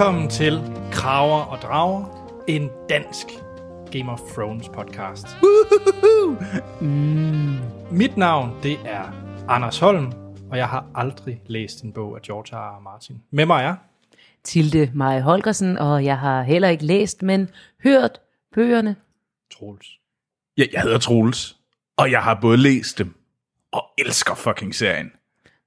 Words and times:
Velkommen 0.00 0.30
til 0.30 0.60
Kraver 0.92 1.42
og 1.42 1.58
Drager, 1.58 2.04
en 2.48 2.70
dansk 2.88 3.26
Game 3.92 4.12
of 4.12 4.18
Thrones 4.18 4.68
podcast. 4.68 5.26
Mm. 6.80 7.58
Mit 7.90 8.16
navn, 8.16 8.62
det 8.62 8.78
er 8.84 9.12
Anders 9.48 9.78
Holm, 9.78 10.12
og 10.50 10.56
jeg 10.56 10.68
har 10.68 10.90
aldrig 10.94 11.42
læst 11.46 11.82
en 11.82 11.92
bog 11.92 12.16
af 12.16 12.22
George 12.22 12.56
R. 12.56 12.76
R. 12.76 12.80
Martin. 12.80 13.22
Med 13.30 13.46
mig 13.46 13.64
er 13.64 13.76
Tilde 14.44 14.90
Maja 14.94 15.20
Holgersen, 15.20 15.78
og 15.78 16.04
jeg 16.04 16.18
har 16.18 16.42
heller 16.42 16.68
ikke 16.68 16.84
læst, 16.84 17.22
men 17.22 17.50
hørt 17.82 18.20
bøgerne. 18.54 18.96
Troels. 19.58 19.88
Ja, 20.58 20.64
jeg 20.72 20.82
hedder 20.82 20.98
Troels, 20.98 21.56
og 21.96 22.10
jeg 22.10 22.22
har 22.22 22.38
både 22.40 22.56
læst 22.56 22.98
dem 22.98 23.14
og 23.72 23.84
elsker 23.98 24.34
fucking 24.34 24.74
serien. 24.74 25.12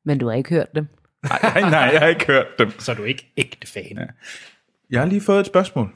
Men 0.05 0.17
du 0.17 0.27
har 0.27 0.35
ikke 0.35 0.49
hørt 0.49 0.75
dem. 0.75 0.87
Nej, 1.23 1.61
nej, 1.61 1.79
jeg 1.93 1.99
har 1.99 2.07
ikke 2.07 2.25
hørt 2.25 2.45
dem. 2.59 2.79
Så 2.79 2.91
er 2.91 2.95
du 2.95 3.03
ikke 3.03 3.31
ægte 3.37 3.67
fan. 3.67 3.97
Ja. 3.97 4.05
Jeg 4.89 5.01
har 5.01 5.07
lige 5.07 5.21
fået 5.21 5.39
et 5.39 5.45
spørgsmål 5.45 5.93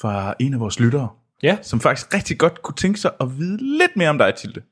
fra 0.00 0.34
en 0.38 0.54
af 0.54 0.60
vores 0.60 0.80
lyttere, 0.80 1.08
ja. 1.42 1.58
som 1.62 1.80
faktisk 1.80 2.14
rigtig 2.14 2.38
godt 2.38 2.62
kunne 2.62 2.74
tænke 2.74 3.00
sig 3.00 3.10
at 3.20 3.38
vide 3.38 3.78
lidt 3.78 3.96
mere 3.96 4.08
om 4.08 4.18
dig, 4.18 4.34
Tilde. 4.34 4.62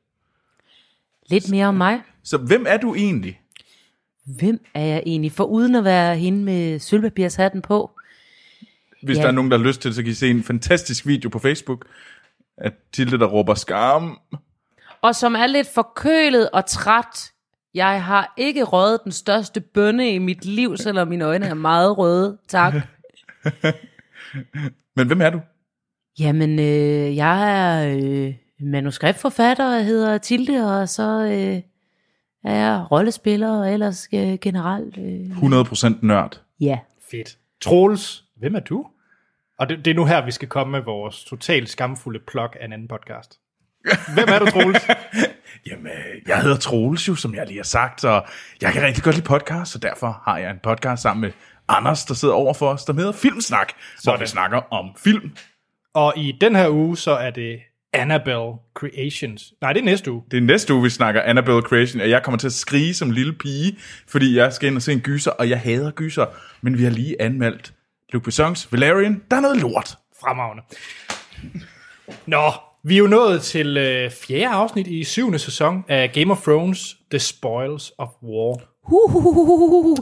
Lidt 1.26 1.50
mere 1.50 1.66
om 1.66 1.74
mig. 1.74 2.00
Så 2.22 2.36
hvem 2.38 2.64
er 2.68 2.76
du 2.76 2.94
egentlig? 2.94 3.40
Hvem 4.24 4.64
er 4.74 4.84
jeg 4.84 5.02
egentlig? 5.06 5.32
For 5.32 5.44
uden 5.44 5.74
at 5.74 5.84
være 5.84 6.16
hende 6.16 6.38
med 6.44 6.78
sølvpapirshatten 6.78 7.62
på. 7.62 7.90
Hvis 9.02 9.16
Ja. 9.16 9.22
der 9.22 9.28
er 9.28 9.32
nogen, 9.32 9.50
der 9.50 9.58
har 9.58 9.64
lyst 9.64 9.80
til 9.80 9.88
det, 9.88 9.96
så 9.96 10.02
kan 10.02 10.10
I 10.10 10.14
se 10.14 10.30
en 10.30 10.42
fantastisk 10.44 11.06
video 11.06 11.28
på 11.28 11.38
Facebook 11.38 11.86
af 12.58 12.72
Tilde, 12.92 13.18
der 13.18 13.26
råber 13.26 13.54
skam. 13.54 14.18
Og 15.02 15.14
som 15.14 15.34
er 15.34 15.46
lidt 15.46 15.68
forkølet 15.74 16.50
og 16.50 16.66
træt. 16.66 17.32
Jeg 17.76 18.04
har 18.04 18.34
ikke 18.36 18.64
røget 18.64 19.00
den 19.04 19.12
største 19.12 19.60
bønne 19.60 20.10
i 20.10 20.18
mit 20.18 20.44
liv, 20.44 20.76
selvom 20.76 21.08
mine 21.08 21.24
øjne 21.24 21.46
er 21.46 21.54
meget 21.54 21.98
røde. 21.98 22.38
Tak. 22.48 22.74
Men 24.96 25.06
hvem 25.06 25.20
er 25.20 25.30
du? 25.30 25.40
Jamen, 26.18 26.58
øh, 26.58 27.16
jeg 27.16 27.60
er 27.60 27.96
øh, 27.96 28.34
manuskriptforfatter, 28.60 29.72
jeg 29.72 29.84
hedder 29.84 30.18
Tilde, 30.18 30.80
og 30.80 30.88
så 30.88 31.24
øh, 31.24 31.62
er 32.52 32.56
jeg 32.56 32.86
rollespiller, 32.90 33.50
og 33.50 33.72
ellers 33.72 34.08
øh, 34.14 34.38
generelt, 34.40 34.98
øh, 34.98 35.36
100% 35.38 36.06
nørd. 36.06 36.40
ja. 36.60 36.78
Fedt. 37.10 37.38
Troels, 37.60 38.24
hvem 38.36 38.54
er 38.54 38.60
du? 38.60 38.86
Og 39.58 39.68
det, 39.68 39.84
det 39.84 39.90
er 39.90 39.94
nu 39.94 40.04
her, 40.04 40.24
vi 40.24 40.30
skal 40.30 40.48
komme 40.48 40.70
med 40.70 40.80
vores 40.80 41.24
totalt 41.24 41.68
skamfulde 41.68 42.20
plug 42.26 42.50
af 42.60 42.64
en 42.64 42.72
anden 42.72 42.88
podcast. 42.88 43.38
Hvem 44.14 44.28
er 44.28 44.38
du, 44.38 44.46
Troels? 44.46 44.86
Jamen, 45.70 45.86
øh, 45.86 46.22
jeg 46.26 46.42
hedder 46.42 46.56
Troels 46.56 47.08
jo, 47.08 47.14
som 47.14 47.34
jeg 47.34 47.46
lige 47.46 47.58
har 47.58 47.64
sagt, 47.64 48.04
og 48.04 48.26
jeg 48.62 48.72
kan 48.72 48.82
rigtig 48.82 49.04
godt 49.04 49.14
lide 49.14 49.26
podcast, 49.26 49.72
så 49.72 49.78
derfor 49.78 50.22
har 50.24 50.38
jeg 50.38 50.50
en 50.50 50.58
podcast 50.62 51.02
sammen 51.02 51.20
med 51.20 51.32
Anders, 51.68 52.04
der 52.04 52.14
sidder 52.14 52.34
over 52.34 52.54
for 52.54 52.68
os, 52.68 52.84
der 52.84 52.92
hedder 52.92 53.12
Filmsnak, 53.12 53.72
hvor 53.76 54.00
Sådan. 54.12 54.20
vi 54.20 54.26
snakker 54.26 54.72
om 54.72 54.90
film. 54.98 55.36
Og 55.94 56.12
i 56.16 56.32
den 56.40 56.56
her 56.56 56.68
uge, 56.70 56.96
så 56.96 57.10
er 57.10 57.30
det 57.30 57.58
Annabelle 57.92 58.52
Creations. 58.74 59.52
Nej, 59.60 59.72
det 59.72 59.80
er 59.80 59.84
næste 59.84 60.12
uge. 60.12 60.22
Det 60.30 60.36
er 60.36 60.40
næste 60.40 60.74
uge, 60.74 60.82
vi 60.82 60.90
snakker 60.90 61.22
Annabelle 61.22 61.62
Creation, 61.62 62.00
og 62.00 62.10
jeg 62.10 62.22
kommer 62.22 62.38
til 62.38 62.46
at 62.46 62.52
skrige 62.52 62.94
som 62.94 63.10
lille 63.10 63.32
pige, 63.32 63.78
fordi 64.08 64.36
jeg 64.36 64.52
skal 64.52 64.66
ind 64.66 64.76
og 64.76 64.82
se 64.82 64.92
en 64.92 65.00
gyser, 65.00 65.30
og 65.30 65.48
jeg 65.50 65.60
hader 65.60 65.90
gyser, 65.90 66.26
men 66.60 66.78
vi 66.78 66.82
har 66.84 66.90
lige 66.90 67.22
anmeldt 67.22 67.72
Luc 68.12 68.28
Besson's 68.28 68.68
Valerian. 68.70 69.22
Der 69.30 69.36
er 69.36 69.40
noget 69.40 69.56
lort. 69.56 69.98
Fremragende. 70.20 70.62
Nå, 72.26 72.52
vi 72.86 72.94
er 72.94 72.98
jo 72.98 73.06
nået 73.06 73.42
til 73.42 73.76
øh, 73.76 74.10
fjerde 74.10 74.46
afsnit 74.46 74.86
i 74.86 75.04
syvende 75.04 75.38
sæson 75.38 75.84
af 75.88 76.12
Game 76.12 76.32
of 76.32 76.42
Thrones, 76.42 76.96
The 77.10 77.18
Spoils 77.18 77.92
of 77.98 78.08
War. 78.22 78.60
Huhuhuhuhu. 78.82 79.96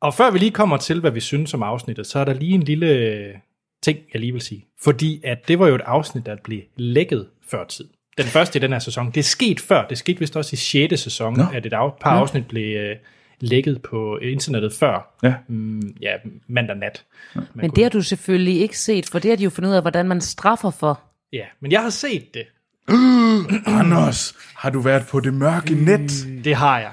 Og 0.00 0.14
før 0.14 0.30
vi 0.30 0.38
lige 0.38 0.50
kommer 0.50 0.76
til, 0.76 1.00
hvad 1.00 1.10
vi 1.10 1.20
synes 1.20 1.54
om 1.54 1.62
afsnittet, 1.62 2.06
så 2.06 2.18
er 2.18 2.24
der 2.24 2.34
lige 2.34 2.54
en 2.54 2.62
lille 2.62 2.86
øh, 2.86 3.34
ting, 3.82 3.98
jeg 4.12 4.20
lige 4.20 4.32
vil 4.32 4.40
sige. 4.40 4.66
Fordi 4.82 5.20
at 5.24 5.48
det 5.48 5.58
var 5.58 5.68
jo 5.68 5.74
et 5.74 5.80
afsnit, 5.84 6.26
der 6.26 6.36
blev 6.44 6.60
lækket 6.76 7.28
før 7.50 7.64
tid. 7.64 7.88
Den 8.18 8.26
første 8.26 8.58
i 8.58 8.62
den 8.62 8.72
her 8.72 8.78
sæson. 8.78 9.06
Det 9.06 9.16
er 9.16 9.22
sket 9.22 9.60
før. 9.60 9.86
Det 9.86 9.98
skete 9.98 10.18
vist 10.18 10.36
også 10.36 10.54
i 10.54 10.56
6. 10.56 11.00
sæson, 11.00 11.36
Nå. 11.36 11.44
at 11.52 11.66
et 11.66 11.72
af, 11.72 11.92
par 12.00 12.10
afsnit 12.10 12.46
blev 12.48 12.76
øh, 12.76 12.96
lækket 13.40 13.82
på 13.82 14.18
internettet 14.18 14.72
før. 14.72 15.14
Ja. 15.22 15.34
Mm, 15.48 15.96
ja, 16.00 16.12
mandag 16.46 16.76
nat. 16.76 17.04
Man 17.34 17.44
Men 17.54 17.70
det 17.70 17.82
har 17.82 17.90
du 17.90 18.02
selvfølgelig 18.02 18.60
ikke 18.60 18.78
set, 18.78 19.06
for 19.06 19.18
det 19.18 19.30
har 19.30 19.36
de 19.36 19.44
jo 19.44 19.50
fundet 19.50 19.70
ud 19.70 19.74
af, 19.74 19.82
hvordan 19.82 20.08
man 20.08 20.20
straffer 20.20 20.70
for. 20.70 21.00
Ja, 21.32 21.44
men 21.60 21.72
jeg 21.72 21.82
har 21.82 21.90
set 21.90 22.34
det. 22.34 22.46
Anders, 23.80 24.34
har 24.56 24.70
du 24.70 24.80
været 24.80 25.06
på 25.10 25.20
det 25.20 25.34
mørke 25.34 25.74
net? 25.74 26.44
Det 26.44 26.54
har 26.54 26.78
jeg. 26.78 26.92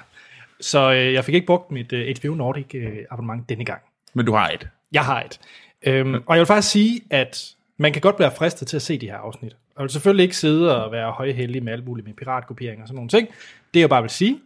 Så 0.61 0.91
øh, 0.91 1.13
jeg 1.13 1.25
fik 1.25 1.35
ikke 1.35 1.47
brugt 1.47 1.71
mit 1.71 1.93
øh, 1.93 2.15
HBO 2.17 2.35
Nordic 2.35 2.75
øh, 2.75 2.97
abonnement 3.11 3.49
denne 3.49 3.65
gang. 3.65 3.81
Men 4.13 4.25
du 4.25 4.33
har 4.33 4.49
et. 4.49 4.67
Jeg 4.91 5.05
har 5.05 5.23
et. 5.23 5.39
Øhm, 5.83 6.13
og 6.13 6.35
jeg 6.35 6.39
vil 6.39 6.45
faktisk 6.45 6.71
sige, 6.71 7.01
at 7.09 7.55
man 7.77 7.93
kan 7.93 8.01
godt 8.01 8.19
være 8.19 8.31
fristet 8.37 8.67
til 8.67 8.75
at 8.75 8.81
se 8.81 8.97
de 8.97 9.05
her 9.05 9.17
afsnit. 9.17 9.55
Og 9.75 9.83
vil 9.83 9.89
selvfølgelig 9.89 10.23
ikke 10.23 10.37
sidde 10.37 10.83
og 10.83 10.91
være 10.91 11.11
højheldig 11.11 11.63
med 11.63 11.73
alt 11.73 11.85
muligt 11.85 12.07
med 12.07 12.13
piratkopiering 12.13 12.81
og 12.81 12.87
sådan 12.87 12.95
nogle 12.95 13.09
ting. 13.09 13.27
Det 13.73 13.79
jeg 13.79 13.89
bare 13.89 14.01
vil 14.01 14.09
sige, 14.09 14.39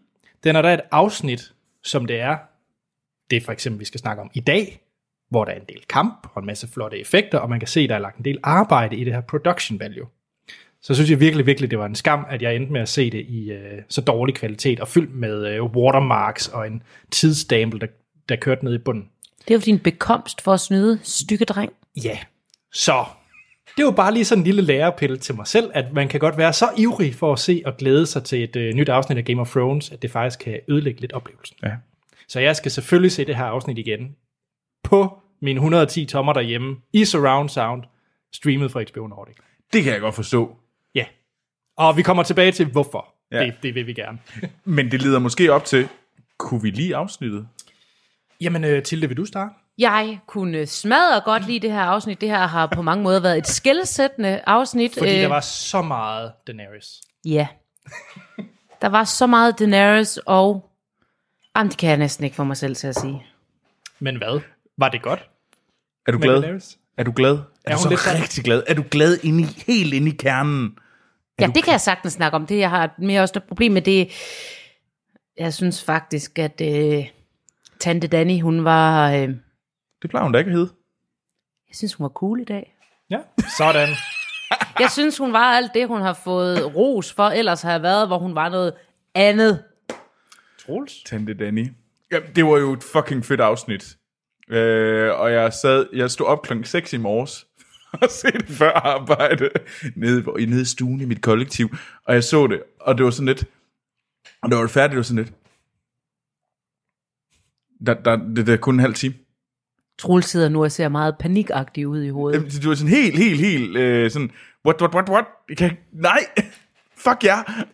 det 0.43 0.49
er, 0.49 0.53
når 0.53 0.61
der 0.61 0.69
er 0.69 0.73
et 0.73 0.81
afsnit, 0.91 1.53
som 1.83 2.05
det 2.05 2.19
er, 2.19 2.37
det 3.29 3.37
er 3.37 3.41
for 3.41 3.51
eksempel, 3.51 3.79
vi 3.79 3.85
skal 3.85 3.99
snakke 3.99 4.21
om 4.21 4.31
i 4.33 4.39
dag, 4.39 4.82
hvor 5.33 5.45
der 5.45 5.51
er 5.51 5.59
en 5.59 5.65
del 5.69 5.81
kamp 5.89 6.27
og 6.33 6.39
en 6.39 6.45
masse 6.45 6.67
flotte 6.67 6.99
effekter, 6.99 7.37
og 7.37 7.49
man 7.49 7.59
kan 7.59 7.67
se, 7.67 7.79
at 7.79 7.89
der 7.89 7.95
er 7.95 7.99
lagt 7.99 8.17
en 8.17 8.25
del 8.25 8.37
arbejde 8.43 8.95
i 8.95 9.03
det 9.03 9.13
her 9.13 9.21
production 9.21 9.79
value. 9.79 10.07
Så 10.81 10.93
synes 10.93 11.11
jeg 11.11 11.19
virkelig, 11.19 11.45
virkelig, 11.45 11.71
det 11.71 11.79
var 11.79 11.85
en 11.85 11.95
skam, 11.95 12.25
at 12.29 12.41
jeg 12.41 12.55
endte 12.55 12.71
med 12.71 12.81
at 12.81 12.89
se 12.89 13.09
det 13.09 13.25
i 13.29 13.51
øh, 13.51 13.81
så 13.89 14.01
dårlig 14.01 14.35
kvalitet, 14.35 14.79
og 14.79 14.87
fyldt 14.87 15.15
med 15.15 15.47
øh, 15.47 15.63
watermarks 15.63 16.47
og 16.47 16.67
en 16.67 16.83
tidsstempel, 17.11 17.81
der, 17.81 17.87
der 18.29 18.35
kørte 18.35 18.65
ned 18.65 18.73
i 18.73 18.77
bunden. 18.77 19.09
Det 19.47 19.53
er 19.53 19.55
jo 19.55 19.61
din 19.65 19.79
bekomst 19.79 20.41
for 20.41 20.53
at 20.53 20.59
snyde, 20.59 20.99
stykke 21.03 21.45
dreng. 21.45 21.71
Ja, 22.03 22.17
så 22.73 23.05
det 23.77 23.85
var 23.85 23.91
bare 23.91 24.13
lige 24.13 24.25
sådan 24.25 24.39
en 24.39 24.45
lille 24.45 24.61
lærepille 24.61 25.17
til 25.17 25.35
mig 25.35 25.47
selv, 25.47 25.71
at 25.73 25.93
man 25.93 26.07
kan 26.07 26.19
godt 26.19 26.37
være 26.37 26.53
så 26.53 26.69
ivrig 26.77 27.15
for 27.15 27.33
at 27.33 27.39
se 27.39 27.61
og 27.65 27.77
glæde 27.77 28.05
sig 28.05 28.23
til 28.23 28.43
et 28.43 28.55
øh, 28.55 28.73
nyt 28.73 28.89
afsnit 28.89 29.17
af 29.17 29.25
Game 29.25 29.41
of 29.41 29.51
Thrones, 29.51 29.91
at 29.91 30.01
det 30.01 30.11
faktisk 30.11 30.39
kan 30.39 30.59
ødelægge 30.67 31.01
lidt 31.01 31.13
oplevelsen. 31.13 31.57
Ja. 31.63 31.71
Så 32.27 32.39
jeg 32.39 32.55
skal 32.55 32.71
selvfølgelig 32.71 33.11
se 33.11 33.25
det 33.25 33.35
her 33.35 33.45
afsnit 33.45 33.77
igen 33.77 34.15
på 34.83 35.22
min 35.43 35.57
110 35.57 36.05
tommer 36.05 36.33
derhjemme 36.33 36.75
i 36.93 37.05
surround 37.05 37.49
sound, 37.49 37.83
streamet 38.33 38.71
fra 38.71 38.81
HBO 38.81 39.07
Nordic. 39.07 39.35
Det 39.73 39.83
kan 39.83 39.93
jeg 39.93 40.01
godt 40.01 40.15
forstå. 40.15 40.55
Ja, 40.95 41.05
og 41.77 41.97
vi 41.97 42.01
kommer 42.01 42.23
tilbage 42.23 42.51
til 42.51 42.65
hvorfor. 42.65 43.13
Ja. 43.31 43.45
Det, 43.45 43.53
det 43.63 43.75
vil 43.75 43.87
vi 43.87 43.93
gerne. 43.93 44.19
Men 44.63 44.91
det 44.91 45.01
leder 45.01 45.19
måske 45.19 45.53
op 45.53 45.65
til, 45.65 45.89
kunne 46.37 46.61
vi 46.61 46.69
lige 46.69 46.95
afsnittet? 46.95 47.47
Jamen, 48.41 48.63
øh, 48.63 48.83
Tilde, 48.83 49.07
vil 49.07 49.17
du 49.17 49.25
starte? 49.25 49.53
Jeg 49.77 50.19
kunne 50.27 50.65
smadre 50.65 51.21
godt 51.25 51.47
lide 51.47 51.59
det 51.59 51.71
her 51.71 51.81
afsnit. 51.81 52.21
Det 52.21 52.29
her 52.29 52.47
har 52.47 52.67
på 52.67 52.81
mange 52.81 53.03
måder 53.03 53.19
været 53.19 53.37
et 53.37 53.47
skældsættende 53.47 54.41
afsnit. 54.45 54.93
Fordi 54.97 55.15
Øh, 55.15 55.21
der 55.21 55.27
var 55.27 55.39
så 55.39 55.81
meget 55.81 56.31
Daenerys. 56.47 57.01
Ja. 57.25 57.47
Der 58.81 58.89
var 58.89 59.03
så 59.03 59.27
meget 59.27 59.59
Daenerys, 59.59 60.17
og... 60.17 60.69
Jamen, 61.55 61.69
det 61.69 61.77
kan 61.77 61.89
jeg 61.89 61.97
næsten 61.97 62.23
ikke 62.23 62.35
få 62.35 62.43
mig 62.43 62.57
selv 62.57 62.75
til 62.75 62.87
at 62.87 62.95
sige. 62.95 63.25
Men 63.99 64.17
hvad? 64.17 64.41
Var 64.77 64.89
det 64.89 65.01
godt 65.01 65.29
Er 66.07 66.11
du 66.11 66.17
glad? 66.17 66.61
Er 66.97 67.03
du 67.03 67.11
glad? 67.15 67.31
Er, 67.31 67.41
Er 67.65 67.75
du 67.75 67.81
så 67.81 67.89
lidt 67.89 68.01
glad? 68.03 68.21
rigtig 68.21 68.43
glad? 68.43 68.63
Er 68.67 68.73
du 68.73 68.83
glad 68.91 69.17
inde 69.23 69.43
i, 69.43 69.45
helt 69.67 69.93
inde 69.93 70.11
i 70.11 70.15
kernen? 70.19 70.77
Ja, 71.39 71.47
det 71.47 71.63
kan 71.63 71.71
jeg 71.71 71.81
sagtens 71.81 72.13
snakke 72.13 72.35
om. 72.35 72.45
Det, 72.47 72.57
jeg 72.59 72.69
har 72.69 72.93
mere 72.97 73.21
også 73.21 73.33
et 73.39 73.43
problem 73.43 73.71
med 73.71 73.81
det. 73.81 74.09
Jeg 75.37 75.53
synes 75.53 75.83
faktisk, 75.83 76.39
at 76.39 76.61
øh, 76.61 77.05
Tante 77.79 78.07
Danny, 78.07 78.41
hun 78.41 78.63
var... 78.63 79.11
Øh, 79.11 79.29
Det 80.01 80.09
plejer 80.09 80.23
hun 80.23 80.31
da 80.31 80.37
ikke 80.39 80.49
at 80.51 80.55
hedde. 80.57 80.69
jeg 81.69 81.75
synes, 81.75 81.93
hun 81.93 82.03
var 82.03 82.09
cool 82.09 82.41
i 82.41 82.43
dag. 82.45 82.75
Ja, 83.09 83.17
sådan. 83.57 83.89
Jeg 84.79 84.91
synes, 84.91 85.17
hun 85.17 85.33
var 85.33 85.39
alt 85.57 85.71
det, 85.73 85.87
hun 85.87 86.01
har 86.01 86.13
fået 86.13 86.75
ros 86.75 87.13
for, 87.13 87.23
ellers 87.23 87.61
har 87.61 87.79
været, 87.79 88.07
hvor 88.07 88.17
hun 88.19 88.35
var 88.35 88.49
noget 88.49 88.73
andet. 89.15 89.63
Troels? 90.65 90.93
Tante 91.05 91.33
Danny. 91.33 91.67
Ja, 92.11 92.19
det 92.35 92.45
var 92.45 92.57
jo 92.57 92.73
et 92.73 92.83
fucking 92.83 93.25
fedt 93.25 93.41
afsnit. 93.41 93.97
Øh, 94.49 95.19
og 95.19 95.31
jeg 95.31 95.53
sad, 95.53 95.87
jeg 95.93 96.11
stod 96.11 96.25
op 96.25 96.41
klokken 96.41 96.65
6 96.65 96.93
i 96.93 96.97
morges 96.97 97.47
og 98.01 98.09
se 98.09 98.27
det 98.31 98.45
før 98.49 98.71
arbejde 98.71 99.49
nede, 99.95 100.21
hvor- 100.21 100.37
nede 100.49 100.61
i 100.61 100.65
stuen 100.65 101.01
i 101.01 101.05
mit 101.05 101.21
kollektiv. 101.21 101.69
Og 102.05 102.13
jeg 102.13 102.23
så 102.23 102.47
det, 102.47 102.63
og 102.79 102.97
det 102.97 103.05
var 103.05 103.11
sådan 103.11 103.25
lidt, 103.25 103.45
og 104.41 104.49
det 104.49 104.57
var 104.57 104.67
færdigt, 104.67 104.91
det 104.91 104.97
var 104.97 105.03
sådan 105.03 105.23
lidt, 105.23 105.33
der, 107.85 107.93
der, 107.93 108.15
det, 108.15 108.47
det 108.47 108.53
er 108.53 108.57
kun 108.57 108.73
en 108.73 108.79
halv 108.79 108.93
time. 108.93 109.13
Troels 109.99 110.25
sidder 110.25 110.49
nu 110.49 110.63
og 110.63 110.71
ser 110.71 110.89
meget 110.89 111.15
panikagtig 111.19 111.87
ud 111.87 112.03
i 112.03 112.09
hovedet. 112.09 112.37
Jamen, 112.37 112.51
Det 112.51 112.69
var 112.69 112.75
sådan 112.75 112.89
helt, 112.93 113.17
helt, 113.17 113.39
helt 113.39 113.77
øh, 113.77 114.11
sådan, 114.11 114.31
what, 114.65 114.81
what, 114.81 114.93
what, 114.93 115.09
what? 115.09 115.25
Jeg 115.49 115.57
kan, 115.57 115.77
nej, 115.91 116.19
fuck 117.05 117.23
ja. 117.23 117.37
Yeah. 117.37 117.67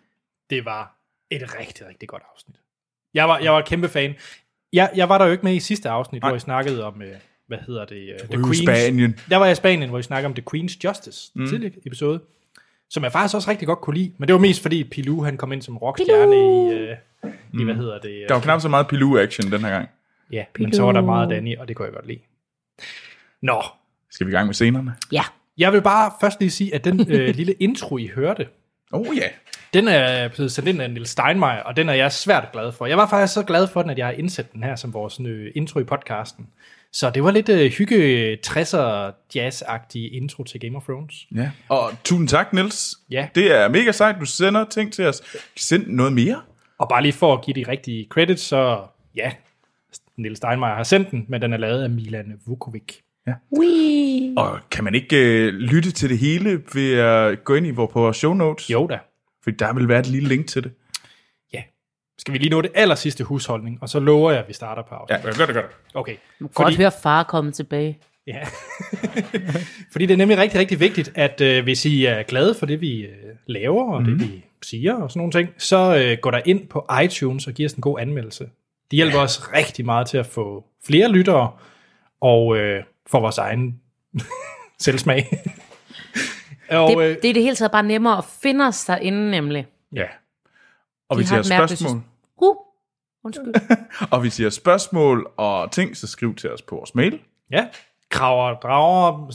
det 0.49 0.65
var 0.65 0.95
et 1.31 1.55
rigtig, 1.59 1.87
rigtig 1.87 2.09
godt 2.09 2.23
afsnit. 2.35 2.55
Jeg 3.13 3.27
var, 3.29 3.39
jeg 3.39 3.53
var 3.53 3.59
et 3.59 3.65
kæmpe 3.65 3.87
fan. 3.89 4.15
Jeg, 4.73 4.89
jeg 4.95 5.09
var 5.09 5.17
der 5.17 5.25
jo 5.25 5.31
ikke 5.31 5.43
med 5.43 5.53
i 5.53 5.59
sidste 5.59 5.89
afsnit, 5.89 6.21
Nej. 6.21 6.29
hvor 6.29 6.37
I 6.37 6.39
snakkede 6.39 6.85
om, 6.85 7.01
øh, 7.01 7.15
hvad 7.47 7.57
hedder 7.67 7.85
det? 7.85 8.15
Uh, 8.23 8.41
var 8.41 8.47
jo 8.47 8.51
i 8.51 8.55
Spanien. 8.55 9.19
Der 9.29 9.37
var 9.37 9.45
jeg 9.45 9.51
i 9.51 9.55
Spanien, 9.55 9.89
hvor 9.89 9.99
I 9.99 10.03
snakkede 10.03 10.25
om 10.25 10.33
The 10.33 10.43
Queen's 10.53 10.77
Justice, 10.83 11.31
mm. 11.35 11.47
tidligere 11.47 11.73
episode, 11.85 12.19
som 12.89 13.03
jeg 13.03 13.11
faktisk 13.11 13.35
også 13.35 13.49
rigtig 13.49 13.67
godt 13.67 13.79
kunne 13.79 13.97
lide. 13.97 14.11
Men 14.17 14.27
det 14.27 14.33
var 14.33 14.39
mest 14.39 14.61
fordi 14.61 14.83
Pilou, 14.83 15.23
han 15.23 15.37
kom 15.37 15.51
ind 15.51 15.61
som 15.61 15.77
rockstjerne 15.77 16.35
i, 16.35 16.91
uh, 17.23 17.61
i, 17.61 17.63
hvad 17.63 17.75
hedder 17.75 17.99
det? 17.99 18.25
Der 18.27 18.33
var 18.33 18.41
knap 18.41 18.61
så 18.61 18.69
meget 18.69 18.87
Pilou-action 18.87 19.51
den 19.51 19.61
her 19.61 19.69
gang. 19.69 19.89
Ja, 20.31 20.45
men 20.59 20.73
så 20.73 20.83
var 20.83 20.91
der 20.91 21.01
meget 21.01 21.29
Danny, 21.29 21.57
og 21.57 21.67
det 21.67 21.75
kunne 21.75 21.85
jeg 21.85 21.93
godt 21.93 22.07
lide. 22.07 22.19
Nå, 23.41 23.63
Skal 24.11 24.27
vi 24.27 24.31
i 24.31 24.35
gang 24.35 24.45
med 24.45 24.53
scenerne? 24.53 24.95
Ja. 25.11 25.23
jeg 25.57 25.73
vil 25.73 25.81
bare 25.81 26.11
først 26.21 26.39
lige 26.39 26.51
sige, 26.51 26.75
at 26.75 26.83
den 26.83 26.99
øh, 27.09 27.35
lille 27.35 27.53
intro, 27.53 27.97
I 27.97 28.07
hørte, 28.07 28.47
Oh 28.91 29.17
ja. 29.17 29.27
Den 29.73 29.87
er 29.87 30.27
blevet 30.27 30.51
sendt 30.51 30.69
ind 30.69 30.81
af 30.81 30.91
Niels 30.91 31.09
Steinmeier, 31.09 31.61
og 31.61 31.75
den 31.77 31.89
er 31.89 31.93
jeg 31.93 32.11
svært 32.11 32.51
glad 32.53 32.71
for. 32.71 32.85
Jeg 32.85 32.97
var 32.97 33.07
faktisk 33.07 33.33
så 33.33 33.43
glad 33.43 33.67
for 33.67 33.81
den, 33.81 33.91
at 33.91 33.97
jeg 33.97 34.05
har 34.05 34.13
indsat 34.13 34.53
den 34.53 34.63
her 34.63 34.75
som 34.75 34.93
vores 34.93 35.19
øh, 35.19 35.51
intro 35.55 35.79
i 35.79 35.83
podcasten. 35.83 36.47
Så 36.91 37.09
det 37.09 37.23
var 37.23 37.31
lidt 37.31 37.49
øh, 37.49 37.71
hygge 37.71 38.33
60'er 38.47 39.11
jazz-agtig 39.35 40.15
intro 40.15 40.43
til 40.43 40.59
Game 40.59 40.77
of 40.77 40.83
Thrones. 40.83 41.27
ja. 41.35 41.51
Og 41.69 41.91
tusind 42.03 42.27
tak, 42.27 42.53
Niels. 42.53 42.95
Ja. 43.11 43.27
Det 43.35 43.55
er 43.55 43.67
mega 43.67 43.91
sejt, 43.91 44.15
du 44.19 44.25
sender 44.25 44.65
ting 44.65 44.93
til 44.93 45.05
os. 45.05 45.21
Send 45.57 45.87
noget 45.87 46.13
mere. 46.13 46.41
Og 46.77 46.89
bare 46.89 47.01
lige 47.01 47.13
for 47.13 47.33
at 47.33 47.45
give 47.45 47.53
de 47.65 47.71
rigtige 47.71 48.07
credits, 48.09 48.43
så 48.43 48.81
ja, 49.15 49.31
Niels 50.17 50.37
Steinmeier 50.37 50.75
har 50.75 50.83
sendt 50.83 51.11
den, 51.11 51.25
men 51.27 51.41
den 51.41 51.53
er 51.53 51.57
lavet 51.57 51.83
af 51.83 51.89
Milan 51.89 52.39
Vukovic. 52.45 52.97
Wee. 53.59 54.33
Og 54.37 54.59
kan 54.71 54.83
man 54.83 54.95
ikke 54.95 55.17
øh, 55.17 55.53
lytte 55.53 55.91
til 55.91 56.09
det 56.09 56.17
hele 56.17 56.61
ved 56.73 56.93
at 56.93 57.43
gå 57.43 57.55
ind 57.55 57.67
i 57.67 57.71
vores, 57.71 57.91
på 57.93 57.99
vores 58.01 58.17
show 58.17 58.33
notes? 58.33 58.69
Jo 58.69 58.87
da. 58.87 58.99
For 59.51 59.57
der 59.57 59.73
vil 59.73 59.87
være 59.87 59.99
et 59.99 60.07
lille 60.07 60.29
link 60.29 60.47
til 60.47 60.63
det. 60.63 60.71
Ja. 61.53 61.63
Skal 62.17 62.33
vi 62.33 62.37
lige 62.37 62.49
nå 62.49 62.61
det 62.61 62.71
aller 62.75 62.95
sidste 62.95 63.23
husholdning, 63.23 63.77
og 63.81 63.89
så 63.89 63.99
lover 63.99 64.31
jeg, 64.31 64.39
at 64.39 64.47
vi 64.47 64.53
starter 64.53 64.81
på 64.81 64.95
Ja, 65.09 65.15
afsnit. 65.15 65.37
gør 65.37 65.45
det, 65.45 65.55
gør 65.55 65.61
det. 65.61 65.71
Okay. 65.93 66.15
Godt 66.53 66.77
høre 66.77 66.91
far 67.03 67.23
komme 67.23 67.51
tilbage. 67.51 67.99
Ja. 68.27 68.39
Fordi 69.91 70.05
det 70.05 70.13
er 70.13 70.17
nemlig 70.17 70.37
rigtig, 70.37 70.59
rigtig 70.59 70.79
vigtigt, 70.79 71.11
at 71.15 71.41
øh, 71.41 71.63
hvis 71.63 71.85
I 71.85 72.05
er 72.05 72.23
glade 72.23 72.55
for 72.55 72.65
det, 72.65 72.81
vi 72.81 73.01
øh, 73.01 73.15
laver, 73.47 73.93
og 73.93 74.01
mm. 74.01 74.05
det, 74.05 74.19
vi 74.19 74.45
siger, 74.63 74.93
og 74.95 75.11
sådan 75.11 75.19
nogle 75.19 75.31
ting, 75.31 75.49
så 75.57 75.95
øh, 75.95 76.17
gå 76.21 76.31
der 76.31 76.41
ind 76.45 76.67
på 76.67 76.87
iTunes 77.03 77.47
og 77.47 77.53
giv 77.53 77.65
os 77.65 77.73
en 77.73 77.81
god 77.81 77.99
anmeldelse. 77.99 78.43
Det 78.91 78.97
hjælper 78.97 79.17
ja. 79.17 79.23
os 79.23 79.53
rigtig 79.53 79.85
meget 79.85 80.07
til 80.07 80.17
at 80.17 80.25
få 80.25 80.65
flere 80.85 81.11
lyttere, 81.11 81.51
og 82.21 82.57
øh, 82.57 82.83
for 83.07 83.19
vores 83.19 83.37
egen 83.37 83.81
selvsmag. 84.79 85.43
Og, 86.71 86.89
Det, 86.89 86.97
øh, 86.97 87.17
det 87.21 87.29
er 87.29 87.33
det 87.33 87.43
hele 87.43 87.55
taget 87.55 87.71
bare 87.71 87.83
nemmere 87.83 88.17
at 88.17 88.25
finde 88.41 88.67
os 88.67 88.85
derinde, 88.85 89.31
nemlig. 89.31 89.67
Ja. 89.95 90.05
Og 91.09 91.15
De 91.15 91.19
hvis 91.21 91.31
I 91.31 91.35
har 91.35 91.41
spørgsmål, 91.41 92.01
Uh, 92.41 92.55
undskyld. 93.23 93.53
og 94.11 94.19
hvis 94.19 94.39
I 94.39 94.43
har 94.43 94.49
spørgsmål 94.49 95.31
og 95.37 95.71
ting, 95.71 95.97
så 95.97 96.07
skriv 96.07 96.35
til 96.35 96.51
os 96.51 96.61
på 96.61 96.75
vores 96.75 96.95
mail. 96.95 97.19
Ja, 97.51 97.67
kraverdrager, 98.09 99.27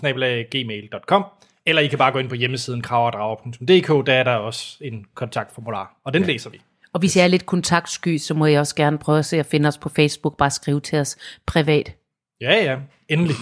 eller 1.67 1.83
I 1.83 1.87
kan 1.87 1.99
bare 1.99 2.13
gå 2.13 2.19
ind 2.19 2.29
på 2.29 2.35
hjemmesiden 2.35 2.83
kraverdrager.dk, 2.83 4.07
der 4.07 4.15
er 4.15 4.25
der 4.25 4.35
også 4.35 4.79
en 4.81 5.07
kontaktformular, 5.15 5.97
og 6.05 6.15
den 6.15 6.23
ja. 6.23 6.29
læser 6.29 6.51
vi. 6.51 6.61
Og 6.93 7.01
hvis 7.01 7.17
jeg 7.17 7.25
er 7.25 7.29
lidt 7.29 7.47
kontaktsky, 7.47 8.19
så 8.19 8.35
må 8.35 8.47
jeg 8.47 8.61
også 8.61 8.75
gerne 8.75 8.99
prøve 8.99 9.19
at 9.19 9.25
se 9.25 9.39
at 9.39 9.47
finde 9.47 9.67
os 9.69 9.79
på 9.79 9.89
Facebook. 9.89 10.37
Bare 10.37 10.51
skrive 10.51 10.81
til 10.81 10.99
os 10.99 11.17
privat. 11.47 11.97
Ja, 12.41 12.65
ja, 12.65 12.79
endelig. 13.09 13.37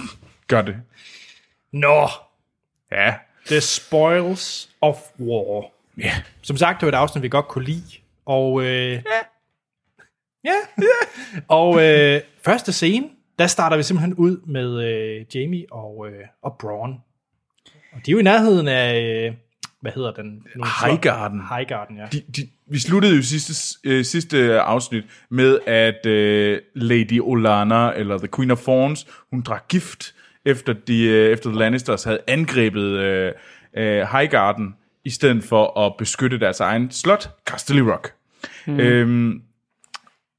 Gør 0.49 0.62
det. 0.62 0.77
Nå, 1.73 2.09
Ja. 2.93 3.15
The 3.47 3.61
Spoils 3.61 4.71
of 4.81 4.97
War. 5.21 5.65
Ja. 5.99 6.12
Som 6.43 6.56
sagt, 6.56 6.81
det 6.81 6.87
var 6.87 6.93
et 6.93 6.97
afsnit, 6.97 7.23
vi 7.23 7.29
godt 7.29 7.49
kunne 7.49 7.65
lide. 7.65 7.83
Og, 8.27 8.62
øh, 8.62 8.93
ja. 8.93 9.00
Ja. 10.44 10.50
og 11.49 11.83
øh, 11.83 12.21
første 12.44 12.73
scene, 12.73 13.09
der 13.39 13.47
starter 13.47 13.77
vi 13.77 13.83
simpelthen 13.83 14.15
ud 14.15 14.47
med 14.47 14.85
øh, 14.85 15.27
Jamie 15.35 15.67
og, 15.71 16.06
øh, 16.09 16.27
og 16.43 16.56
Braun. 16.59 17.00
Og 17.93 18.00
de 18.06 18.11
er 18.11 18.12
jo 18.12 18.19
i 18.19 18.23
nærheden 18.23 18.69
af, 18.69 19.00
øh, 19.00 19.35
hvad 19.81 19.93
hedder 19.93 20.12
den? 20.12 20.47
Highgarden. 20.85 21.41
Highgarden, 21.41 21.97
ja. 21.97 22.06
De, 22.12 22.23
de, 22.37 22.49
vi 22.67 22.79
sluttede 22.79 23.17
jo 23.17 23.23
sidste, 23.23 23.79
øh, 23.85 24.05
sidste 24.05 24.61
afsnit 24.61 25.05
med, 25.31 25.59
at 25.67 26.06
øh, 26.06 26.61
Lady 26.75 27.21
Olenna, 27.21 27.93
eller 27.93 28.19
The 28.19 28.29
Queen 28.37 28.50
of 28.50 28.62
Thorns, 28.62 29.06
hun 29.31 29.43
drak 29.43 29.69
gift, 29.69 30.15
efter, 30.44 30.73
de, 30.73 31.05
øh, 31.05 31.33
efter 31.33 31.50
The 31.50 31.59
Lannisters 31.59 32.05
havde 32.05 32.21
angrebet 32.27 32.83
øh, 32.83 33.33
øh, 33.77 34.06
Highgarden, 34.12 34.75
i 35.05 35.11
stedet 35.11 35.44
for 35.44 35.79
at 35.81 35.93
beskytte 35.99 36.41
deres 36.41 36.61
egen 36.61 36.91
slot, 36.91 37.31
Casterly 37.47 37.81
Rock. 37.81 38.15
Mm. 38.67 38.81
Øhm, 38.81 39.43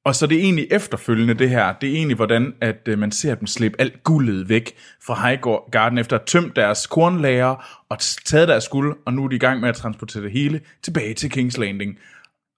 og 0.05 0.15
så 0.15 0.27
det 0.27 0.37
er 0.37 0.41
egentlig 0.41 0.67
efterfølgende 0.71 1.33
det 1.33 1.49
her, 1.49 1.73
det 1.73 1.89
er 1.89 1.93
egentlig 1.93 2.15
hvordan, 2.15 2.53
at 2.61 2.87
øh, 2.87 2.99
man 2.99 3.11
ser 3.11 3.35
dem 3.35 3.47
slippe 3.47 3.81
alt 3.81 4.03
guldet 4.03 4.49
væk 4.49 4.75
fra 5.05 5.27
Highgarden, 5.27 5.97
efter 5.97 6.15
at 6.15 6.21
have 6.21 6.41
tømt 6.41 6.55
deres 6.55 6.87
kornlager 6.87 7.83
og 7.89 7.99
taget 8.25 8.47
deres 8.47 8.67
guld, 8.67 8.97
og 9.05 9.13
nu 9.13 9.23
er 9.23 9.27
de 9.27 9.35
i 9.35 9.39
gang 9.39 9.59
med 9.59 9.69
at 9.69 9.75
transportere 9.75 10.23
det 10.23 10.31
hele 10.31 10.61
tilbage 10.81 11.13
til 11.13 11.27
King's 11.27 11.59
Landing. 11.59 11.97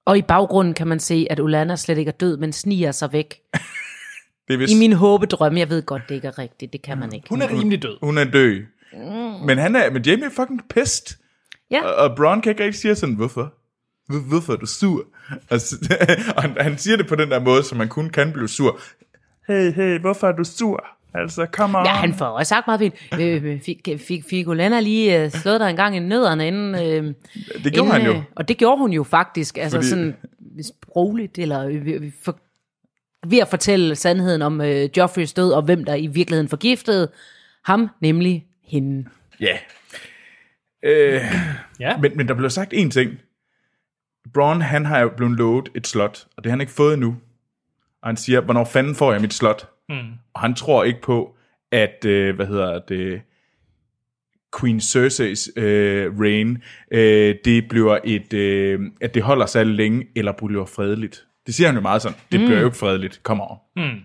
Og 0.06 0.18
i 0.18 0.22
baggrunden 0.22 0.74
kan 0.74 0.88
man 0.88 1.00
se, 1.00 1.28
at 1.30 1.40
Ulana 1.40 1.76
slet 1.76 1.98
ikke 1.98 2.10
er 2.10 2.18
død, 2.20 2.38
men 2.38 2.54
sniger 2.54 2.92
sig 2.92 3.14
væk. 3.14 3.36
Det 4.48 4.54
er 4.54 4.58
vist, 4.58 4.74
I 4.74 4.80
min 4.80 4.94
håbedrøm, 4.94 5.58
jeg 5.58 5.70
ved 5.70 5.82
godt, 5.86 6.02
det 6.10 6.16
ikke 6.16 6.28
er 6.28 6.40
rigtigt. 6.40 6.74
Det 6.74 6.82
kan 6.82 6.98
man 6.98 7.14
ikke. 7.14 7.30
Hun 7.30 7.42
er 7.42 7.50
rimelig 7.50 7.82
død. 7.84 7.98
hun 8.04 8.18
er 8.18 8.24
død. 8.24 8.62
Men, 9.46 9.58
han 9.58 9.76
er, 9.76 9.90
men 9.92 10.02
Jamie 10.02 10.26
er 10.26 10.30
fucking 10.30 10.62
pissed. 10.70 11.18
Ja. 11.72 11.84
Og, 11.86 11.96
og 12.10 12.16
Braun 12.18 12.42
kan 12.42 12.50
ikke 12.50 12.64
rigtig 12.64 12.82
sige 12.82 12.96
sådan, 12.96 13.16
hvorfor? 13.16 13.54
Hvor- 14.08 14.28
Hvorfor 14.30 14.54
er 14.54 14.58
du 14.58 14.66
sur? 14.66 15.04
Altså, 15.50 15.76
og 16.36 16.42
han, 16.46 16.56
han 16.60 16.78
siger 16.78 16.98
det 16.98 17.08
på 17.08 17.16
den 17.16 17.32
der 17.32 17.40
måde, 17.40 17.64
så 17.64 17.76
man 17.76 17.88
kun 17.88 18.10
kan 18.10 18.32
blive 18.34 18.48
sur. 18.48 18.80
Hey, 19.48 19.72
hey, 19.74 20.00
hvorfor 20.00 20.28
er 20.28 20.32
du 20.32 20.44
sur? 20.44 20.86
Altså, 21.14 21.46
kom 21.46 21.76
on. 21.76 21.86
Ja, 21.86 21.92
han 21.92 22.14
får 22.14 22.26
også 22.26 22.50
sagt 22.50 22.68
meget 22.68 22.80
fint. 22.80 22.94
Øh, 23.22 23.62
Fik, 23.62 23.88
fik, 24.08 24.24
fik 24.30 24.48
Ulana 24.48 24.80
lige 24.80 25.24
øh, 25.24 25.32
slået 25.32 25.60
dig 25.60 25.70
en 25.70 25.76
gang 25.76 25.96
i 25.96 26.00
nødderne 26.00 26.48
inden... 26.48 26.76
Øh, 26.76 27.14
det 27.64 27.74
gjorde 27.74 27.92
han 27.92 28.06
jo. 28.06 28.12
øh, 28.12 28.22
Og 28.36 28.48
det 28.48 28.58
gjorde 28.58 28.78
hun 28.78 28.92
jo 28.94 29.04
faktisk. 29.04 29.58
Altså 29.58 29.78
Fordi- 29.78 29.90
sådan 29.90 30.16
sprogligt, 30.64 31.38
eller 31.40 31.68
øh, 31.68 31.82
øh, 31.88 32.12
for, 32.24 32.38
ved 33.32 33.40
at 33.40 33.48
fortælle 33.48 33.96
sandheden 33.96 34.42
om 34.42 34.62
øh, 34.62 34.90
Joffreys 34.98 35.34
død, 35.34 35.52
og 35.52 35.62
hvem 35.62 35.84
der 35.86 35.96
i 35.96 36.08
virkeligheden 36.08 36.50
forgiftede 36.50 37.12
ham, 37.66 37.90
nemlig 38.02 38.46
hende. 38.64 39.06
Ja. 39.40 39.58
Øh, 40.84 41.22
Ja. 41.80 41.98
men, 41.98 42.18
men 42.18 42.28
der 42.28 42.34
blev 42.34 42.50
sagt 42.50 42.74
én 42.74 42.90
ting. 42.90 43.20
Braun, 44.34 44.62
han 44.62 44.86
har 44.86 45.00
jo 45.00 45.10
blevet 45.18 45.38
lovet 45.38 45.70
et 45.76 45.88
slot, 45.88 46.26
og 46.38 46.44
det 46.44 46.50
har 46.50 46.54
han 46.54 46.62
ikke 46.62 46.74
fået 46.74 46.94
endnu. 46.94 47.16
Og 48.02 48.10
han 48.10 48.18
siger, 48.18 48.42
hvornår 48.42 48.64
fanden 48.64 48.96
får 48.96 49.12
jeg 49.12 49.22
mit 49.22 49.34
slot? 49.34 49.70
Mm. 49.90 49.96
Og 50.34 50.42
han 50.42 50.54
tror 50.56 50.84
ikke 50.84 51.02
på, 51.02 51.36
at, 51.72 52.06
øh, 52.06 52.36
hvad 52.36 52.46
hedder 52.48 52.80
det, 52.80 53.22
Queen 54.60 54.80
Cerseis 54.82 55.50
øh, 55.56 56.20
reign, 56.20 56.64
øh, 56.92 57.36
det 57.46 57.68
bliver 57.70 58.00
et, 58.04 58.34
øh, 58.34 58.80
at 59.02 59.14
det 59.14 59.24
holder 59.24 59.46
sig 59.46 59.66
længe, 59.66 60.08
eller 60.16 60.32
bliver 60.32 60.66
fredeligt. 60.66 61.26
Det 61.46 61.56
siger 61.56 61.68
han 61.68 61.76
jo 61.76 61.82
meget 61.82 62.02
sådan, 62.02 62.18
det 62.32 62.40
mm. 62.40 62.46
bliver 62.46 62.60
jo 62.60 62.66
ikke 62.66 62.78
fredeligt, 62.78 63.24
kom 63.24 63.42
over. 63.42 63.58
Mm. 63.76 64.00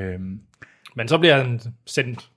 Øhm, 0.00 0.40
Men 0.96 1.08
så 1.08 1.18
bliver 1.18 1.36
han 1.42 1.60
sendt 1.86 2.28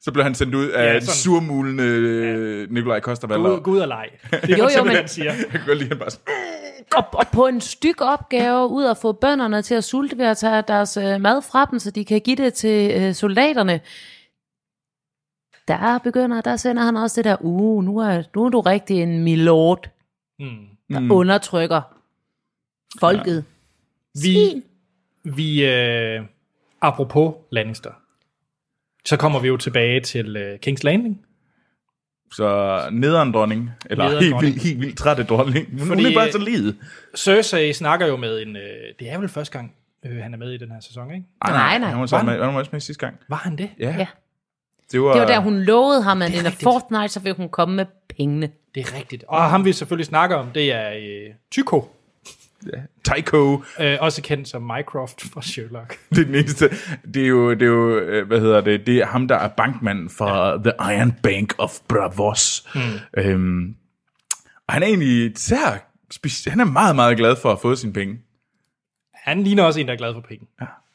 så 0.00 0.12
bliver 0.12 0.24
han 0.24 0.34
sendt 0.34 0.54
ud 0.54 0.68
af 0.68 0.84
Ja, 0.86 0.92
ja, 0.92 1.00
sådan. 1.00 1.14
surmulende 1.14 1.84
ja. 1.84 2.66
Nikolaj 2.74 3.00
Koster 3.00 3.28
gå 3.28 3.54
ud, 3.56 3.60
gå 3.60 3.70
ud 3.70 3.78
og 3.78 3.88
lege. 3.88 4.10
Det 4.30 4.50
er 4.50 4.56
Jo, 4.56 4.64
jo, 4.64 4.68
jo, 4.78 4.84
men- 4.84 4.96
han 4.96 5.08
siger. 5.08 5.32
Jeg 5.42 5.46
kan 5.50 5.60
godt 5.66 5.78
lide, 5.78 5.88
han 5.88 5.98
bare 5.98 6.10
sådan, 6.10 6.24
Og, 6.96 7.04
og 7.12 7.26
på 7.32 7.46
en 7.46 7.60
styk 7.60 8.00
opgave 8.00 8.66
ud 8.68 8.84
at 8.84 8.96
få 8.96 9.12
bønderne 9.12 9.62
til 9.62 9.74
at 9.74 9.84
sulte 9.84 10.18
ved 10.18 10.26
at 10.26 10.36
tage 10.36 10.62
deres 10.68 10.96
øh, 10.96 11.20
mad 11.20 11.42
fra 11.42 11.64
dem, 11.70 11.78
så 11.78 11.90
de 11.90 12.04
kan 12.04 12.20
give 12.20 12.36
det 12.36 12.54
til 12.54 13.02
øh, 13.02 13.14
soldaterne. 13.14 13.80
Der 15.68 15.98
begynder, 15.98 16.40
der 16.40 16.56
sender 16.56 16.82
han 16.82 16.96
også 16.96 17.16
det 17.16 17.24
der, 17.24 17.36
uh, 17.40 17.84
nu 17.84 17.98
er, 17.98 18.22
nu 18.34 18.44
er 18.44 18.48
du 18.48 18.60
rigtig 18.60 19.02
en 19.02 19.24
milord, 19.24 19.88
Mm. 20.38 20.66
der 20.92 21.00
mm. 21.00 21.10
undertrykker 21.12 21.82
folket. 23.00 23.44
Vi, 24.22 24.62
vi 25.24 25.64
øh, 25.66 26.20
apropos 26.80 27.34
Lannister, 27.50 27.90
så 29.04 29.16
kommer 29.16 29.40
vi 29.40 29.48
jo 29.48 29.56
tilbage 29.56 30.00
til 30.00 30.36
øh, 30.36 30.58
King's 30.66 30.80
Landing. 30.82 31.24
Så 32.32 32.78
nederen 32.92 33.32
dronning, 33.32 33.70
eller 33.90 34.04
Nederen 34.04 34.22
helt 34.22 34.32
dronning. 34.34 34.52
vildt, 34.54 34.66
helt 34.66 34.80
vildt 34.80 34.98
trætte 34.98 35.24
dronning. 35.24 35.70
Hun, 35.70 35.78
Fordi, 35.78 36.02
hun 36.02 36.12
er 36.12 36.14
bare 36.16 36.26
øh, 36.26 36.32
så 36.32 36.38
lid. 36.38 36.74
Cersei 37.16 37.72
snakker 37.72 38.06
jo 38.06 38.16
med 38.16 38.42
en... 38.42 38.56
Øh, 38.56 38.62
det 38.98 39.10
er 39.10 39.18
vel 39.18 39.28
første 39.28 39.52
gang, 39.58 39.74
øh, 40.06 40.16
han 40.22 40.34
er 40.34 40.38
med 40.38 40.52
i 40.52 40.56
den 40.58 40.70
her 40.70 40.80
sæson, 40.80 41.14
ikke? 41.14 41.26
Nej, 41.48 41.78
nej. 41.78 41.88
Han 41.90 42.00
var, 42.00 42.06
så 42.06 42.16
Var 42.16 42.22
med, 42.24 42.32
han 42.44 42.54
var 42.54 42.58
også 42.58 42.70
med 42.72 42.80
sidste 42.80 43.06
gang. 43.06 43.16
Var 43.28 43.36
han 43.36 43.58
det? 43.58 43.70
Ja. 43.78 43.94
Ja. 43.98 44.06
Det 44.92 45.00
var, 45.02 45.12
Det 45.12 45.20
var 45.20 45.26
der, 45.26 45.38
hun 45.40 45.60
lovede 45.62 46.02
ham, 46.02 46.22
at 46.22 46.30
rigtigt. 46.32 46.62
fortnight, 46.62 47.10
så 47.12 47.20
vil 47.20 47.32
hun 47.34 47.48
komme 47.48 47.74
med 47.76 47.86
pengene. 48.16 48.50
Det 48.74 48.80
er 48.80 48.98
rigtigt. 48.98 49.24
Og 49.28 49.50
ham 49.50 49.64
vi 49.64 49.72
selvfølgelig 49.72 50.06
snakker 50.06 50.36
om, 50.36 50.46
det 50.50 50.72
er 50.72 50.90
øh, 50.92 51.34
Tycho, 51.50 51.88
Tycho. 53.04 53.62
øh, 53.80 53.98
også 54.00 54.22
kendt 54.22 54.48
som 54.48 54.62
Mycroft 54.62 55.22
fra 55.32 55.42
Sherlock. 55.42 55.98
Det 56.10 56.18
er 56.18 56.24
den 56.24 56.34
eneste. 56.34 56.70
Det 57.14 57.22
er 57.22 57.28
jo, 57.28 57.50
det 57.50 57.62
er 57.62 57.66
jo 57.66 57.98
øh, 57.98 58.26
hvad 58.26 58.40
hedder 58.40 58.60
det, 58.60 58.86
det 58.86 58.98
er 58.98 59.06
ham, 59.06 59.28
der 59.28 59.36
er 59.36 59.48
bankmanden 59.48 60.10
for 60.10 60.46
ja. 60.46 60.56
The 60.56 60.96
Iron 60.96 61.12
Bank 61.22 61.54
of 61.58 61.70
Bravos. 61.88 62.68
Mm. 62.74 62.80
Øhm, 63.16 63.74
og 64.68 64.74
han 64.74 64.82
er 64.82 64.86
egentlig 64.86 65.32
især, 65.32 65.88
han 66.50 66.60
er 66.60 66.64
meget, 66.64 66.96
meget 66.96 67.16
glad 67.16 67.36
for 67.36 67.52
at 67.52 67.60
få 67.60 67.74
sine 67.74 67.92
penge. 67.92 68.18
Han 69.14 69.42
ligner 69.42 69.62
også 69.62 69.80
en, 69.80 69.86
der 69.86 69.92
er 69.92 69.96
glad 69.96 70.14
for 70.14 70.20
penge. 70.20 70.46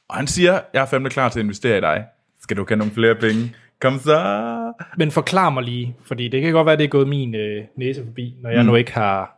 Og 0.09 0.15
han 0.15 0.27
siger, 0.27 0.59
jeg 0.74 0.81
er 0.81 0.86
fandme 0.86 1.09
klar 1.09 1.29
til 1.29 1.39
at 1.39 1.43
investere 1.43 1.77
i 1.77 1.81
dig. 1.81 2.05
Skal 2.41 2.57
du 2.57 2.65
have 2.69 2.77
nogle 2.77 2.93
flere 2.93 3.15
penge? 3.15 3.55
Kom 3.81 4.00
så. 4.00 4.74
Men 4.97 5.12
forklar 5.12 5.50
mig 5.50 5.63
lige, 5.63 5.95
fordi 6.05 6.27
det 6.27 6.41
kan 6.41 6.53
godt 6.53 6.65
være, 6.65 6.77
det 6.77 6.83
er 6.83 6.88
gået 6.88 7.07
min 7.07 7.36
øh, 7.36 7.63
næse 7.77 8.03
forbi, 8.05 8.36
når 8.41 8.50
jeg 8.50 8.62
mm. 8.62 8.67
nu 8.67 8.75
ikke 8.75 8.93
har 8.93 9.37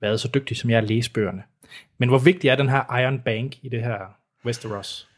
været 0.00 0.20
så 0.20 0.28
dygtig, 0.34 0.56
som 0.56 0.70
jeg 0.70 0.76
er 0.76 0.82
at 0.82 0.88
læse 0.88 1.10
bøgerne. 1.10 1.42
Men 1.98 2.08
hvor 2.08 2.18
vigtig 2.18 2.48
er 2.48 2.56
den 2.56 2.68
her 2.68 2.98
Iron 2.98 3.20
Bank 3.20 3.54
i 3.62 3.68
det 3.68 3.82
her 3.82 3.98
Westeros? 4.44 5.08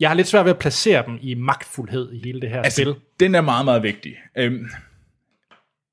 Jeg 0.00 0.10
har 0.10 0.14
lidt 0.14 0.28
svært 0.28 0.44
ved 0.44 0.52
at 0.52 0.58
placere 0.58 1.06
dem 1.06 1.18
i 1.22 1.34
magtfuldhed 1.34 2.12
i 2.12 2.18
hele 2.24 2.40
det 2.40 2.50
her 2.50 2.62
altså, 2.62 2.82
spil. 2.82 2.94
den 3.20 3.34
er 3.34 3.40
meget, 3.40 3.64
meget 3.64 3.82
vigtig. 3.82 4.16
Øhm, 4.36 4.66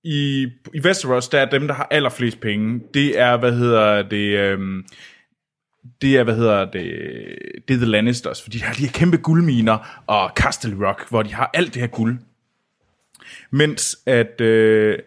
i, 0.03 0.48
I 0.74 0.81
Westeros, 0.86 1.29
der 1.29 1.39
er 1.39 1.50
dem, 1.50 1.67
der 1.67 1.74
har 1.74 1.88
allerflest 1.91 2.39
penge, 2.39 2.81
det 2.93 3.19
er, 3.19 3.38
hvad 3.38 3.51
hedder 3.51 4.01
det, 4.01 4.38
øhm, 4.38 4.86
det 6.01 6.17
er, 6.17 6.24
hvad 6.24 6.36
hedder 6.36 6.65
det, 6.65 6.84
det 7.67 7.74
er 7.74 7.77
The 7.77 7.86
Lannisters, 7.86 8.41
for 8.41 8.50
de 8.50 8.63
har 8.63 8.74
de 8.74 8.81
her 8.81 8.91
kæmpe 8.91 9.17
guldminer, 9.17 10.03
og 10.08 10.31
Castle 10.36 10.88
Rock, 10.88 11.10
hvor 11.10 11.24
de 11.24 11.34
har 11.34 11.50
alt 11.53 11.74
det 11.74 11.81
her 11.81 11.88
guld. 11.88 12.19
Mens 13.51 13.98
at, 14.05 14.41
øh, 14.41 15.00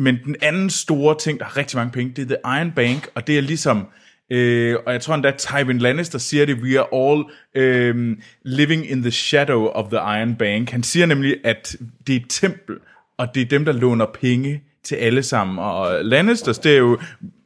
men 0.00 0.18
den 0.24 0.36
anden 0.42 0.70
store 0.70 1.18
ting, 1.18 1.38
der 1.38 1.44
har 1.44 1.56
rigtig 1.56 1.76
mange 1.76 1.92
penge, 1.92 2.12
det 2.16 2.22
er 2.22 2.36
The 2.36 2.58
Iron 2.60 2.72
Bank, 2.72 3.08
og 3.14 3.26
det 3.26 3.38
er 3.38 3.42
ligesom, 3.42 3.86
øh, 4.30 4.76
og 4.86 4.92
jeg 4.92 5.00
tror 5.00 5.14
endda 5.14 5.30
Tywin 5.38 5.78
Lannister 5.78 6.18
siger 6.18 6.46
det, 6.46 6.56
we 6.56 6.80
are 6.80 6.88
all 6.94 7.24
øh, 7.54 8.16
living 8.44 8.90
in 8.90 9.02
the 9.02 9.10
shadow 9.10 9.66
of 9.66 9.88
the 9.90 10.20
Iron 10.20 10.36
Bank. 10.36 10.70
Han 10.70 10.82
siger 10.82 11.06
nemlig, 11.06 11.36
at 11.44 11.76
det 12.06 12.16
er 12.16 12.20
et 12.20 12.26
tempel, 12.28 12.76
og 13.18 13.34
det 13.34 13.40
er 13.40 13.46
dem, 13.46 13.64
der 13.64 13.72
låner 13.72 14.06
penge 14.06 14.62
til 14.82 14.96
alle 14.96 15.22
sammen. 15.22 15.58
Og 15.58 16.04
Lannisters, 16.04 16.58
det 16.58 16.72
er 16.72 16.78
jo, 16.78 16.98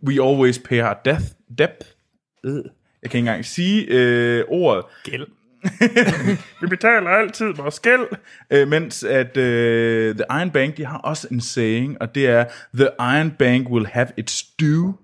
we 0.06 0.12
always 0.12 0.58
pay 0.58 0.82
our 0.82 1.00
death, 1.04 1.24
debt. 1.58 1.96
Øh, 2.44 2.54
jeg 3.02 3.10
kan 3.10 3.18
ikke 3.18 3.18
engang 3.18 3.44
sige 3.44 3.86
øh, 3.88 4.44
ordet. 4.48 4.84
Gæld. 5.04 5.26
Vi 6.60 6.66
betaler 6.66 7.10
altid 7.10 7.54
vores 7.54 7.80
gæld. 7.80 8.06
Øh, 8.50 8.68
mens 8.68 9.04
at 9.04 9.36
øh, 9.36 10.14
The 10.14 10.24
Iron 10.30 10.50
Bank, 10.50 10.76
de 10.76 10.84
har 10.84 10.98
også 10.98 11.28
en 11.30 11.40
saying, 11.40 12.02
og 12.02 12.14
det 12.14 12.26
er, 12.26 12.44
The 12.74 12.88
Iron 13.00 13.30
Bank 13.30 13.68
will 13.70 13.86
have 13.86 14.08
its 14.16 14.42
due. 14.42 14.94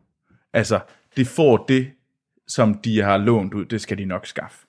Altså, 0.52 0.80
det 1.16 1.26
får 1.26 1.64
det, 1.68 1.90
som 2.48 2.74
de 2.74 3.02
har 3.02 3.16
lånt 3.16 3.54
ud, 3.54 3.64
det 3.64 3.80
skal 3.80 3.98
de 3.98 4.04
nok 4.04 4.26
skaffe. 4.26 4.66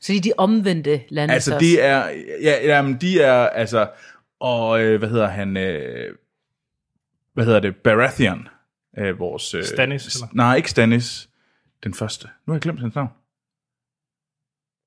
Så 0.00 0.12
de 0.12 0.16
er 0.16 0.22
de 0.22 0.32
omvendte 0.38 1.00
lande. 1.08 1.34
Altså, 1.34 1.58
det 1.58 1.84
er, 1.84 2.08
ja, 2.42 2.66
jamen, 2.66 2.96
de 3.00 3.20
er, 3.20 3.48
altså, 3.48 3.88
og 4.40 4.82
øh, 4.82 4.98
hvad 4.98 5.08
hedder 5.08 5.28
han, 5.28 5.56
øh, 5.56 6.14
hvad 7.34 7.44
hedder 7.44 7.60
det, 7.60 7.76
Baratheon, 7.76 8.48
øh, 8.98 9.18
vores... 9.18 9.54
Øh, 9.54 9.64
Stannis, 9.64 10.14
eller? 10.14 10.28
Nej, 10.32 10.56
ikke 10.56 10.70
Stannis, 10.70 11.28
den 11.84 11.94
første. 11.94 12.28
Nu 12.46 12.52
har 12.52 12.54
jeg 12.54 12.62
glemt 12.62 12.80
hans 12.80 12.94
navn. 12.94 13.08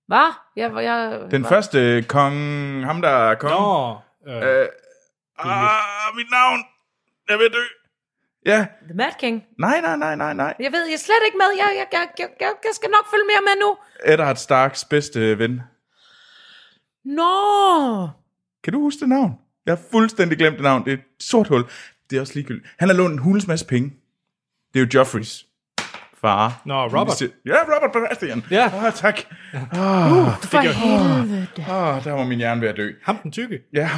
Hvad? 0.08 0.34
Jeg, 0.56 0.72
jeg, 0.84 1.20
Den 1.32 1.42
hva? 1.42 1.50
første 1.50 2.06
kong, 2.08 2.36
ham 2.86 3.02
der 3.02 3.10
er 3.10 3.36
kong. 3.36 3.54
Nå, 3.54 3.98
øh, 4.28 4.42
Øh, 4.42 4.68
ah, 5.40 6.16
mit 6.16 6.30
navn. 6.32 6.60
Jeg 7.30 7.38
vil 7.40 7.50
dø. 7.54 7.64
Ja, 8.46 8.68
The 8.84 8.94
Mad 8.94 9.12
King. 9.20 9.44
nej, 9.60 9.82
nej, 9.82 9.96
nej, 9.98 10.16
nej, 10.16 10.34
nej. 10.34 10.54
Jeg 10.60 10.72
ved, 10.72 10.86
jeg 10.86 10.94
er 10.94 10.98
slet 10.98 11.24
ikke 11.26 11.38
med. 11.38 11.46
Jeg, 11.58 11.70
jeg, 11.78 11.88
jeg, 11.92 12.08
jeg, 12.20 12.30
jeg, 12.40 12.54
jeg 12.64 12.72
skal 12.74 12.90
nok 12.90 13.06
følge 13.12 13.24
mere 13.28 13.42
med 13.42 13.62
nu. 13.62 13.78
Eddard 14.14 14.36
Starks 14.36 14.86
bedste 14.86 15.40
ven. 15.40 15.62
Nå! 17.06 18.08
Kan 18.64 18.74
du 18.74 18.80
huske 18.82 19.00
det 19.00 19.10
navn? 19.10 19.32
Jeg 19.66 19.72
har 19.76 19.82
fuldstændig 19.92 20.38
glemt 20.38 20.56
det 20.56 20.64
navn. 20.64 20.86
Det 20.86 20.94
er 20.94 20.98
et 20.98 21.04
sort 21.20 21.48
hul. 21.48 21.64
Det 22.10 22.18
er 22.18 22.22
også 22.22 22.34
ligegyldigt. 22.36 22.68
Han 22.80 22.90
har 22.90 22.96
lånt 22.96 23.14
en 23.14 23.20
hulens 23.20 23.48
masse 23.48 23.66
penge. 23.68 23.90
Det 24.74 24.80
er 24.82 24.86
jo 24.86 24.90
Joffreys 25.00 25.46
far. 26.22 26.62
Nå, 26.66 26.84
Robert. 26.84 27.22
Ja, 27.46 27.56
Robert 27.76 27.92
Baratheon. 27.94 28.44
Ja. 28.52 28.86
Ah, 28.86 28.94
tak. 28.94 29.20
For 30.44 30.60
helvede. 30.60 31.48
Ah, 31.58 32.04
der 32.04 32.12
var 32.12 32.26
min 32.26 32.38
hjerne 32.38 32.62
ved 32.62 32.70
at 32.70 32.78
dø. 32.78 32.92
ham 33.04 33.18
den 33.24 33.32
tykke. 33.32 33.60
Ja, 33.74 33.90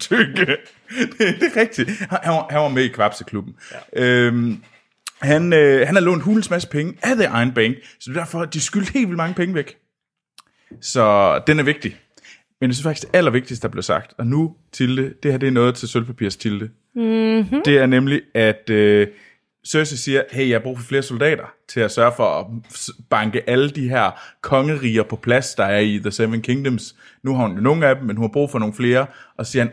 tykke. 0.00 0.46
Det, 0.90 1.18
det 1.18 1.52
er 1.56 1.60
rigtigt. 1.60 1.90
Han, 1.90 2.18
han, 2.22 2.32
var, 2.32 2.46
han 2.50 2.60
var 2.60 2.68
med 2.68 2.82
i 2.82 2.88
Kvapseklubben. 2.88 3.54
Ja. 3.96 4.02
Øhm, 4.02 4.62
han, 5.22 5.52
øh, 5.52 5.86
han 5.86 5.94
har 5.94 6.00
lånt 6.00 6.22
hulens 6.22 6.50
masse 6.50 6.68
penge 6.68 6.98
af 7.02 7.16
The 7.16 7.24
Iron 7.24 7.52
Bank, 7.52 7.76
så 8.00 8.10
det 8.10 8.16
er 8.16 8.20
derfor, 8.20 8.40
at 8.40 8.54
de 8.54 8.60
skyldte 8.60 8.92
helt 8.92 9.08
vildt 9.08 9.16
mange 9.16 9.34
penge 9.34 9.54
væk. 9.54 9.76
Så 10.80 11.38
den 11.46 11.58
er 11.58 11.62
vigtig. 11.62 11.96
Men 12.60 12.70
jeg 12.70 12.74
synes 12.74 12.82
faktisk, 12.84 13.06
det 13.06 13.16
allervigtigste, 13.16 13.62
der 13.62 13.72
blev 13.72 13.82
sagt, 13.82 14.14
og 14.18 14.26
nu, 14.26 14.54
Tilde, 14.72 15.14
det 15.22 15.30
her 15.30 15.38
det 15.38 15.46
er 15.46 15.50
noget 15.50 15.74
til 15.74 15.88
Sølvpapirs 15.88 16.36
Tilde. 16.36 16.70
Mm-hmm. 16.94 17.62
Det 17.64 17.78
er 17.78 17.86
nemlig, 17.86 18.22
at 18.34 18.70
øh, 18.70 19.06
Cersei 19.70 19.96
siger, 19.96 20.22
hey, 20.30 20.48
jeg 20.48 20.54
har 20.54 20.62
brug 20.62 20.78
for 20.78 20.86
flere 20.86 21.02
soldater 21.02 21.44
til 21.68 21.80
at 21.80 21.90
sørge 21.90 22.12
for 22.16 22.24
at 22.40 22.46
banke 23.10 23.50
alle 23.50 23.70
de 23.70 23.88
her 23.88 24.10
kongeriger 24.42 25.02
på 25.02 25.16
plads, 25.16 25.54
der 25.54 25.64
er 25.64 25.78
i 25.78 25.98
The 25.98 26.10
Seven 26.10 26.42
Kingdoms. 26.42 26.94
Nu 27.22 27.34
har 27.34 27.46
hun 27.46 27.56
jo 27.56 27.62
nogle 27.62 27.86
af 27.86 27.96
dem, 27.96 28.04
men 28.04 28.16
hun 28.16 28.24
har 28.24 28.32
brug 28.32 28.50
for 28.50 28.58
nogle 28.58 28.74
flere. 28.74 29.06
Og 29.38 29.46
siger 29.46 29.64
han, 29.64 29.72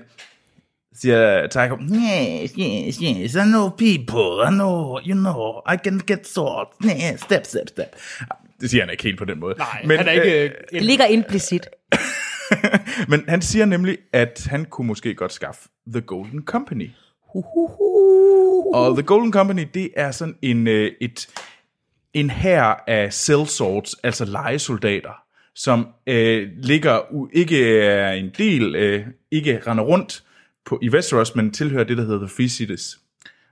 siger 0.93 1.47
Tycho, 1.47 1.77
yes, 1.81 2.51
yes, 2.59 2.95
yes, 3.03 3.35
I 3.35 3.37
know 3.43 3.69
people, 3.69 4.47
I 4.47 4.51
know, 4.53 4.99
you 5.07 5.13
know, 5.15 5.61
I 5.73 5.77
can 5.83 5.99
get 6.07 6.27
swords, 6.27 6.69
yeah, 6.85 7.17
step, 7.17 7.45
step, 7.45 7.67
step. 7.67 7.95
Det 8.61 8.69
siger 8.69 8.83
han 8.83 8.91
ikke 8.91 9.03
helt 9.03 9.17
på 9.19 9.25
den 9.25 9.39
måde. 9.39 9.55
Nej, 9.57 9.81
men, 9.85 9.97
han 9.97 10.07
er 10.07 10.11
ikke... 10.11 10.43
Øh, 10.43 10.51
Det 10.71 10.81
ligger 10.81 11.05
implicit. 11.05 11.67
Men 13.09 13.23
han 13.27 13.41
siger 13.41 13.65
nemlig, 13.65 13.97
at 14.13 14.47
han 14.49 14.65
kunne 14.65 14.87
måske 14.87 15.15
godt 15.15 15.33
skaffe 15.33 15.69
The 15.87 16.01
Golden 16.01 16.43
Company. 16.45 16.89
Og 18.73 18.95
The 18.95 19.03
Golden 19.03 19.33
Company, 19.33 19.67
det 19.73 19.89
er 19.95 20.11
sådan 20.11 20.35
en, 20.41 20.67
øh, 20.67 20.91
et, 21.01 21.27
en 22.13 22.29
her 22.29 22.63
af 22.87 23.13
sellswords, 23.13 23.93
altså 24.03 24.25
legesoldater, 24.25 25.21
som 25.55 25.87
øh, 26.07 26.49
ligger 26.57 26.99
u- 26.99 27.29
ikke 27.33 27.79
er 27.79 28.11
en 28.11 28.31
del, 28.37 28.75
øh, 28.75 29.05
ikke 29.31 29.61
render 29.67 29.83
rundt 29.83 30.23
på, 30.65 30.79
i 30.81 30.89
Westeros, 30.89 31.35
men 31.35 31.51
tilhører 31.51 31.83
det, 31.83 31.97
der 31.97 32.03
hedder 32.03 32.19
The 32.19 32.35
Free 32.35 32.49
Cities. 32.49 32.99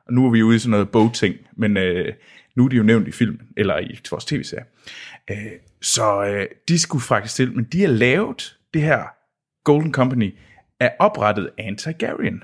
Og 0.08 0.14
nu 0.14 0.26
er 0.26 0.32
vi 0.32 0.44
ude 0.44 0.56
i 0.56 0.60
sådan 0.60 0.72
noget 0.72 0.90
bogting, 0.90 1.36
men 1.58 1.78
øh, 1.78 2.14
nu 2.56 2.66
er 2.66 2.70
de 2.70 2.76
jo 2.76 2.84
nævnt 2.84 3.08
i 3.08 3.12
filmen, 3.12 3.42
eller 3.58 3.80
i 3.80 4.00
vores 4.12 4.26
tv-serie. 4.26 4.66
Øh, 5.32 5.38
så 5.82 6.26
øh, 6.26 6.48
de 6.68 6.80
skulle 6.80 7.04
faktisk 7.04 7.36
til, 7.36 7.56
men 7.56 7.66
de 7.72 7.82
har 7.82 7.88
lavet 7.88 8.58
det 8.74 8.82
her 8.82 9.04
Golden 9.64 9.94
Company, 9.94 10.36
er 10.80 10.90
oprettet 11.00 11.50
af 11.58 11.64
en 11.64 11.78
Targaryen. 11.78 12.44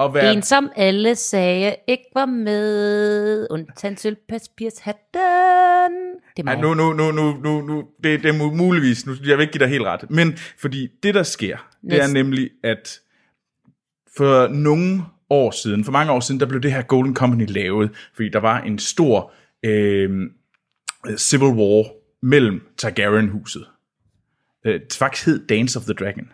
Og 0.00 0.10
hvad, 0.10 0.34
En, 0.36 0.42
som 0.42 0.70
alle 0.76 1.14
sagde 1.14 1.76
ikke 1.88 2.04
var 2.14 2.26
med. 2.26 3.46
Undtagen 3.50 3.96
sølvpapirshatten. 3.96 6.00
Det 6.36 6.42
er 6.42 6.46
Ej, 6.48 6.54
mig. 6.54 6.62
nu, 6.62 6.74
nu, 6.74 6.92
nu, 6.92 7.12
nu, 7.12 7.36
nu, 7.42 7.60
nu 7.60 7.84
det, 8.04 8.22
det 8.22 8.28
er 8.28 8.32
mu- 8.38 8.54
muligvis, 8.56 9.06
nu, 9.06 9.12
jeg 9.26 9.36
vil 9.38 9.42
ikke 9.42 9.52
give 9.52 9.60
dig 9.64 9.68
helt 9.68 9.84
ret, 9.84 10.10
men 10.10 10.36
fordi 10.60 10.88
det, 11.02 11.14
der 11.14 11.22
sker, 11.22 11.56
det 11.82 11.92
er 11.92 11.96
Næsten. 11.96 12.14
nemlig, 12.14 12.50
at 12.64 13.00
for 14.16 14.48
nogle 14.48 15.02
år 15.30 15.50
siden, 15.50 15.84
for 15.84 15.92
mange 15.92 16.12
år 16.12 16.20
siden, 16.20 16.40
der 16.40 16.46
blev 16.46 16.60
det 16.62 16.72
her 16.72 16.82
Golden 16.82 17.16
Company 17.16 17.46
lavet, 17.48 17.90
fordi 18.14 18.28
der 18.28 18.40
var 18.40 18.60
en 18.60 18.78
stor 18.78 19.32
øh, 19.64 20.10
civil 21.16 21.48
war 21.48 21.84
mellem 22.22 22.60
Targaryen-huset. 22.78 23.66
Øh, 24.66 24.80
faktisk 24.98 25.26
hed 25.26 25.46
Dance 25.46 25.78
of 25.78 25.84
the 25.84 25.94
Dragon, 25.94 26.28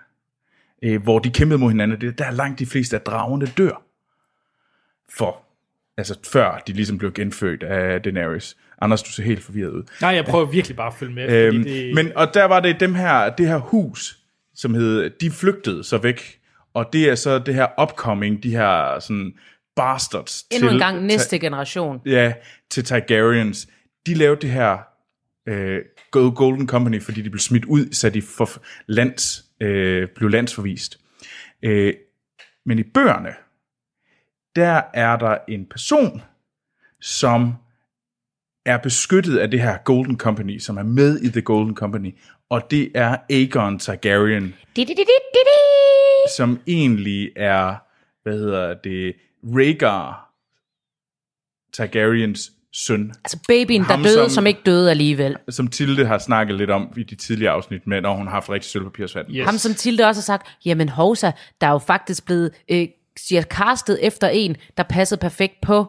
øh, 0.82 1.02
hvor 1.02 1.18
de 1.18 1.30
kæmpede 1.30 1.58
mod 1.58 1.70
hinanden. 1.70 2.00
Det 2.00 2.08
er 2.08 2.12
der 2.24 2.30
langt 2.30 2.58
de 2.58 2.66
fleste 2.66 2.96
af 2.96 3.02
dragerne 3.02 3.46
dør. 3.46 3.82
For, 5.18 5.42
altså 5.98 6.18
før 6.32 6.62
de 6.66 6.72
ligesom 6.72 6.98
blev 6.98 7.12
genfødt 7.12 7.62
af 7.62 8.02
Daenerys. 8.02 8.56
Anders, 8.80 9.02
du 9.02 9.10
ser 9.10 9.22
helt 9.22 9.42
forvirret 9.42 9.70
ud. 9.70 9.82
nej, 10.00 10.10
jeg 10.10 10.24
prøver 10.24 10.44
virkelig 10.44 10.76
bare 10.76 10.86
at 10.86 10.94
følge 10.94 11.14
med. 11.14 11.32
Øhm, 11.32 11.62
det, 11.64 11.94
Men, 11.94 12.16
og 12.16 12.34
der 12.34 12.44
var 12.44 12.60
det 12.60 12.80
dem 12.80 12.94
her, 12.94 13.30
det 13.30 13.48
her 13.48 13.56
hus, 13.56 14.18
som 14.54 14.74
hed, 14.74 15.10
de 15.10 15.30
flygtede 15.30 15.84
så 15.84 15.98
væk, 15.98 16.40
og 16.74 16.88
det 16.92 17.10
er 17.10 17.14
så 17.14 17.38
det 17.38 17.54
her 17.54 17.66
upcoming, 17.82 18.42
de 18.42 18.50
her 18.50 18.98
sådan 19.00 19.32
bastards 19.76 20.46
Endnu 20.50 20.68
til, 20.68 20.74
en 20.74 20.78
gang 20.80 21.04
næste 21.04 21.38
generation. 21.38 22.00
ja, 22.06 22.32
til 22.70 22.84
Targaryens. 22.84 23.68
De 24.06 24.14
lavede 24.14 24.40
det 24.40 24.50
her 24.50 24.78
øh, 25.46 25.80
Go- 26.10 26.32
Golden 26.36 26.68
Company, 26.68 27.02
fordi 27.02 27.22
de 27.22 27.30
blev 27.30 27.40
smidt 27.40 27.64
ud, 27.64 27.92
så 27.92 28.10
de 28.10 28.22
for 28.22 28.50
lands, 28.86 29.44
øh, 29.60 30.08
blev 30.08 30.30
landsforvist. 30.30 31.00
Øh, 31.62 31.94
men 32.64 32.78
i 32.78 32.82
bøgerne, 32.82 33.34
der 34.56 34.82
er 34.94 35.16
der 35.16 35.38
en 35.48 35.66
person, 35.66 36.22
som 37.00 37.54
er 38.66 38.78
beskyttet 38.78 39.38
af 39.38 39.50
det 39.50 39.60
her 39.60 39.78
Golden 39.84 40.18
Company, 40.18 40.58
som 40.58 40.76
er 40.76 40.82
med 40.82 41.20
i 41.20 41.28
The 41.28 41.42
Golden 41.42 41.76
Company, 41.76 42.14
og 42.48 42.70
det 42.70 42.90
er 42.94 43.16
Aegon 43.30 43.78
Targaryen, 43.78 44.54
som 46.36 46.60
egentlig 46.66 47.32
er, 47.36 47.74
hvad 48.22 48.38
hedder 48.38 48.74
det, 48.74 49.16
Rhaegar 49.44 50.26
Targaryens 51.72 52.52
søn, 52.72 53.12
Altså 53.24 53.38
babyen, 53.48 53.80
der 53.82 53.86
Ham, 53.88 54.02
døde, 54.02 54.14
som- 54.14 54.22
som... 54.24 54.30
som 54.30 54.46
ikke 54.46 54.60
døde 54.66 54.90
alligevel. 54.90 55.36
som 55.48 55.68
Tilde 55.68 56.06
har 56.06 56.18
snakket 56.18 56.56
lidt 56.56 56.70
om 56.70 56.92
i 56.96 57.02
de 57.02 57.14
tidligere 57.14 57.52
afsnit, 57.52 57.86
med, 57.86 58.00
når 58.00 58.14
hun 58.14 58.26
har 58.26 58.34
haft 58.34 58.50
rigtig 58.50 58.70
sølvpapirsvand. 58.70 59.26
Yes. 59.30 59.44
Ham 59.44 59.58
som 59.58 59.74
Tilde 59.74 60.04
også 60.04 60.20
har 60.20 60.24
sagt, 60.24 60.46
jamen 60.64 60.88
Hovsa, 60.88 61.30
der 61.60 61.66
er 61.66 61.70
jo 61.70 61.78
faktisk 61.78 62.26
blevet 62.26 62.50
øh, 62.70 62.88
siger 63.18 63.42
castet 63.42 63.98
efter 64.06 64.28
en, 64.28 64.56
der 64.76 64.82
passede 64.82 65.20
perfekt 65.20 65.54
på 65.62 65.86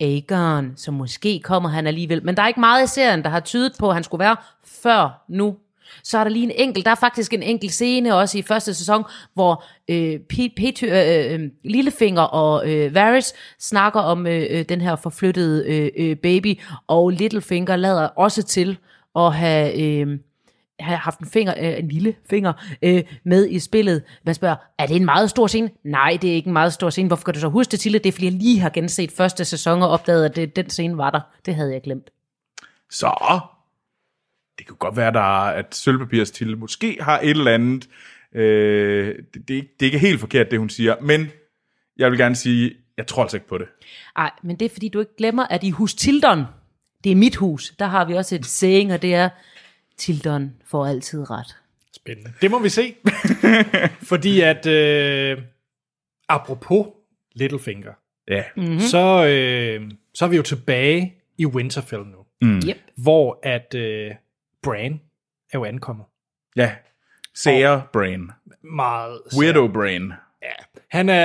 Aegon, 0.00 0.72
så 0.76 0.90
måske 0.90 1.40
kommer 1.44 1.68
han 1.68 1.86
alligevel. 1.86 2.24
Men 2.24 2.36
der 2.36 2.42
er 2.42 2.48
ikke 2.48 2.60
meget 2.60 2.84
i 2.84 2.86
serien, 2.86 3.22
der 3.22 3.28
har 3.30 3.40
tydet 3.40 3.72
på, 3.78 3.88
at 3.88 3.94
han 3.94 4.04
skulle 4.04 4.18
være 4.24 4.36
før 4.82 5.24
nu. 5.28 5.56
Så 6.04 6.18
er 6.18 6.24
der 6.24 6.30
lige 6.30 6.44
en 6.44 6.68
enkelt, 6.68 6.84
der 6.84 6.90
er 6.90 6.94
faktisk 6.94 7.34
en 7.34 7.42
enkelt 7.42 7.72
scene 7.72 8.14
også 8.14 8.38
i 8.38 8.42
første 8.42 8.74
sæson, 8.74 9.04
hvor 9.34 9.64
øh, 9.90 10.20
P- 10.32 10.54
Pety, 10.56 10.84
øh, 10.84 11.34
øh, 11.34 11.50
Lillefinger 11.64 12.22
og 12.22 12.70
øh, 12.70 12.94
Varys 12.94 13.32
snakker 13.60 14.00
om 14.00 14.26
øh, 14.26 14.46
øh, 14.50 14.64
den 14.68 14.80
her 14.80 14.96
forflyttede 14.96 15.64
øh, 15.68 15.90
øh, 15.96 16.16
baby, 16.16 16.60
og 16.86 17.10
Littlefinger 17.10 17.76
lader 17.76 18.06
også 18.06 18.42
til 18.42 18.78
at 19.16 19.34
have, 19.34 19.80
øh, 19.80 20.18
have 20.80 20.96
haft 20.96 21.18
en, 21.18 21.26
finger, 21.26 21.54
øh, 21.60 21.78
en 21.78 21.88
lille 21.88 22.14
finger 22.30 22.52
øh, 22.82 23.02
med 23.24 23.48
i 23.48 23.58
spillet. 23.58 24.02
Man 24.24 24.34
spørger, 24.34 24.56
er 24.78 24.86
det 24.86 24.96
en 24.96 25.04
meget 25.04 25.30
stor 25.30 25.46
scene? 25.46 25.70
Nej, 25.84 26.18
det 26.22 26.30
er 26.30 26.34
ikke 26.34 26.46
en 26.46 26.52
meget 26.52 26.72
stor 26.72 26.90
scene. 26.90 27.06
Hvorfor 27.08 27.24
kan 27.24 27.34
du 27.34 27.40
så 27.40 27.48
huske 27.48 27.70
det 27.70 27.80
til 27.80 27.92
det? 27.92 28.04
Det 28.04 28.08
er, 28.08 28.12
fordi 28.12 28.26
jeg 28.26 28.32
lige 28.32 28.60
har 28.60 28.70
genset 28.70 29.12
første 29.12 29.44
sæson 29.44 29.82
og 29.82 29.88
opdaget, 29.88 30.24
at 30.24 30.36
det, 30.36 30.56
den 30.56 30.70
scene 30.70 30.98
var 30.98 31.10
der. 31.10 31.20
Det 31.46 31.54
havde 31.54 31.72
jeg 31.72 31.82
glemt. 31.82 32.10
Så 32.90 33.06
det 34.62 34.68
kunne 34.68 34.76
godt 34.78 34.96
være, 34.96 35.12
der, 35.12 35.20
at 35.44 35.74
Sølvpapirs 35.74 36.30
til 36.30 36.58
måske 36.58 36.96
har 37.00 37.20
et 37.20 37.30
eller 37.30 37.54
andet. 37.54 37.88
Øh, 38.34 39.14
det, 39.34 39.48
det, 39.48 39.54
er 39.54 39.56
ikke- 39.56 39.74
det 39.80 39.86
er 39.86 39.90
ikke 39.92 39.98
helt 39.98 40.20
forkert, 40.20 40.50
det 40.50 40.58
hun 40.58 40.70
siger, 40.70 40.96
men 41.00 41.30
jeg 41.96 42.10
vil 42.10 42.18
gerne 42.18 42.36
sige, 42.36 42.72
jeg 42.96 43.06
tror 43.06 43.22
altså 43.22 43.36
ikke 43.36 43.48
på 43.48 43.58
det. 43.58 43.66
Ej, 44.16 44.30
men 44.42 44.56
det 44.56 44.64
er 44.64 44.70
fordi, 44.70 44.88
du 44.88 45.00
ikke 45.00 45.16
glemmer, 45.18 45.46
at 45.46 45.64
i 45.64 45.70
hus 45.70 45.94
Tildon, 45.94 46.44
det 47.04 47.12
er 47.12 47.16
mit 47.16 47.36
hus, 47.36 47.70
der 47.78 47.86
har 47.86 48.04
vi 48.04 48.12
også 48.14 48.34
et 48.34 48.46
saying, 48.46 48.92
og 48.92 49.02
det 49.02 49.14
er, 49.14 49.28
Tildon 49.96 50.52
får 50.66 50.86
altid 50.86 51.30
ret. 51.30 51.56
Spændende. 51.96 52.32
Det 52.42 52.50
må 52.50 52.58
vi 52.58 52.68
se. 52.68 52.94
Fordi 54.12 54.40
at, 54.40 54.66
øh, 54.66 55.38
apropos 56.28 56.86
Littlefinger, 57.34 57.92
Ja, 58.28 58.42
mm-hmm. 58.56 58.80
så, 58.80 59.26
øh, 59.26 59.90
så 60.14 60.24
er 60.24 60.28
vi 60.28 60.36
jo 60.36 60.42
tilbage 60.42 61.14
i 61.38 61.46
Winterfell 61.46 62.02
nu, 62.02 62.18
Mm. 62.42 62.56
Yep. 62.68 62.76
hvor 62.96 63.38
at 63.42 63.74
øh, 63.74 64.10
Bran 64.62 65.00
er 65.52 65.58
jo 65.58 65.64
ankommet. 65.64 66.06
ja. 66.56 66.74
Sager 67.34 67.80
Brain. 67.92 68.30
Meget 68.62 69.20
Weirdo 69.38 69.68
Brain. 69.68 70.12
Ja. 70.42 70.52
Han 70.88 71.08
er... 71.08 71.24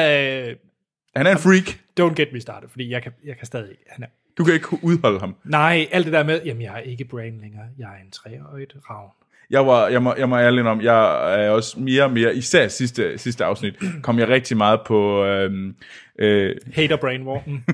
Han 1.16 1.28
er 1.28 1.32
en 1.32 1.38
freak. 1.38 1.80
Don't 2.00 2.14
get 2.16 2.34
me 2.34 2.42
started, 2.42 2.70
fordi 2.70 2.90
jeg 2.90 3.04
kan, 3.04 3.12
jeg 3.24 3.38
kan 3.38 3.46
stadig... 3.46 3.76
Han 3.90 4.04
er, 4.04 4.08
Du 4.38 4.44
kan 4.44 4.54
ikke 4.54 4.68
udholde 4.84 5.20
ham. 5.20 5.36
nej, 5.44 5.88
alt 5.92 6.06
det 6.06 6.14
der 6.14 6.24
med, 6.24 6.42
jamen 6.46 6.62
jeg 6.62 6.74
er 6.76 6.80
ikke 6.80 7.06
Bran 7.06 7.38
længere, 7.42 7.66
jeg 7.78 7.94
er 7.98 8.02
en 8.04 8.12
treøjet 8.12 8.76
ravn. 8.90 9.12
Jeg, 9.50 9.68
var, 9.68 9.88
jeg, 9.88 10.04
må, 10.04 10.14
jeg 10.18 10.30
må 10.30 10.38
ærlig 10.38 10.64
om, 10.64 10.82
jeg 10.82 11.36
er 11.46 11.50
også 11.50 11.80
mere 11.80 12.04
og 12.04 12.12
mere, 12.12 12.36
især 12.36 12.68
sidste, 12.68 13.18
sidste 13.18 13.46
afsnit, 13.46 13.74
kom 14.04 14.20
jeg 14.20 14.28
rigtig 14.28 14.58
meget 14.58 14.80
på... 14.86 15.24
Øhm, 15.26 15.76
øh, 16.20 16.56
Hater 16.74 16.96
Brain-vognen. 16.98 17.66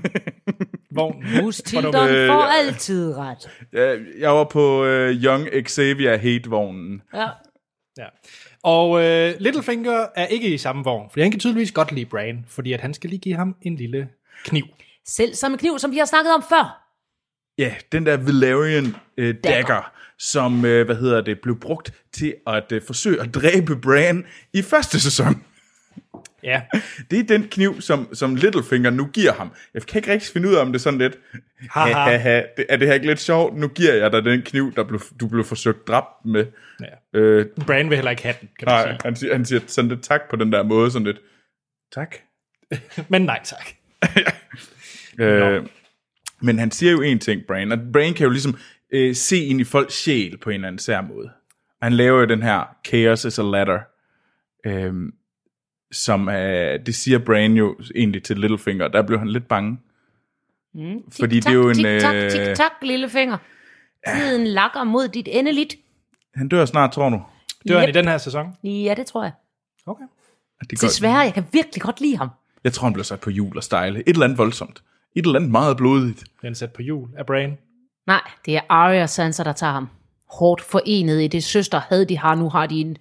Vognen. 0.95 1.23
Hus 1.41 1.57
Hvor 1.57 1.65
Tildon 1.81 1.93
du- 1.93 2.13
øh, 2.13 2.27
får 2.27 2.41
altid 2.41 3.17
ret. 3.17 3.49
jeg, 3.73 3.99
jeg 4.19 4.31
var 4.31 4.43
på 4.43 4.85
øh, 4.85 5.23
Young 5.23 5.47
Xavier 5.67 6.17
hate-vognen. 6.17 7.01
Ja. 7.13 7.27
Ja. 7.97 8.05
Og 8.63 9.03
øh, 9.03 9.33
Littlefinger 9.39 10.05
er 10.15 10.25
ikke 10.25 10.47
i 10.53 10.57
samme 10.57 10.83
vogn, 10.83 11.09
fordi 11.09 11.21
han 11.21 11.31
kan 11.31 11.39
tydeligvis 11.39 11.71
godt 11.71 11.91
lide 11.91 12.05
Bran, 12.05 12.45
fordi 12.49 12.73
at 12.73 12.81
han 12.81 12.93
skal 12.93 13.09
lige 13.09 13.19
give 13.19 13.35
ham 13.35 13.55
en 13.61 13.75
lille 13.75 14.07
kniv. 14.45 14.63
Selv 15.07 15.33
samme 15.33 15.57
kniv, 15.57 15.79
som 15.79 15.91
vi 15.91 15.97
har 15.97 16.05
snakket 16.05 16.33
om 16.33 16.43
før. 16.49 16.79
Ja, 17.57 17.73
den 17.91 18.05
der 18.05 18.17
Valerian 18.17 18.95
øh, 19.17 19.35
dagger, 19.43 19.91
som, 20.23 20.65
øh, 20.65 20.85
hvad 20.85 20.95
hedder 20.95 21.21
det, 21.21 21.39
blev 21.39 21.59
brugt 21.59 21.93
til 22.13 22.35
at 22.47 22.71
øh, 22.71 22.81
forsøge 22.87 23.21
at 23.21 23.33
dræbe 23.35 23.75
Bran 23.75 24.25
i 24.53 24.61
første 24.61 24.99
sæson. 24.99 25.43
Ja, 26.43 26.61
Det 27.11 27.19
er 27.19 27.23
den 27.23 27.47
kniv, 27.51 27.81
som, 27.81 28.15
som 28.15 28.35
Littlefinger 28.35 28.89
nu 28.89 29.05
giver 29.05 29.33
ham. 29.33 29.51
Jeg 29.73 29.81
kan 29.81 29.99
ikke 29.99 30.11
rigtig 30.11 30.33
finde 30.33 30.49
ud 30.49 30.53
af, 30.55 30.61
om 30.61 30.67
det 30.67 30.75
er 30.75 30.79
sådan 30.79 30.99
lidt... 30.99 31.17
Haha. 31.69 31.93
Haha, 31.93 32.41
det- 32.57 32.65
er 32.69 32.77
det 32.77 32.87
her 32.87 32.93
ikke 32.93 33.07
lidt 33.07 33.19
sjovt? 33.19 33.57
Nu 33.57 33.67
giver 33.67 33.93
jeg 33.93 34.11
dig 34.11 34.25
den 34.25 34.41
kniv, 34.41 34.73
der 34.75 34.83
blev, 34.83 35.01
du 35.19 35.27
blev 35.27 35.43
forsøgt 35.43 35.87
dræbt 35.87 36.25
med. 36.25 36.45
ja. 37.13 37.19
Øh, 37.19 37.45
Bran 37.67 37.89
vil 37.89 37.97
heller 37.97 38.11
ikke 38.11 38.23
have 38.23 38.35
den, 38.41 38.49
kan 38.59 38.67
nej, 38.67 38.83
sige. 38.87 38.97
han 39.03 39.15
siger, 39.15 39.33
han 39.33 39.45
siger 39.45 39.61
sådan 39.67 39.89
lidt 39.89 40.03
tak 40.03 40.21
på 40.29 40.35
den 40.35 40.51
der 40.51 40.63
måde, 40.63 40.91
sådan 40.91 41.05
lidt... 41.05 41.17
Tak. 41.95 42.15
Men 43.09 43.21
nej 43.21 43.39
tak. 43.43 43.65
Øh, 45.19 45.65
men 46.41 46.59
han 46.59 46.71
siger 46.71 46.91
jo 46.91 47.01
en 47.01 47.19
ting, 47.19 47.41
Brain, 47.47 47.71
og 47.71 47.77
Brain 47.93 48.13
kan 48.13 48.23
jo 48.23 48.29
ligesom 48.29 48.57
øh, 48.93 49.15
se 49.15 49.37
ind 49.37 49.61
i 49.61 49.63
folks 49.63 50.03
sjæl 50.03 50.37
på 50.37 50.49
en 50.49 50.53
eller 50.53 50.67
anden 50.67 50.79
sær 50.79 51.01
måde. 51.01 51.29
Og 51.81 51.85
han 51.85 51.93
laver 51.93 52.19
jo 52.19 52.25
den 52.25 52.43
her 52.43 52.63
Chaos 52.87 53.25
is 53.25 53.39
a 53.39 53.41
ladder, 53.41 53.79
øh, 54.65 54.93
som 55.91 56.29
øh, 56.29 56.85
det 56.85 56.95
siger 56.95 57.19
Brain 57.19 57.53
jo 57.57 57.75
egentlig 57.95 58.23
til 58.23 58.37
Littlefinger, 58.39 58.87
der 58.87 59.01
blev 59.01 59.19
han 59.19 59.27
lidt 59.27 59.47
bange. 59.47 59.77
Mm. 60.73 61.11
Fordi 61.11 61.35
det 61.35 61.47
er 61.47 61.53
jo 61.53 61.69
en, 61.69 61.75
Tik-tak, 61.75 62.15
øh, 62.15 62.31
tik-tak, 62.31 62.71
lille 62.81 63.09
finger. 63.09 63.37
Tiden 64.07 64.47
lakker 64.47 64.83
mod 64.83 65.07
dit 65.07 65.27
endeligt. 65.31 65.75
Han 66.35 66.47
dør 66.47 66.65
snart, 66.65 66.91
tror 66.91 67.09
du? 67.09 67.21
Dør 67.67 67.79
han 67.79 67.89
Yep. 67.89 67.95
i 67.95 67.99
den 67.99 68.07
her 68.07 68.17
sæson? 68.17 68.55
Ja, 68.63 68.93
det 68.97 69.05
tror 69.05 69.23
jeg. 69.23 69.31
Okay. 69.85 70.03
Det 70.69 70.81
Desværre, 70.81 71.17
jeg 71.17 71.33
kan 71.33 71.43
virkelig 71.51 71.81
godt 71.81 72.01
lide 72.01 72.17
ham. 72.17 72.29
Jeg 72.63 72.73
tror, 72.73 72.85
han 72.85 72.93
bliver 72.93 73.03
sat 73.03 73.19
på 73.19 73.29
jul 73.29 73.57
og 73.57 73.63
style. 73.63 73.99
Et 73.99 74.03
eller 74.07 74.23
andet 74.23 74.37
voldsomt. 74.37 74.83
Et 75.15 75.25
eller 75.25 75.39
andet 75.39 75.51
meget 75.51 75.77
blodigt. 75.77 76.23
Den 76.41 76.49
er 76.49 76.53
sat 76.53 76.73
på 76.73 76.81
jul 76.81 77.09
af 77.17 77.25
Bran. 77.25 77.57
Nej, 78.07 78.21
det 78.45 78.55
er 78.55 78.61
Arya 78.69 79.03
og 79.03 79.09
Sansa, 79.09 79.43
der 79.43 79.53
tager 79.53 79.73
ham. 79.73 79.89
Hårdt 80.31 80.61
forenet 80.61 81.21
i 81.21 81.27
det 81.27 81.43
søsterhad, 81.43 82.05
de 82.05 82.17
har. 82.17 82.35
Nu 82.35 82.49
har 82.49 82.65
de 82.65 82.81
en... 82.81 82.97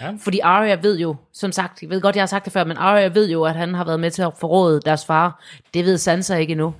Ja. 0.00 0.12
Fordi 0.20 0.40
Arya 0.40 0.78
ved 0.82 0.98
jo, 0.98 1.16
som 1.32 1.52
sagt, 1.52 1.82
jeg 1.82 1.90
ved 1.90 2.00
godt, 2.00 2.16
jeg 2.16 2.22
har 2.22 2.26
sagt 2.26 2.44
det 2.44 2.52
før, 2.52 2.64
men 2.64 2.76
Arya 2.76 3.06
ved 3.06 3.30
jo, 3.30 3.42
at 3.44 3.54
han 3.54 3.74
har 3.74 3.84
været 3.84 4.00
med 4.00 4.10
til 4.10 4.22
at 4.22 4.32
forråde 4.40 4.80
deres 4.84 5.06
far. 5.06 5.44
Det 5.74 5.84
ved 5.84 5.98
Sansa 5.98 6.36
ikke 6.36 6.50
endnu. 6.50 6.74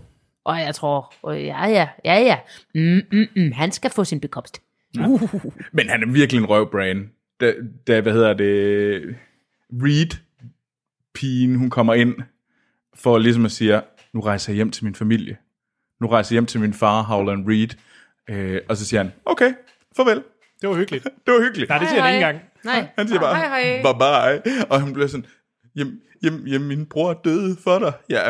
Og 0.45 0.61
jeg 0.61 0.75
tror, 0.75 1.15
oh, 1.23 1.45
ja, 1.45 1.67
ja, 1.67 1.89
ja, 2.05 2.19
ja. 2.21 2.39
Mm, 2.75 3.03
mm, 3.13 3.27
mm, 3.37 3.53
han 3.53 3.73
skal 3.73 3.91
få 3.91 4.05
sin 4.05 4.21
bekomst. 4.21 4.63
Uh. 5.01 5.23
Men 5.73 5.89
han 5.89 6.03
er 6.03 6.13
virkelig 6.13 6.39
en 6.39 6.47
røvbrain. 6.47 7.11
Da, 7.41 7.55
da 7.87 8.01
hvad 8.01 8.13
hedder 8.13 8.35
det, 8.35 9.17
Reed, 9.73 10.19
pigen, 11.15 11.55
hun 11.55 11.71
kommer 11.71 11.95
ind, 11.95 12.15
for 12.95 13.19
ligesom 13.19 13.45
at 13.45 13.53
sige, 13.53 13.81
nu 14.13 14.21
rejser 14.21 14.53
jeg 14.53 14.57
hjem 14.57 14.71
til 14.71 14.85
min 14.85 14.95
familie. 14.95 15.37
Nu 16.05 16.09
rejser 16.11 16.35
jeg 16.35 16.37
hjem 16.37 16.47
til 16.47 16.61
min 16.61 16.75
far, 16.75 17.03
Howland 17.03 17.49
Reed. 17.49 17.69
Øh, 18.31 18.61
og 18.69 18.77
så 18.77 18.87
siger 18.87 19.03
han, 19.03 19.13
okay, 19.25 19.53
farvel. 19.97 20.23
Det 20.61 20.69
var 20.69 20.75
hyggeligt. 20.75 21.05
Det 21.27 21.35
var 21.35 21.41
hyggeligt. 21.41 21.69
Nej, 21.69 21.79
det 21.79 21.89
siger 21.89 22.03
han 22.03 22.15
ikke 22.15 22.27
engang. 22.27 22.45
Nej, 22.65 22.89
Han 22.99 23.09
siger 23.09 23.21
bare, 23.21 23.37
hej, 23.37 23.63
hej. 23.63 23.83
bye 23.83 23.99
bye. 23.99 24.67
Og 24.71 24.81
han 24.81 24.93
bliver 24.93 25.07
sådan, 25.07 25.27
jamen, 25.77 26.01
jamen, 26.23 26.47
jamen 26.47 26.69
min 26.69 26.87
bror 26.87 27.11
er 27.11 27.15
død 27.25 27.57
for 27.65 27.79
dig. 27.79 27.93
Ja, 28.11 28.23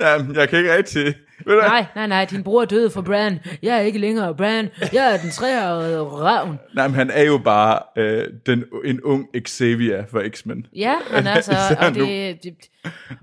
ja 0.00 0.12
jeg 0.40 0.48
kan 0.48 0.58
ikke 0.58 0.76
rigtig... 0.76 1.14
Nej, 1.46 1.84
nej, 1.94 2.06
nej, 2.06 2.24
din 2.24 2.42
bror 2.42 2.62
er 2.62 2.66
død 2.66 2.90
for 2.90 3.00
Bran. 3.02 3.38
Jeg 3.62 3.76
er 3.76 3.80
ikke 3.80 3.98
længere 3.98 4.34
Bran. 4.34 4.68
Jeg 4.92 5.14
er 5.14 5.16
den 5.16 5.30
træårede 5.30 6.02
ravn. 6.04 6.58
Nej, 6.74 6.88
men 6.88 6.94
han 6.94 7.10
er 7.10 7.22
jo 7.22 7.38
bare 7.38 7.78
øh, 7.96 8.24
den, 8.46 8.64
en 8.84 9.00
ung 9.02 9.26
Xavier 9.48 10.04
for 10.10 10.22
X-Men. 10.30 10.66
Ja, 10.76 10.94
han 11.10 11.26
er 11.26 11.40
så, 11.40 11.50
Især 11.52 11.88
og 11.88 11.94
det, 11.94 12.42
det, 12.44 12.54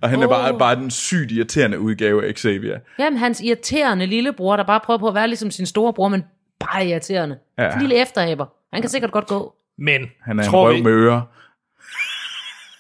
Og 0.01 0.09
han 0.09 0.21
er 0.23 0.27
bare, 0.27 0.59
bare 0.59 0.75
den 0.75 0.91
sygt 0.91 1.31
irriterende 1.31 1.79
udgave 1.79 2.27
af 2.27 2.33
Xavier. 2.33 2.79
Jamen, 2.99 3.19
hans 3.19 3.41
irriterende 3.41 4.05
lillebror, 4.05 4.55
der 4.55 4.63
bare 4.63 4.79
prøver 4.79 4.97
på 4.97 5.07
at 5.07 5.15
være 5.15 5.27
ligesom 5.27 5.51
sin 5.51 5.65
storebror, 5.65 6.07
men 6.07 6.23
bare 6.59 6.85
irriterende. 6.87 7.37
Ja. 7.57 7.63
Ja. 7.63 7.73
En 7.73 7.79
lille 7.81 8.01
efterhæber. 8.01 8.45
Han 8.73 8.81
kan 8.81 8.89
sikkert 8.89 9.11
godt 9.11 9.27
gå. 9.27 9.53
Men, 9.77 10.01
Han 10.21 10.39
er 10.39 10.43
en 10.43 10.49
tror 10.49 10.67
røv 10.67 10.75
vi, 10.75 10.81
med 10.81 10.91
ører. 10.91 11.21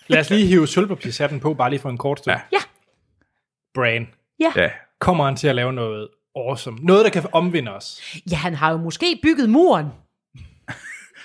lad 0.07 0.19
os 0.19 0.29
lige 0.29 0.45
hive 0.45 0.67
sølvpapirshatten 0.67 1.39
på, 1.39 1.53
bare 1.53 1.69
lige 1.69 1.79
for 1.79 1.89
en 1.89 1.97
kort 1.97 2.19
stund. 2.19 2.35
Ja. 2.35 2.41
Ja. 2.51 2.57
Bran, 3.73 4.07
Ja. 4.39 4.69
Kommer 5.03 5.25
han 5.25 5.35
til 5.35 5.47
at 5.47 5.55
lave 5.55 5.73
noget 5.73 6.07
awesome? 6.35 6.77
Noget, 6.81 7.05
der 7.05 7.11
kan 7.11 7.23
omvinde 7.31 7.71
os. 7.71 8.01
Ja, 8.31 8.35
han 8.35 8.53
har 8.55 8.71
jo 8.71 8.77
måske 8.77 9.19
bygget 9.23 9.49
muren. 9.49 9.87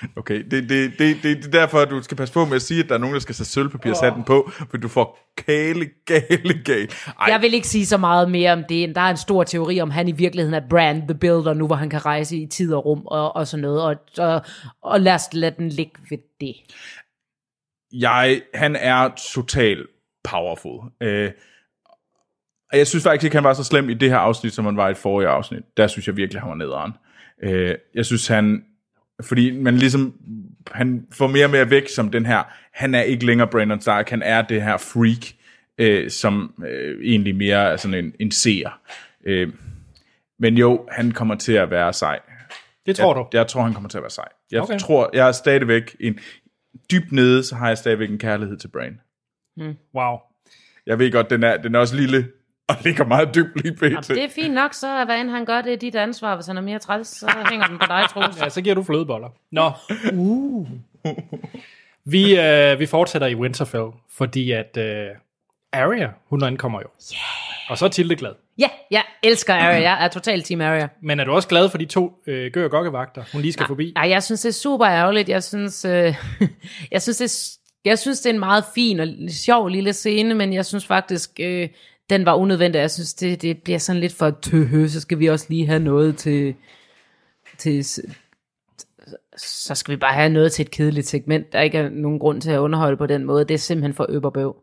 Okay, 0.16 0.44
det, 0.50 0.68
det, 0.68 0.92
det, 0.98 1.16
det, 1.22 1.36
det 1.36 1.44
er 1.46 1.50
derfor, 1.50 1.78
at 1.78 1.90
du 1.90 2.02
skal 2.02 2.16
passe 2.16 2.34
på 2.34 2.44
med 2.44 2.56
at 2.56 2.62
sige, 2.62 2.82
at 2.82 2.88
der 2.88 2.94
er 2.94 2.98
nogen, 2.98 3.14
der 3.14 3.20
skal 3.20 3.34
sætte 3.34 3.52
sølvpapirshatten 3.52 4.24
på, 4.24 4.50
for 4.70 4.76
du 4.76 4.88
får 4.88 5.34
kale, 5.46 5.90
gale, 6.04 6.62
gale. 6.64 6.88
Ej, 7.20 7.26
Jeg 7.28 7.42
vil 7.42 7.54
ikke 7.54 7.68
sige 7.68 7.86
så 7.86 7.96
meget 7.96 8.30
mere 8.30 8.52
om 8.52 8.64
det. 8.68 8.94
Der 8.94 9.00
er 9.00 9.10
en 9.10 9.16
stor 9.16 9.44
teori 9.44 9.80
om, 9.80 9.90
han 9.90 10.08
i 10.08 10.12
virkeligheden 10.12 10.54
er 10.62 10.68
Brand 10.70 11.02
the 11.08 11.14
Builder, 11.14 11.54
nu 11.54 11.66
hvor 11.66 11.76
han 11.76 11.90
kan 11.90 12.06
rejse 12.06 12.36
i 12.36 12.46
tid 12.46 12.74
og 12.74 12.84
rum 12.86 13.06
og, 13.06 13.36
og 13.36 13.46
sådan 13.46 13.62
noget. 13.62 13.82
Og, 13.82 13.96
og, 14.18 14.42
og 14.82 15.00
lad 15.00 15.14
os 15.14 15.28
lade 15.32 15.54
den 15.58 15.68
ligge 15.68 15.92
ved 16.10 16.18
det. 16.40 16.54
jeg, 17.92 18.42
han 18.54 18.76
er 18.76 19.10
total 19.34 19.86
powerful. 20.24 20.90
Øh, 21.02 21.30
og 22.72 22.78
jeg 22.78 22.86
synes 22.86 23.04
faktisk 23.04 23.24
ikke, 23.24 23.36
han 23.36 23.44
var 23.44 23.54
så 23.54 23.64
slem 23.64 23.88
i 23.88 23.94
det 23.94 24.10
her 24.10 24.16
afsnit, 24.16 24.52
som 24.52 24.64
han 24.64 24.76
var 24.76 24.88
i 24.88 24.90
et 24.90 24.96
forrige 24.96 25.28
afsnit. 25.28 25.62
Der 25.76 25.86
synes 25.86 26.06
jeg 26.06 26.16
virkelig, 26.16 26.40
han 26.40 26.48
var 26.48 26.56
nederen. 26.56 26.92
Øh, 27.42 27.74
jeg 27.94 28.06
synes, 28.06 28.28
han... 28.28 28.64
Fordi 29.22 29.60
man 29.60 29.76
ligesom... 29.76 30.14
Han 30.72 31.06
får 31.12 31.26
mere 31.26 31.44
og 31.44 31.50
mere 31.50 31.70
væk 31.70 31.88
som 31.88 32.10
den 32.10 32.26
her... 32.26 32.42
Han 32.72 32.94
er 32.94 33.02
ikke 33.02 33.26
længere 33.26 33.48
Brandon 33.48 33.80
Stark, 33.80 34.10
han 34.10 34.22
er 34.22 34.42
det 34.42 34.62
her 34.62 34.76
freak, 34.76 35.34
øh, 35.78 36.10
som 36.10 36.64
øh, 36.68 37.04
egentlig 37.04 37.36
mere 37.36 37.72
er 37.72 37.76
sådan 37.76 38.04
en, 38.04 38.14
en 38.20 38.30
seer. 38.30 38.80
Øh, 39.24 39.52
men 40.38 40.58
jo, 40.58 40.88
han 40.92 41.10
kommer 41.10 41.34
til 41.34 41.52
at 41.52 41.70
være 41.70 41.92
sej. 41.92 42.20
Det 42.86 42.96
tror 42.96 43.16
jeg, 43.16 43.24
du? 43.32 43.36
Jeg 43.36 43.46
tror, 43.46 43.62
han 43.62 43.74
kommer 43.74 43.88
til 43.88 43.98
at 43.98 44.02
være 44.02 44.10
sej. 44.10 44.28
Jeg 44.52 44.62
Okay. 44.62 44.78
tror, 44.78 45.10
jeg 45.12 45.28
er 45.28 45.32
stadigvæk 45.32 45.96
en... 46.00 46.18
Dybt 46.90 47.12
nede, 47.12 47.44
så 47.44 47.54
har 47.54 47.68
jeg 47.68 47.78
stadigvæk 47.78 48.10
en 48.10 48.18
kærlighed 48.18 48.56
til 48.56 48.68
Brain. 48.68 49.00
Wow. 49.94 50.16
Jeg 50.86 50.98
ved 50.98 51.12
godt, 51.12 51.30
den 51.30 51.42
er, 51.42 51.56
den 51.56 51.74
er 51.74 51.78
også 51.78 51.96
lille, 51.96 52.28
og 52.68 52.76
ligger 52.84 53.04
meget 53.04 53.34
dybt 53.34 53.62
lige 53.62 53.74
pt. 53.74 53.82
Jamen, 53.82 54.02
det 54.02 54.24
er 54.24 54.28
fint 54.34 54.54
nok, 54.54 54.74
så 54.74 55.04
hvad 55.04 55.20
end 55.20 55.30
han 55.30 55.44
gør, 55.44 55.60
det 55.60 55.72
er 55.72 55.76
dit 55.76 55.94
ansvar. 55.94 56.34
Hvis 56.34 56.46
han 56.46 56.56
er 56.56 56.60
mere 56.60 56.78
træls, 56.78 57.08
så 57.08 57.32
hænger 57.50 57.66
den 57.66 57.78
på 57.78 57.86
dig, 57.88 58.04
Troels. 58.10 58.40
Ja, 58.40 58.48
så 58.48 58.62
giver 58.62 58.74
du 58.74 58.82
flødeboller. 58.82 59.28
Nå. 59.50 59.72
Uh. 60.12 60.68
vi, 62.04 62.40
øh, 62.40 62.78
vi 62.78 62.86
fortsætter 62.86 63.26
i 63.26 63.34
Winterfell, 63.34 63.86
fordi 64.10 64.52
at 64.52 64.76
øh, 64.76 65.06
Arya, 65.72 66.08
hun 66.28 66.42
ankommer 66.42 66.80
jo. 66.80 66.88
Yeah. 67.12 67.70
Og 67.70 67.78
så 67.78 67.84
er 67.84 67.88
Tilde 67.88 68.16
glad. 68.16 68.32
Ja, 68.58 68.68
jeg 68.90 69.02
elsker 69.22 69.54
Arya. 69.54 69.82
Jeg 69.82 70.04
er 70.04 70.08
total 70.08 70.42
team 70.42 70.60
Arya. 70.60 70.88
Men 71.02 71.20
er 71.20 71.24
du 71.24 71.32
også 71.32 71.48
glad 71.48 71.68
for 71.68 71.78
de 71.78 71.84
to 71.84 72.12
øh, 72.26 72.52
gør 72.52 72.68
gokkevagter, 72.68 73.24
hun 73.32 73.42
lige 73.42 73.52
skal 73.52 73.66
forbi? 73.66 73.92
Nej, 73.94 74.08
jeg 74.08 74.22
synes, 74.22 74.40
det 74.40 74.48
er 74.48 74.52
super 74.52 74.86
ærgerligt. 74.86 75.28
Jeg 75.28 75.44
synes, 75.44 75.84
øh, 75.84 75.90
jeg 76.92 77.02
synes, 77.02 77.16
det 77.18 77.24
er, 77.24 77.58
jeg 77.84 77.98
synes, 77.98 78.20
det 78.20 78.30
er 78.30 78.34
en 78.34 78.38
meget 78.38 78.64
fin 78.74 79.00
og 79.00 79.08
sjov 79.30 79.68
lille 79.68 79.92
scene, 79.92 80.34
men 80.34 80.52
jeg 80.52 80.66
synes 80.66 80.86
faktisk, 80.86 81.30
øh, 81.40 81.68
den 82.10 82.26
var 82.26 82.34
unødvendig. 82.34 82.78
Jeg 82.78 82.90
synes, 82.90 83.14
det, 83.14 83.42
det 83.42 83.58
bliver 83.64 83.78
sådan 83.78 84.00
lidt 84.00 84.14
for 84.14 84.30
tøhø, 84.42 84.88
så 84.88 85.00
skal 85.00 85.18
vi 85.18 85.26
også 85.26 85.46
lige 85.48 85.66
have 85.66 85.80
noget 85.80 86.16
til, 86.16 86.54
til 87.58 87.84
så 89.36 89.74
skal 89.74 89.92
vi 89.92 89.96
bare 89.96 90.14
have 90.14 90.28
noget 90.28 90.52
til 90.52 90.62
et 90.62 90.70
kedeligt 90.70 91.06
segment, 91.06 91.52
der 91.52 91.60
ikke 91.60 91.78
er 91.78 91.88
nogen 91.88 92.18
grund 92.18 92.40
til 92.40 92.50
at 92.50 92.58
underholde 92.58 92.96
på 92.96 93.06
den 93.06 93.24
måde. 93.24 93.44
Det 93.44 93.54
er 93.54 93.58
simpelthen 93.58 93.94
for 93.94 94.06
øberbøv. 94.08 94.56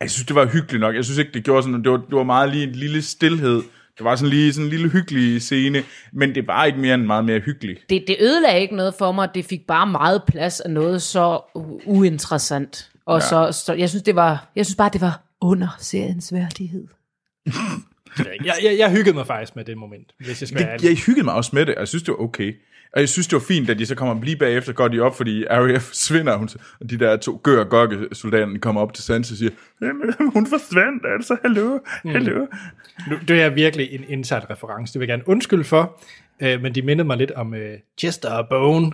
Jeg 0.00 0.10
synes, 0.10 0.26
det 0.26 0.36
var 0.36 0.46
hyggeligt 0.46 0.80
nok. 0.80 0.94
Jeg 0.94 1.04
synes 1.04 1.18
ikke, 1.18 1.32
det 1.32 1.44
gjorde 1.44 1.62
sådan, 1.62 1.82
det 1.84 1.90
var, 1.90 1.96
det 1.96 2.16
var 2.16 2.22
meget 2.22 2.50
lige 2.50 2.64
en 2.64 2.72
lille 2.72 3.02
stillhed. 3.02 3.62
Det 3.98 4.04
var 4.04 4.16
sådan 4.16 4.30
lige 4.30 4.52
sådan 4.52 4.66
en 4.66 4.70
lille 4.70 4.88
hyggelig 4.88 5.42
scene, 5.42 5.82
men 6.12 6.34
det 6.34 6.46
var 6.46 6.64
ikke 6.64 6.78
mere 6.78 6.94
end 6.94 7.02
meget 7.02 7.24
mere 7.24 7.38
hyggeligt. 7.40 7.90
Det, 7.90 8.04
det 8.08 8.16
ødelagde 8.20 8.60
ikke 8.60 8.76
noget 8.76 8.94
for 8.98 9.12
mig, 9.12 9.28
det 9.34 9.44
fik 9.44 9.66
bare 9.66 9.86
meget 9.86 10.22
plads 10.26 10.60
af 10.60 10.70
noget 10.70 11.02
så 11.02 11.40
uinteressant. 11.86 12.90
Og 13.06 13.20
ja. 13.20 13.26
så, 13.26 13.62
så, 13.64 13.72
jeg 13.72 13.88
synes, 13.88 14.02
det 14.02 14.14
var, 14.14 14.50
jeg 14.56 14.66
synes 14.66 14.76
bare, 14.76 14.90
det 14.92 15.00
var 15.00 15.29
under 15.40 15.76
seriens 15.78 16.32
værdighed. 16.32 16.86
Jeg, 18.18 18.54
jeg, 18.62 18.78
jeg 18.78 18.90
hyggede 18.90 19.14
mig 19.14 19.26
faktisk 19.26 19.56
med 19.56 19.64
det 19.64 19.78
moment, 19.78 20.14
hvis 20.18 20.40
jeg 20.42 20.48
skal 20.48 20.66
være 20.66 20.78
Det, 20.78 20.88
jeg 20.88 20.96
hyggede 21.06 21.24
mig 21.24 21.34
også 21.34 21.50
med 21.54 21.66
det, 21.66 21.74
og 21.74 21.80
jeg 21.80 21.88
synes, 21.88 22.02
det 22.02 22.12
var 22.12 22.20
okay. 22.20 22.54
Og 22.92 23.00
jeg 23.00 23.08
synes, 23.08 23.26
det 23.26 23.34
var 23.34 23.40
fint, 23.48 23.70
at 23.70 23.78
de 23.78 23.86
så 23.86 23.94
kommer 23.94 24.24
lige 24.24 24.36
bagefter, 24.36 24.72
går 24.72 24.88
de 24.88 25.00
op, 25.00 25.16
fordi 25.16 25.44
Arya 25.44 25.78
forsvinder, 25.78 26.36
hun, 26.36 26.48
og 26.80 26.90
de 26.90 26.98
der 26.98 27.16
to 27.16 27.40
gør 27.42 27.64
gokke 27.64 28.08
soldaterne 28.12 28.58
kommer 28.58 28.80
op 28.80 28.94
til 28.94 29.04
Sansa 29.04 29.32
og 29.34 29.38
siger, 29.38 29.50
"Jamen, 29.82 30.14
hun 30.32 30.46
forsvandt, 30.46 31.04
altså, 31.14 31.36
hallo, 31.42 31.78
hallo. 32.04 32.46
Nu, 33.10 33.16
det 33.28 33.42
er 33.42 33.48
virkelig 33.48 33.92
en 33.92 34.04
inside 34.08 34.42
reference, 34.50 34.92
det 34.92 35.00
vil 35.00 35.06
jeg 35.06 35.12
gerne 35.18 35.28
undskylde 35.28 35.64
for, 35.64 36.00
øh, 36.42 36.62
men 36.62 36.74
de 36.74 36.82
mindede 36.82 37.06
mig 37.06 37.16
lidt 37.16 37.30
om 37.30 37.54
øh, 37.54 37.78
Chester 37.98 38.30
og 38.30 38.48
Bone 38.48 38.92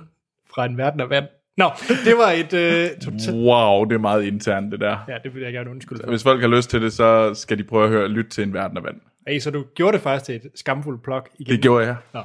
fra 0.55 0.67
En 0.67 0.77
Verden 0.77 1.01
af 1.01 1.11
Vand. 1.11 1.27
Nå, 1.57 1.71
det 2.05 2.17
var 2.17 2.31
et... 2.31 2.53
Øh, 2.53 2.91
total... 3.05 3.35
Wow, 3.35 3.85
det 3.85 3.95
er 3.95 3.99
meget 3.99 4.25
internt, 4.25 4.73
det 4.73 4.81
der. 4.81 4.99
Ja, 5.09 5.17
det 5.25 5.35
vil 5.35 5.43
jeg 5.43 5.53
gerne 5.53 5.71
undskylde 5.71 6.01
for. 6.05 6.11
Hvis 6.11 6.23
folk 6.23 6.41
har 6.41 6.49
lyst 6.49 6.71
til 6.71 6.83
det, 6.83 6.93
så 6.93 7.35
skal 7.35 7.59
de 7.59 7.65
prøve 7.65 7.85
at 7.85 7.91
høre 7.91 8.09
lytte 8.09 8.31
til 8.31 8.45
en 8.45 8.53
verden 8.55 8.77
af 8.77 8.83
vand. 8.85 9.01
Hey, 9.29 9.39
så 9.39 9.51
du 9.51 9.65
gjorde 9.75 9.93
det 9.93 10.01
faktisk 10.03 10.25
til 10.27 10.35
et 10.35 10.51
skamfuldt 10.55 11.03
plok 11.03 11.29
igen. 11.39 11.53
Det 11.55 11.63
gjorde 11.63 11.87
jeg. 11.87 11.97
Nå, 12.13 12.23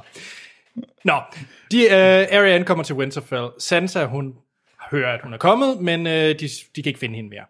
Nå 1.04 1.20
de, 1.70 1.82
øh, 1.84 1.90
Arya 2.38 2.54
ankommer 2.54 2.84
til 2.84 2.94
Winterfell. 2.94 3.46
Sansa, 3.58 4.04
hun 4.04 4.34
hører, 4.90 5.14
at 5.14 5.20
hun 5.22 5.32
er 5.34 5.38
kommet, 5.38 5.78
men 5.80 6.06
øh, 6.06 6.12
de, 6.12 6.34
de 6.76 6.82
kan 6.82 6.86
ikke 6.90 7.00
finde 7.00 7.14
hende 7.16 7.30
mere. 7.30 7.44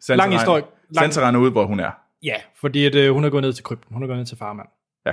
Sansa 0.00 0.14
Lang 0.22 0.32
historie. 0.32 0.62
Lang- 0.62 0.94
Sansa 1.02 1.20
regner 1.20 1.38
ud, 1.40 1.50
hvor 1.50 1.66
hun 1.66 1.80
er. 1.80 1.90
Ja, 2.22 2.34
fordi 2.60 2.86
at, 2.86 2.94
øh, 2.94 3.12
hun 3.12 3.24
er 3.24 3.30
gået 3.30 3.42
ned 3.42 3.52
til 3.52 3.64
krypten. 3.64 3.94
Hun 3.94 4.02
er 4.02 4.06
gået 4.06 4.18
ned 4.18 4.26
til 4.26 4.38
farmand. 4.38 4.68
Ja. 5.06 5.12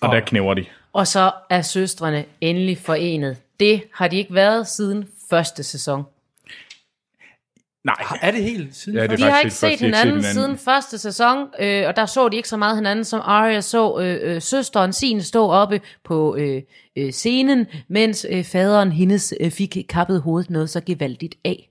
Og 0.00 0.08
Og- 0.08 0.14
der 0.14 0.20
knæver 0.20 0.54
de. 0.54 0.64
Og 0.92 1.06
så 1.06 1.32
er 1.50 1.62
søstrene 1.62 2.24
endelig 2.40 2.78
forenet. 2.78 3.36
Det 3.60 3.82
har 3.94 4.08
de 4.08 4.16
ikke 4.16 4.34
været 4.34 4.68
siden 4.68 5.08
første 5.30 5.62
sæson. 5.62 6.04
Nej, 7.84 8.18
Er 8.22 8.30
det 8.30 8.42
helt 8.42 8.76
siden? 8.76 8.96
Ja, 8.96 9.02
Ja, 9.02 9.06
det 9.06 9.12
er 9.12 9.16
De 9.16 9.32
har 9.32 9.40
ikke 9.40 9.50
set 9.50 9.70
ikke 9.70 9.84
hinanden 9.84 10.22
set 10.22 10.32
siden 10.32 10.58
første 10.58 10.98
sæson, 10.98 11.48
øh, 11.58 11.86
og 11.86 11.96
der 11.96 12.06
så 12.06 12.28
de 12.28 12.36
ikke 12.36 12.48
så 12.48 12.56
meget 12.56 12.76
hinanden, 12.76 13.04
som 13.04 13.20
Arya 13.24 13.60
så 13.60 14.00
øh, 14.00 14.34
øh, 14.34 14.42
søsteren 14.42 14.92
sin 14.92 15.22
stå 15.22 15.50
oppe 15.50 15.80
på 16.04 16.36
øh, 16.36 16.62
øh, 16.96 17.12
scenen, 17.12 17.66
mens 17.88 18.26
øh, 18.30 18.44
faderen 18.44 18.92
hendes 18.92 19.34
øh, 19.40 19.50
fik 19.50 19.76
kappet 19.88 20.20
hovedet 20.22 20.50
noget 20.50 20.70
så 20.70 20.80
gevaldigt 20.80 21.34
af. 21.44 21.70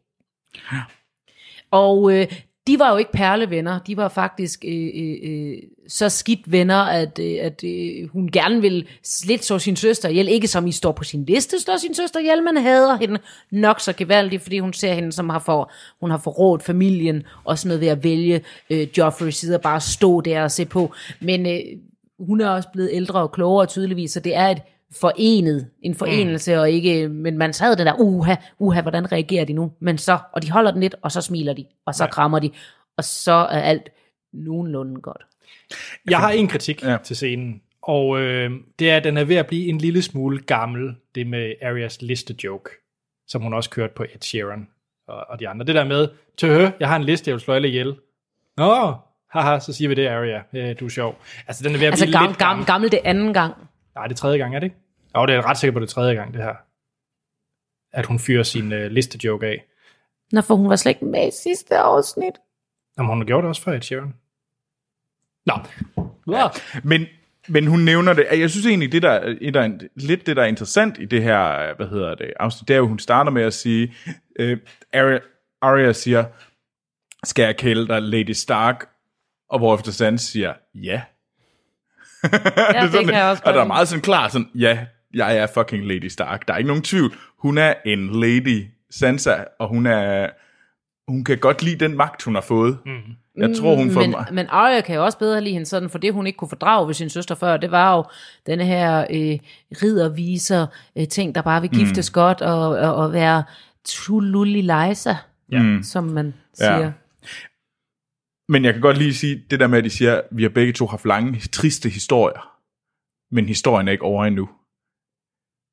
Og 1.72 2.12
øh, 2.14 2.28
de 2.68 2.80
var 2.80 2.92
jo 2.92 2.98
ikke 2.98 3.12
perlevenner, 3.12 3.80
de 3.80 3.98
var 3.98 4.08
faktisk 4.10 4.66
øh, 4.68 4.90
øh, 4.96 5.16
øh, 5.24 5.58
så 5.88 6.10
skidt 6.10 6.52
venner, 6.52 6.82
at, 6.82 7.20
øh, 7.20 7.38
at 7.42 7.64
øh, 7.64 8.10
hun 8.10 8.30
gerne 8.32 8.62
ville 8.62 8.86
slet 9.04 9.44
så 9.44 9.60
sin 9.60 9.76
søster 9.76 10.10
ihjel. 10.10 10.28
Ikke 10.28 10.48
som 10.48 10.68
I 10.68 10.72
står 10.72 10.92
på 10.92 11.04
sin 11.04 11.26
liste, 11.26 11.60
står 11.60 11.78
sin 11.78 11.94
søster 11.94 12.20
ihjel, 12.20 12.44
men 12.44 12.58
hader 12.58 12.98
hende 12.98 13.20
nok 13.52 13.80
så 13.80 13.94
gevaldigt, 13.94 14.42
fordi 14.42 14.60
hun 14.60 14.74
ser 14.74 14.94
hende 14.94 15.12
som 15.12 15.30
har 15.30 15.40
for, 15.40 15.72
hun 16.00 16.12
har 16.12 16.18
forrådt 16.18 16.64
familien, 16.64 17.24
og 17.44 17.60
sådan 17.60 17.68
noget 17.68 17.82
ved 17.82 17.88
at 17.88 18.04
vælge 18.04 18.42
øh, 18.70 18.88
Joffrey 18.98 19.30
side 19.30 19.56
og 19.56 19.62
bare 19.62 19.82
stå 19.82 20.22
der 20.22 20.44
og 20.44 20.52
se 20.52 20.66
på. 20.66 20.94
Men 21.22 21.46
øh, 21.46 21.60
hun 22.20 22.42
er 22.42 22.50
også 22.50 22.70
blevet 22.74 22.90
ældre 22.94 23.20
og 23.20 23.32
klogere 23.32 23.66
tydeligvis, 23.66 24.12
så 24.12 24.20
det 24.20 24.36
er 24.36 24.48
et 24.48 24.62
forenet, 24.92 25.70
en 25.82 25.96
forenelse, 25.96 26.56
mm. 26.56 26.60
og 26.60 26.72
ikke, 26.72 27.08
men 27.10 27.38
man 27.38 27.54
sad 27.54 27.76
den 27.76 27.86
der, 27.88 27.94
uha, 28.00 28.36
uha, 28.60 28.82
hvordan 28.82 29.12
reagerer 29.12 29.46
de 29.46 29.54
nu? 29.54 29.72
Men 29.80 29.98
så, 29.98 30.20
og 30.34 30.44
de 30.44 30.52
holder 30.52 30.72
den 30.72 30.82
lidt, 30.82 30.96
og 31.02 31.12
så 31.12 31.22
smiler 31.22 31.54
de, 31.54 31.66
og 31.86 31.96
så 31.96 32.04
ja. 32.04 32.10
krammer 32.10 32.40
de, 32.40 32.52
og 32.98 33.04
så 33.04 33.32
er 33.32 33.62
alt 33.62 33.90
nogenlunde 34.34 35.02
godt. 35.02 35.22
Jeg 36.10 36.20
har 36.20 36.32
en 36.32 36.48
kritik 36.48 36.84
Ja. 36.84 36.92
ja. 36.92 36.98
til 37.04 37.16
scenen, 37.16 37.62
og 37.82 38.20
øh, 38.22 38.52
det 38.80 38.90
er, 38.90 38.98
at 38.98 39.04
den 39.04 39.18
er 39.18 39.24
ved 39.24 39.36
at 39.36 39.48
blive 39.48 39.68
en 39.68 39.78
lille 39.78 40.02
smule 40.02 40.40
gammel, 40.40 40.96
det 41.16 41.28
med 41.28 41.54
Arias 41.62 42.02
liste 42.02 42.36
joke, 42.44 42.70
som 43.28 43.42
hun 43.42 43.54
også 43.54 43.70
kørte 43.70 43.94
på 43.96 44.04
Ed 44.04 44.22
Sheeran 44.22 44.68
og, 45.08 45.26
og 45.30 45.40
de 45.40 45.48
andre. 45.48 45.66
Det 45.66 45.76
der 45.76 45.84
med, 45.84 46.08
tøhø, 46.38 46.70
jeg 46.80 46.88
har 46.88 46.96
en 46.96 47.04
liste, 47.04 47.30
jeg 47.30 47.34
vil 47.34 47.42
slå 47.42 47.54
alle 47.54 47.68
ihjel. 47.68 47.96
Nå, 48.58 48.94
haha, 49.30 49.60
så 49.60 49.74
siger 49.74 49.90
vi 49.90 49.96
det, 49.96 50.08
Aria, 50.08 50.42
øh, 50.54 50.80
du 50.80 50.86
er 50.86 50.90
sjov. 50.90 51.18
Altså, 51.48 51.64
den 51.64 51.76
er 51.76 51.80
ved 51.80 51.88
at 51.88 51.92
Altså 51.92 52.06
blive 52.06 52.14
gammel, 52.14 52.30
lidt 52.30 52.40
gammel, 52.40 52.66
gammel 52.66 52.92
det 52.92 53.00
anden 53.04 53.34
gang. 53.34 53.67
Nej, 53.98 54.08
det 54.08 54.14
er 54.14 54.18
tredje 54.18 54.38
gang, 54.38 54.56
er 54.56 54.60
det 54.60 54.66
ikke? 54.68 54.76
Jo, 55.18 55.26
det 55.26 55.36
er 55.36 55.46
ret 55.50 55.58
sikker 55.58 55.74
på, 55.74 55.80
det 55.80 55.90
tredje 55.90 56.14
gang, 56.16 56.34
det 56.34 56.44
her. 56.44 56.56
At 57.94 58.06
hun 58.06 58.20
fyrer 58.20 58.44
sin 58.44 58.72
øh, 58.72 58.92
liste 58.92 59.20
joke 59.24 59.46
af. 59.48 59.66
Nå, 60.32 60.42
for 60.42 60.56
hun 60.56 60.70
var 60.70 60.76
slet 60.76 60.90
ikke 60.90 61.06
med 61.06 61.28
i 61.28 61.32
sidste 61.32 61.78
afsnit. 61.78 62.34
Jamen, 62.98 63.10
hun 63.10 63.18
har 63.18 63.26
gjort 63.26 63.44
det 63.44 63.50
også 63.50 63.62
før 63.62 63.74
Ed 63.74 63.82
Sheeran. 63.82 64.14
Nå. 65.46 65.54
Ja. 66.36 66.48
Men, 66.84 67.06
men 67.48 67.68
hun 67.68 67.80
nævner 67.80 68.14
det. 68.14 68.28
Jeg 68.32 68.50
synes 68.50 68.66
egentlig, 68.66 68.92
det 68.92 69.02
der, 69.02 69.36
et 69.42 69.54
der, 69.54 69.62
er- 69.62 69.88
lidt 69.96 70.26
det, 70.26 70.36
der 70.36 70.44
er 70.44 70.48
interessant 70.48 70.98
i 71.00 71.06
det 71.06 71.24
her, 71.24 71.74
hvad 71.76 71.88
hedder 71.88 72.16
det, 72.16 72.34
afsnit, 72.40 72.68
det 72.68 72.74
er 72.74 72.78
jo, 72.78 72.88
hun 72.88 73.00
starter 73.00 73.32
med 73.32 73.44
at 73.44 73.54
sige, 73.54 73.94
øh, 74.40 74.58
Arya, 74.94 75.20
Arya 75.62 75.94
siger, 75.94 76.26
skal 77.24 77.44
jeg 77.44 77.58
kalde 77.58 77.88
dig 77.88 78.02
Lady 78.02 78.32
Stark? 78.32 78.90
Og 79.50 79.60
hvorefter 79.60 79.92
Sansa 79.92 80.26
siger, 80.32 80.54
ja. 80.74 81.02
Ja, 82.24 82.30
er 82.74 82.82
det 82.82 82.92
sådan, 82.92 83.06
kan 83.06 83.16
jeg 83.16 83.30
også 83.30 83.44
og 83.46 83.54
der 83.54 83.62
er 83.62 83.68
meget 83.68 83.88
sådan 83.88 84.02
klar, 84.02 84.28
sådan, 84.28 84.50
ja, 84.56 84.78
jeg 85.14 85.38
er 85.38 85.48
fucking 85.48 85.88
Lady 85.88 86.08
Stark. 86.08 86.48
Der 86.48 86.54
er 86.54 86.58
ikke 86.58 86.68
nogen 86.68 86.84
tvivl. 86.84 87.14
Hun 87.40 87.58
er 87.58 87.74
en 87.86 88.22
lady, 88.22 88.66
Sansa, 88.92 89.36
og 89.60 89.68
hun 89.70 89.86
er, 89.86 90.30
hun 91.08 91.24
kan 91.24 91.38
godt 91.38 91.64
lide 91.64 91.86
den 91.86 91.98
magt, 91.98 92.24
hun 92.24 92.36
har 92.36 92.42
fået. 92.42 92.78
Mm. 92.86 92.92
Jeg 93.38 93.56
tror, 93.56 93.76
hun 93.76 93.92
får... 93.92 94.02
men, 94.02 94.16
men 94.32 94.46
Arya 94.50 94.82
kan 94.82 94.96
jo 94.96 95.06
også 95.06 95.18
bedre 95.18 95.42
lide 95.42 95.54
hende 95.54 95.66
sådan, 95.66 95.90
for 95.90 95.98
det 95.98 96.14
hun 96.14 96.28
ikke 96.28 96.38
kunne 96.38 96.50
fordrage 96.50 96.88
ved 96.88 96.94
sin 96.94 97.10
søster 97.10 97.36
før, 97.36 97.58
det 97.58 97.72
var 97.72 97.96
jo 97.96 98.04
denne 98.46 98.66
her 98.66 99.00
øh, 99.00 99.40
ridderviser 99.84 100.68
øh, 100.98 101.08
ting, 101.08 101.36
der 101.36 101.42
bare 101.42 101.62
vil 101.62 101.70
giftes 101.70 102.12
mm. 102.12 102.14
godt 102.14 102.42
og, 102.42 102.70
og, 102.70 102.96
og 102.96 103.14
være 103.14 103.44
tululli 103.86 104.62
lejsa, 104.62 105.14
ja. 105.52 105.62
som 105.84 106.04
man 106.04 106.34
siger. 106.54 106.80
Ja. 106.80 106.92
Men 108.50 108.66
jeg 108.66 108.74
kan 108.74 108.82
godt 108.82 108.98
lige 108.98 109.14
sige, 109.14 109.44
det 109.52 109.60
der 109.60 109.68
med, 109.68 109.78
at 109.78 109.84
de 109.84 109.90
siger, 109.90 110.16
at 110.16 110.24
vi 110.32 110.42
har 110.44 110.50
begge 110.50 110.74
to 110.74 110.86
haft 110.88 111.06
lange, 111.06 111.40
triste 111.52 111.90
historier, 111.90 112.58
men 113.32 113.46
historien 113.46 113.88
er 113.88 113.92
ikke 113.92 114.04
over 114.04 114.26
endnu. 114.26 114.50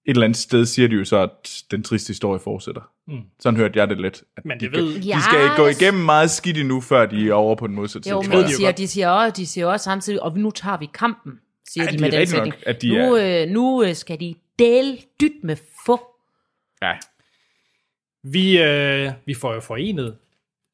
Et 0.07 0.11
eller 0.11 0.25
andet 0.25 0.37
sted 0.37 0.67
siger 0.67 0.89
de 0.89 0.95
jo 0.95 1.05
så, 1.05 1.17
at 1.19 1.63
den 1.71 1.83
triste 1.83 2.11
historie 2.11 2.41
fortsætter. 2.41 2.81
Mm. 3.09 3.21
Sådan 3.41 3.57
hørte 3.57 3.79
jeg 3.79 3.89
det 3.89 4.01
lidt. 4.01 4.23
At 4.37 4.45
Men 4.45 4.61
de, 4.61 4.65
det 4.65 4.73
ved- 4.73 4.95
de 5.03 5.23
skal 5.23 5.49
gå 5.57 5.69
Yes. 5.69 5.81
igennem 5.81 6.05
meget 6.05 6.31
skidt 6.31 6.57
endnu, 6.59 6.81
før 6.81 7.07
de 7.07 7.29
er 7.29 7.33
over 7.33 7.55
på 7.57 7.67
den 7.67 7.75
modsatte 7.75 8.11
Jo, 8.11 8.23
side. 8.23 8.31
men 8.31 8.39
tror 8.41 8.49
de 8.49 8.55
siger, 8.55 8.73
de, 8.73 8.89
siger 8.89 9.09
også, 9.09 9.33
de 9.37 9.47
siger 9.47 9.67
også 9.67 9.85
samtidig, 9.85 10.23
og 10.23 10.39
nu 10.39 10.51
tager 10.51 10.77
vi 10.79 10.87
kampen, 10.95 11.33
siger 11.69 11.85
Ja, 11.85 11.89
de 11.91 11.93
det 11.93 12.01
med 12.01 12.11
den 12.11 12.19
nok, 12.21 12.29
sætning. 12.29 12.55
at 12.67 12.83
de 12.83 12.89
nu, 12.99 13.17
øh, 13.17 13.49
nu 13.49 13.83
øh, 13.85 13.95
skal 13.95 14.21
de 14.21 14.35
del 14.59 15.05
dyt 15.21 15.45
med 15.45 15.57
få. 15.87 16.01
Ja. 16.83 16.93
Vi, 18.23 18.63
øh, 18.63 19.13
vi 19.27 19.35
får 19.35 19.55
jo 19.55 19.61
forenet 19.61 20.17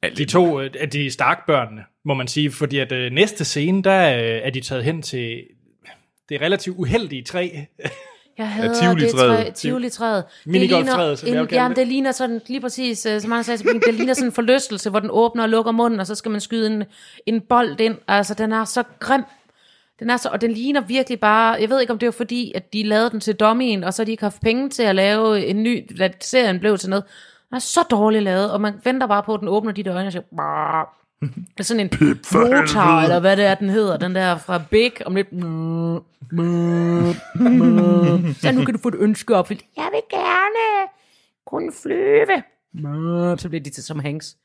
de 0.08 0.24
to 0.24 0.60
øh, 0.60 0.70
af 0.80 0.90
de 0.90 1.10
Stark-børnene, 1.10 1.84
må 2.04 2.14
man 2.14 2.28
sige, 2.28 2.52
fordi 2.52 2.78
at 2.78 2.92
øh, 2.92 3.12
næste 3.12 3.44
scene, 3.44 3.82
der 3.82 4.16
øh, 4.16 4.40
er 4.42 4.50
de 4.50 4.60
taget 4.60 4.84
hen 4.84 5.02
til 5.02 5.42
det 6.28 6.40
relativt 6.40 6.76
uheldige 6.78 7.22
træ. 7.22 7.50
Jeg 8.38 8.48
hader 8.48 8.74
Tivoli-træet. 8.74 9.46
det 9.46 9.46
træ, 9.46 9.52
Tivoli-træet. 9.54 10.24
Det 10.44 10.52
Minigolf-træet, 10.52 11.18
som 11.18 11.26
ligner 11.26 11.38
jeg 11.38 11.42
en, 11.42 11.48
kalde 11.48 11.62
jamen, 11.62 11.76
det. 11.76 11.80
det 11.80 11.88
ligner 11.88 12.12
sådan, 12.12 12.40
lige 12.46 12.60
præcis, 12.60 13.06
øh, 13.06 13.20
som 13.20 13.30
han 13.30 13.44
sagde, 13.44 13.80
det 13.86 13.94
ligner 13.94 14.14
sådan 14.14 14.28
en 14.28 14.32
forlystelse, 14.32 14.90
hvor 14.90 15.00
den 15.00 15.10
åbner 15.12 15.42
og 15.42 15.48
lukker 15.48 15.72
munden, 15.72 16.00
og 16.00 16.06
så 16.06 16.14
skal 16.14 16.30
man 16.30 16.40
skyde 16.40 16.66
en, 16.66 16.84
en 17.26 17.40
bold 17.40 17.80
ind. 17.80 17.96
Altså, 18.08 18.34
den 18.34 18.52
er 18.52 18.64
så 18.64 18.82
grim. 19.00 19.22
Den 19.98 20.10
er 20.10 20.16
så, 20.16 20.28
og 20.28 20.40
den 20.40 20.52
ligner 20.52 20.80
virkelig 20.80 21.20
bare, 21.20 21.56
jeg 21.60 21.70
ved 21.70 21.80
ikke 21.80 21.92
om 21.92 21.98
det 21.98 22.06
var 22.06 22.12
fordi, 22.12 22.52
at 22.54 22.72
de 22.72 22.82
lavede 22.82 23.10
den 23.10 23.20
til 23.20 23.34
dummyen, 23.34 23.84
og 23.84 23.94
så 23.94 24.02
har 24.02 24.04
de 24.04 24.10
ikke 24.10 24.22
haft 24.22 24.40
penge 24.40 24.70
til 24.70 24.82
at 24.82 24.94
lave 24.94 25.46
en 25.46 25.62
ny, 25.62 26.00
at 26.02 26.24
serien 26.24 26.60
blev 26.60 26.78
til 26.78 26.90
noget. 26.90 27.04
Den 27.50 27.56
er 27.56 27.58
så 27.60 27.82
dårligt 27.90 28.22
lavet, 28.24 28.52
og 28.52 28.60
man 28.60 28.74
venter 28.84 29.06
bare 29.06 29.22
på, 29.22 29.34
at 29.34 29.40
den 29.40 29.48
åbner 29.48 29.72
de 29.72 29.82
der 29.82 29.94
øjne 29.94 30.06
og 30.08 30.12
siger, 30.12 30.22
"Brrr." 30.36 30.96
det 31.24 31.60
er 31.60 31.62
sådan 31.62 31.80
en 31.80 31.90
motor, 32.32 33.02
eller 33.02 33.20
hvad 33.20 33.36
det 33.36 33.44
er, 33.44 33.54
den 33.54 33.68
hedder, 33.70 33.96
den 33.96 34.14
der 34.14 34.36
fra 34.38 34.60
Big, 34.70 34.92
om 35.06 35.14
lidt, 35.14 35.28
så 38.40 38.52
nu 38.52 38.64
kan 38.64 38.74
du 38.74 38.80
få 38.82 38.88
et 38.88 38.94
ønske 38.98 39.36
opfyldt. 39.36 39.62
Jeg 39.76 39.88
vil 39.92 40.00
gerne 40.10 40.88
kunne 41.46 41.72
flyve. 41.82 42.42
Så 43.38 43.48
bliver 43.48 43.62
de 43.62 43.70
til 43.70 43.84
som 43.84 43.98
Hanks. 43.98 44.36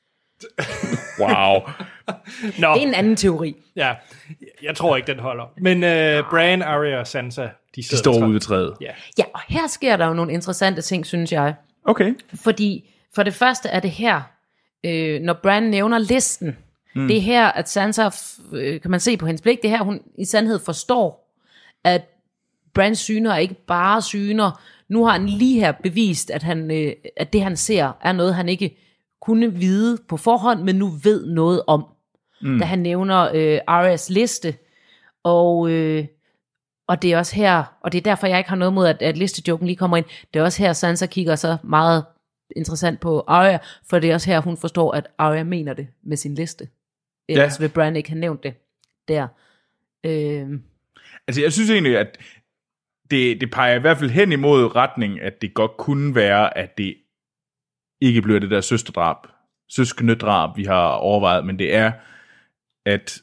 Wow. 1.19 1.59
Nå, 2.59 2.73
Det 2.73 2.83
er 2.83 2.87
en 2.87 2.93
anden 2.93 3.15
teori. 3.15 3.55
ja, 3.75 3.95
jeg 4.63 4.75
tror 4.75 4.95
ikke, 4.95 5.11
den 5.11 5.19
holder. 5.19 5.43
Men 5.57 5.77
uh, 5.77 6.29
Bran, 6.29 6.61
Arya 6.61 6.99
og 6.99 7.07
Sansa, 7.07 7.41
de, 7.41 7.49
De 7.75 7.97
står 7.97 8.23
ude 8.25 8.33
ved 8.33 8.39
træet. 8.39 8.73
Ja. 8.81 8.91
Ja, 9.17 9.23
og 9.33 9.39
her 9.47 9.67
sker 9.67 9.97
der 9.97 10.07
jo 10.07 10.13
nogle 10.13 10.33
interessante 10.33 10.81
ting, 10.81 11.05
synes 11.05 11.31
jeg. 11.31 11.55
Okay. 11.85 12.13
Fordi 12.43 12.94
for 13.15 13.23
det 13.23 13.33
første 13.33 13.69
er 13.69 13.79
det 13.79 13.91
her, 13.91 14.21
øh, 14.83 15.21
når 15.21 15.33
Bran 15.33 15.63
nævner 15.63 15.97
listen, 15.97 16.57
mm. 16.95 17.07
det 17.07 17.17
er 17.17 17.21
her, 17.21 17.47
at 17.47 17.69
Sansa, 17.69 18.09
øh, 18.51 18.81
kan 18.81 18.91
man 18.91 18.99
se 18.99 19.17
på 19.17 19.25
hendes 19.25 19.41
blik, 19.41 19.61
det 19.61 19.71
er 19.71 19.77
her, 19.77 19.83
hun 19.83 20.01
i 20.17 20.25
sandhed 20.25 20.59
forstår, 20.59 21.35
at 21.83 22.01
Brans 22.73 22.99
syner 22.99 23.31
er 23.31 23.37
ikke 23.37 23.65
bare 23.67 24.01
syner. 24.01 24.61
Nu 24.89 25.05
har 25.05 25.11
han 25.11 25.25
lige 25.25 25.59
her 25.59 25.71
bevist, 25.71 26.31
at, 26.31 26.43
han, 26.43 26.71
øh, 26.71 26.93
at 27.17 27.33
det 27.33 27.41
han 27.41 27.55
ser, 27.55 27.91
er 28.01 28.11
noget, 28.11 28.35
han 28.35 28.49
ikke 28.49 28.77
kunne 29.21 29.53
vide 29.53 29.97
på 30.07 30.17
forhånd, 30.17 30.61
men 30.61 30.75
nu 30.75 30.87
ved 30.87 31.25
noget 31.25 31.61
om. 31.67 31.85
Mm. 32.41 32.59
Da 32.59 32.65
han 32.65 32.79
nævner 32.79 33.29
øh, 33.33 33.59
Arias 33.67 34.09
liste. 34.09 34.55
Og, 35.23 35.69
øh, 35.69 36.05
og 36.87 37.01
det 37.01 37.13
er 37.13 37.17
også 37.17 37.35
her, 37.35 37.63
og 37.81 37.91
det 37.91 37.97
er 37.97 38.01
derfor, 38.01 38.27
jeg 38.27 38.37
ikke 38.37 38.49
har 38.49 38.57
noget 38.57 38.73
mod, 38.73 38.87
at, 38.87 39.01
at 39.01 39.17
listejoken 39.17 39.67
lige 39.67 39.77
kommer 39.77 39.97
ind. 39.97 40.05
Det 40.33 40.39
er 40.39 40.43
også 40.43 40.63
her, 40.63 40.73
Sansa 40.73 41.05
kigger 41.05 41.35
så 41.35 41.57
meget 41.63 42.05
interessant 42.55 42.99
på 42.99 43.23
Arya, 43.27 43.57
for 43.89 43.99
det 43.99 44.09
er 44.09 44.13
også 44.13 44.29
her, 44.29 44.39
hun 44.39 44.57
forstår, 44.57 44.91
at 44.91 45.07
Arya 45.17 45.43
mener 45.43 45.73
det 45.73 45.87
med 46.03 46.17
sin 46.17 46.35
liste. 46.35 46.67
Ellers 47.29 47.59
ja. 47.59 47.63
vil 47.63 47.69
Bran 47.69 47.95
ikke 47.95 48.09
have 48.09 48.19
nævnt 48.19 48.43
det 48.43 48.53
der. 49.07 49.27
Øh, 50.03 50.59
Altså, 51.27 51.41
jeg 51.41 51.53
synes 51.53 51.69
egentlig, 51.69 51.97
at 51.97 52.17
det, 53.11 53.41
det 53.41 53.51
peger 53.51 53.75
i 53.75 53.79
hvert 53.79 53.97
fald 53.97 54.09
hen 54.09 54.31
imod 54.31 54.75
retning, 54.75 55.21
at 55.21 55.41
det 55.41 55.53
godt 55.53 55.77
kunne 55.77 56.15
være, 56.15 56.57
at 56.57 56.77
det 56.77 56.97
ikke 58.01 58.21
bliver 58.21 58.39
det 58.39 58.51
der 58.51 58.61
søsterdrab, 58.61 59.17
søskendedrab, 59.69 60.57
vi 60.57 60.63
har 60.63 60.87
overvejet, 60.87 61.45
men 61.45 61.59
det 61.59 61.75
er, 61.75 61.91
at 62.85 63.21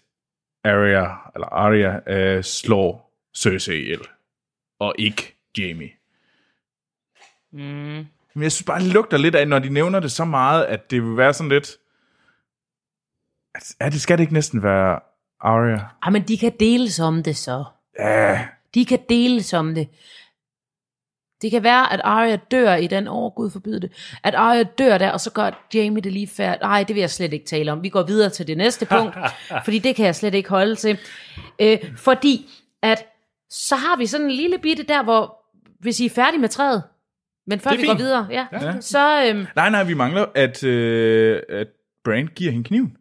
Arya, 0.64 1.16
eller 1.34 1.46
Arya, 1.46 2.12
øh, 2.12 2.44
slår 2.44 3.12
Cersei 3.36 3.82
ihjel, 3.82 4.00
og 4.80 4.94
ikke 4.98 5.36
Jamie. 5.58 5.90
mm, 7.52 8.06
Men 8.34 8.42
jeg 8.42 8.52
synes 8.52 8.66
bare, 8.66 8.80
det 8.80 8.92
lugter 8.92 9.16
lidt 9.16 9.34
af, 9.34 9.48
når 9.48 9.58
de 9.58 9.68
nævner 9.68 10.00
det 10.00 10.12
så 10.12 10.24
meget, 10.24 10.64
at 10.64 10.90
det 10.90 11.02
vil 11.02 11.16
være 11.16 11.34
sådan 11.34 11.48
lidt... 11.48 11.76
Altså, 13.54 13.74
er 13.80 13.90
det, 13.90 14.00
skal 14.00 14.18
det 14.18 14.22
ikke 14.22 14.32
næsten 14.32 14.62
være 14.62 15.00
Arya? 15.40 15.80
ah, 16.02 16.12
men 16.12 16.22
de 16.22 16.38
kan 16.38 16.52
deles 16.60 17.00
om 17.00 17.22
det 17.22 17.36
så. 17.36 17.64
Ja, 17.98 18.46
De 18.74 18.84
kan 18.84 18.98
deles 19.08 19.52
om 19.52 19.74
det. 19.74 19.88
Det 21.42 21.50
kan 21.50 21.62
være, 21.62 21.92
at 21.92 22.00
Arya 22.04 22.36
dør 22.50 22.74
i 22.74 22.86
den 22.86 23.08
år, 23.08 23.34
Gud 23.34 23.50
forbyde 23.50 23.80
det, 23.80 24.16
at 24.22 24.34
Arya 24.34 24.62
dør 24.62 24.98
der, 24.98 25.10
og 25.10 25.20
så 25.20 25.30
gør 25.30 25.66
Jamie 25.74 26.02
det 26.02 26.12
lige 26.12 26.28
færdigt. 26.28 26.62
Nej, 26.62 26.82
det 26.82 26.94
vil 26.94 27.00
jeg 27.00 27.10
slet 27.10 27.32
ikke 27.32 27.46
tale 27.46 27.72
om. 27.72 27.82
Vi 27.82 27.88
går 27.88 28.02
videre 28.02 28.30
til 28.30 28.46
det 28.46 28.56
næste 28.56 28.86
punkt, 28.86 29.16
fordi 29.64 29.78
det 29.78 29.96
kan 29.96 30.06
jeg 30.06 30.14
slet 30.14 30.34
ikke 30.34 30.48
holde 30.48 30.74
til. 30.74 30.98
Øh, 31.58 31.78
fordi 31.96 32.50
at 32.82 33.06
så 33.50 33.76
har 33.76 33.96
vi 33.96 34.06
sådan 34.06 34.26
en 34.26 34.32
lille 34.32 34.58
bitte 34.58 34.82
der, 34.82 35.02
hvor 35.02 35.38
hvis 35.80 36.00
I 36.00 36.06
er 36.06 36.10
færdige 36.10 36.40
med 36.40 36.48
træet, 36.48 36.82
men 37.46 37.60
før 37.60 37.70
Det 37.70 37.76
er 37.76 37.80
vi 37.80 37.86
går 37.86 37.92
fint. 37.92 38.02
videre, 38.02 38.26
ja, 38.30 38.46
Ja. 38.52 38.80
så... 38.80 39.26
Øhm, 39.28 39.46
Nej, 39.56 39.70
nej, 39.70 39.84
vi 39.84 39.94
mangler, 39.94 40.26
at, 40.34 40.64
øh, 40.64 41.42
at 41.48 41.66
Brand 42.04 42.28
giver 42.28 42.52
hende 42.52 42.68
kniven. 42.68 42.96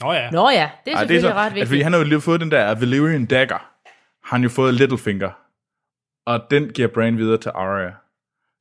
Nå 0.00 0.12
ja. 0.12 0.30
nå 0.30 0.50
ja, 0.50 0.70
det 0.84 0.92
er 0.92 0.96
Ej, 0.96 1.00
selvfølgelig 1.00 1.20
så, 1.30 1.34
ret 1.34 1.44
at, 1.46 1.50
fordi 1.52 1.60
vigtigt. 1.60 1.82
han 1.84 1.92
har 1.92 2.00
jo 2.00 2.04
lige 2.06 2.20
fået 2.20 2.40
den 2.40 2.50
der 2.50 2.74
Valyrian 2.74 3.26
dagger. 3.26 3.70
Han 4.24 4.40
har 4.40 4.42
jo 4.42 4.48
fået 4.48 4.74
Littlefinger. 4.74 5.30
Og 6.26 6.40
den 6.50 6.68
giver 6.68 6.88
Bran 6.88 7.18
videre 7.18 7.38
til 7.38 7.48
Arya. 7.54 7.90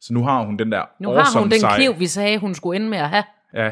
Så 0.02 0.14
nu 0.14 0.24
har 0.24 0.44
hun 0.44 0.58
den 0.58 0.72
der 0.72 0.86
Nu 1.00 1.10
har 1.10 1.40
hun 1.40 1.52
den 1.52 1.60
sej- 1.60 1.76
kniv, 1.76 2.00
vi 2.00 2.08
sagde, 2.08 2.38
hun 2.38 2.54
skulle 2.54 2.76
ende 2.76 2.90
med 2.90 2.98
at 2.98 3.10
have. 3.10 3.24
Ja. 3.54 3.72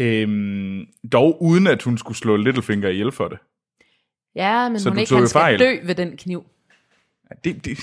Øhm, 0.00 0.86
dog 1.12 1.42
uden 1.42 1.66
at 1.66 1.82
hun 1.82 1.98
skulle 1.98 2.18
slå 2.18 2.36
Littlefinger 2.36 2.88
ihjel 2.88 3.12
for 3.12 3.28
det. 3.28 3.38
Ja, 4.34 4.68
men 4.68 4.80
Så 4.80 4.88
hun 4.88 4.98
ikke, 4.98 5.14
han 5.14 5.28
skal 5.28 5.40
fejl. 5.40 5.58
dø 5.58 5.76
ved 5.82 5.94
den 5.94 6.16
kniv. 6.16 6.46
Ja, 7.30 7.34
Det, 7.44 7.64
det. 7.64 7.78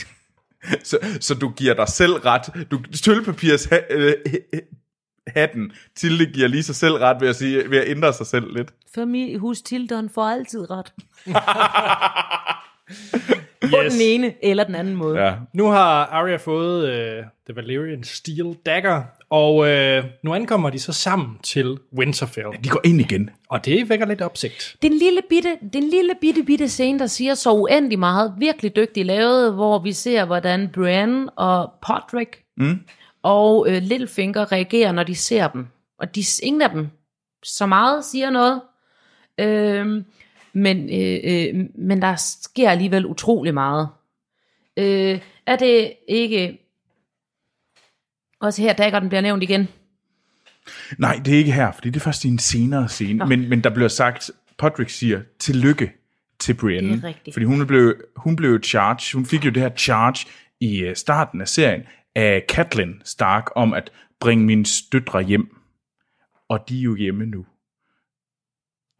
Så, 0.84 0.98
så 1.20 1.34
du 1.34 1.50
giver 1.50 1.74
dig 1.74 1.88
selv 1.88 2.14
ret. 2.14 2.68
Du 2.72 2.80
sølvpapirs 2.94 3.66
ha, 3.66 3.80
øh, 3.90 4.14
hatten 5.28 5.72
til 5.96 6.20
det 6.20 6.34
giver 6.34 6.48
lige 6.48 6.64
sig 6.64 6.76
selv 6.76 6.94
ret 6.94 7.22
ved 7.22 7.30
at, 7.30 7.36
sige, 7.36 7.70
ved 7.70 7.78
at 7.78 7.88
ændre 7.88 8.14
sig 8.14 8.28
selv 8.28 8.54
lidt. 8.54 8.74
Familiehus 8.96 9.62
Tildon 9.62 10.10
får 10.10 10.26
altid 10.26 10.68
ret. 10.72 10.94
På 13.62 13.78
Yes. 13.86 13.93
den 13.93 14.02
ene 14.02 14.34
eller 14.43 14.63
den 14.63 14.76
anden 14.76 14.95
måde. 14.95 15.19
Ja. 15.26 15.34
Nu 15.54 15.67
har 15.67 16.06
Arya 16.06 16.36
fået 16.36 16.84
uh, 16.84 17.26
The 17.45 17.56
Valyrian 17.56 18.04
Steel 18.04 18.56
Dagger, 18.65 19.04
og 19.30 19.56
uh, 19.56 20.10
nu 20.23 20.34
ankommer 20.34 20.69
de 20.69 20.80
så 20.80 20.93
sammen 20.93 21.38
til 21.43 21.78
Winterfell. 21.97 22.47
De 22.63 22.69
går 22.69 22.82
ind 22.86 23.02
igen. 23.02 23.30
Og 23.50 23.65
det 23.65 23.89
vækker 23.89 24.06
lidt 24.06 24.21
opsigt. 24.21 24.76
Det 24.82 24.88
er 24.88 24.91
en 24.91 25.00
lille 25.00 25.21
bitte, 25.30 25.50
det 25.63 25.76
er 25.76 25.80
en 25.84 25.89
lille 25.89 26.13
bitte, 26.21 26.43
bitte 26.43 26.69
scene, 26.69 27.00
der 27.00 27.08
siger 27.08 27.34
så 27.36 27.52
uendelig 27.52 28.00
meget. 28.00 28.34
Virkelig 28.38 28.76
dygtigt 28.76 29.06
lavet, 29.08 29.54
hvor 29.54 29.80
vi 29.80 29.91
ser, 29.93 30.26
hvordan 30.26 30.69
Brienne 30.73 31.30
og 31.30 31.71
Podrick 31.88 32.43
mm. 32.58 32.80
og 33.23 33.65
øh, 33.69 33.82
Littlefinger 33.82 34.52
reagerer, 34.52 34.91
når 34.91 35.04
de 35.04 35.15
ser 35.15 35.47
dem. 35.47 35.67
Og 36.00 36.15
de, 36.15 36.23
ingen 36.43 36.62
af 36.62 36.69
dem 36.69 36.88
så 37.43 37.65
meget 37.65 38.06
siger 38.06 38.30
noget. 38.30 38.62
Øhm, 39.39 40.06
men, 40.58 40.89
øh, 40.89 41.20
øh, 41.24 41.65
men 41.76 42.02
der 42.02 42.15
sker 42.15 42.70
alligevel 42.70 43.06
utrolig 43.06 43.54
meget. 43.54 43.89
Øh, 44.78 45.20
er 45.46 45.56
det 45.56 45.93
ikke... 46.08 46.60
Også 48.39 48.62
her, 48.62 48.74
dagger 48.74 49.00
den 49.00 49.10
bliver 49.10 49.22
nævnt 49.22 49.43
igen. 49.43 49.67
Nej, 50.98 51.22
det 51.26 51.34
er 51.34 51.38
ikke 51.38 51.52
her, 51.52 51.72
fordi 51.72 51.89
det 51.89 51.96
er 51.96 52.04
først 52.04 52.26
i 52.26 52.28
en 52.28 52.39
senere 52.39 52.89
scene. 52.89 53.26
Men, 53.26 53.50
men 53.50 53.63
der 53.63 53.70
bliver 53.70 53.88
sagt, 53.88 54.32
Podrick 54.58 54.89
siger, 54.89 55.22
tillykke 55.39 55.91
til 56.39 56.54
Brienne. 56.54 56.93
Det 56.93 57.04
er 57.04 57.08
rigtigt. 57.08 57.34
Fordi 57.34 57.46
hun 57.46 57.67
blev, 57.67 57.96
hun 58.15 58.36
blev 58.36 58.63
charge, 58.63 59.17
hun 59.17 59.26
fik 59.26 59.46
jo 59.46 59.50
det 59.50 59.62
her 59.62 59.70
charge 59.70 60.28
i 60.60 60.80
øh, 60.80 60.96
starten 60.96 61.41
af 61.41 61.48
serien 61.48 61.82
af 62.15 62.43
Catelyn 62.50 62.93
Stark 63.04 63.46
om 63.56 63.74
at 63.74 63.91
bringe 64.20 64.46
mine 64.46 64.65
støtre 64.65 65.22
hjem. 65.22 65.58
Og 66.50 66.60
de 66.70 66.80
er 66.80 66.84
jo 66.84 66.96
hjemme 66.96 67.26
nu. 67.26 67.46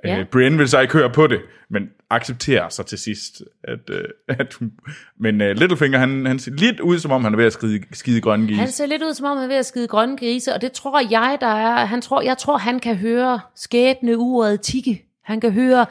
Ja. 0.04 0.14
Ja. 0.14 0.20
Øh, 0.20 0.26
Brienne 0.26 0.58
vil 0.58 0.70
så 0.70 0.80
ikke 0.80 0.94
høre 0.94 1.10
på 1.10 1.28
det, 1.28 1.42
men 1.70 1.90
accepterer 2.10 2.70
så 2.70 2.84
til 2.84 2.98
sidst, 2.98 3.42
at, 3.64 3.80
øh, 3.90 4.04
at 4.28 4.54
hun... 4.54 4.72
Men 5.20 5.42
øh, 5.42 5.56
Littlefinger, 5.58 6.00
han, 6.00 6.26
han 6.26 6.40
ser 6.40 6.52
lidt 6.52 6.80
ud, 6.80 7.00
som 7.00 7.12
om 7.12 7.24
han 7.24 7.34
er 7.34 7.38
ved 7.38 7.46
at 7.46 7.54
skide, 7.54 7.84
skide 7.94 8.22
grønne 8.22 8.48
gis. 8.48 8.58
Han 8.58 8.72
ser 8.72 8.86
lidt 8.86 9.04
ud, 9.04 9.14
som 9.14 9.26
om 9.26 9.38
han 9.38 9.44
er 9.44 9.48
ved 9.48 9.56
at 9.56 9.66
skide 9.66 9.88
grønne 9.88 10.18
grise, 10.18 10.54
og 10.54 10.62
det 10.62 10.72
tror 10.72 11.00
jeg, 11.12 11.38
der 11.42 11.48
er. 11.48 11.86
Han 11.86 12.02
tror, 12.02 12.22
jeg 12.22 12.38
tror, 12.38 12.58
han 12.58 12.80
kan 12.80 12.96
høre 12.96 13.40
skæbne 13.56 14.18
uret 14.18 14.62
tikke. 14.62 15.06
Han 15.24 15.42
kan 15.42 15.52
høre, 15.52 15.86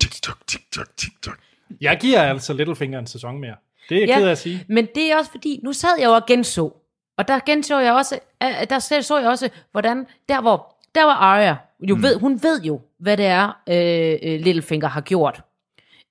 TikTok, 0.00 0.36
TikTok, 0.46 0.86
TikTok. 0.96 1.38
Jeg 1.80 1.98
giver 2.00 2.22
altså 2.22 2.52
Littlefinger 2.52 2.98
en 2.98 3.06
sæson 3.06 3.40
mere. 3.40 3.54
Det 3.88 3.96
er 3.96 4.00
jeg 4.00 4.08
Ja. 4.08 4.18
ked 4.18 4.26
af 4.26 4.30
at 4.30 4.38
sige. 4.38 4.64
men 4.68 4.88
det 4.94 5.12
er 5.12 5.16
også 5.16 5.30
fordi, 5.30 5.60
nu 5.64 5.72
sad 5.72 5.90
jeg 5.98 6.06
jo 6.06 6.12
og 6.12 6.26
genså, 6.26 6.72
og 7.18 7.28
der 7.28 7.38
genså 7.46 7.78
jeg 7.78 7.92
også, 7.92 8.18
øh, 8.42 8.48
der 8.70 8.78
så 8.78 9.18
jeg 9.18 9.28
også, 9.28 9.48
hvordan, 9.72 10.06
der 10.28 10.40
hvor, 10.40 10.76
der 10.94 11.04
var 11.04 11.14
Arya, 11.14 11.56
jo 11.80 11.96
ved, 12.00 12.16
hun 12.18 12.42
ved 12.42 12.62
jo, 12.62 12.80
hvad 13.02 13.16
det 13.16 13.26
er, 13.26 13.46
øh, 13.68 14.18
øh, 14.22 14.40
Littlefinger 14.40 14.88
har 14.88 15.00
gjort, 15.00 15.42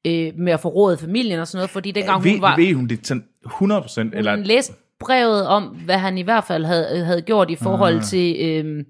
øh, 0.08 0.34
med 0.38 0.54
at 0.54 0.60
få 0.60 0.70
rådet 0.70 1.00
familien 1.00 1.40
og 1.40 1.48
sådan 1.48 1.58
noget, 1.58 1.70
fordi 1.70 1.92
dengang 1.92 2.24
ved, 2.24 2.32
hun 2.32 2.42
var, 2.42 2.56
ved 2.56 2.74
hun 2.74 2.88
det 2.88 3.08
sådan 3.08 3.24
100 3.46 3.82
procent? 3.82 4.16
Eller, 4.16 4.36
hun 4.36 4.44
læste 4.44 4.74
brevet 5.00 5.48
om, 5.48 5.64
hvad 5.64 5.98
han 5.98 6.18
i 6.18 6.22
hvert 6.22 6.44
fald 6.44 6.66
havde, 6.66 7.06
havde 7.06 7.22
gjort 7.22 7.50
i 7.50 7.56
forhold 7.56 7.96
ah. 7.96 8.04
til, 8.04 8.36
øh, 8.40 8.86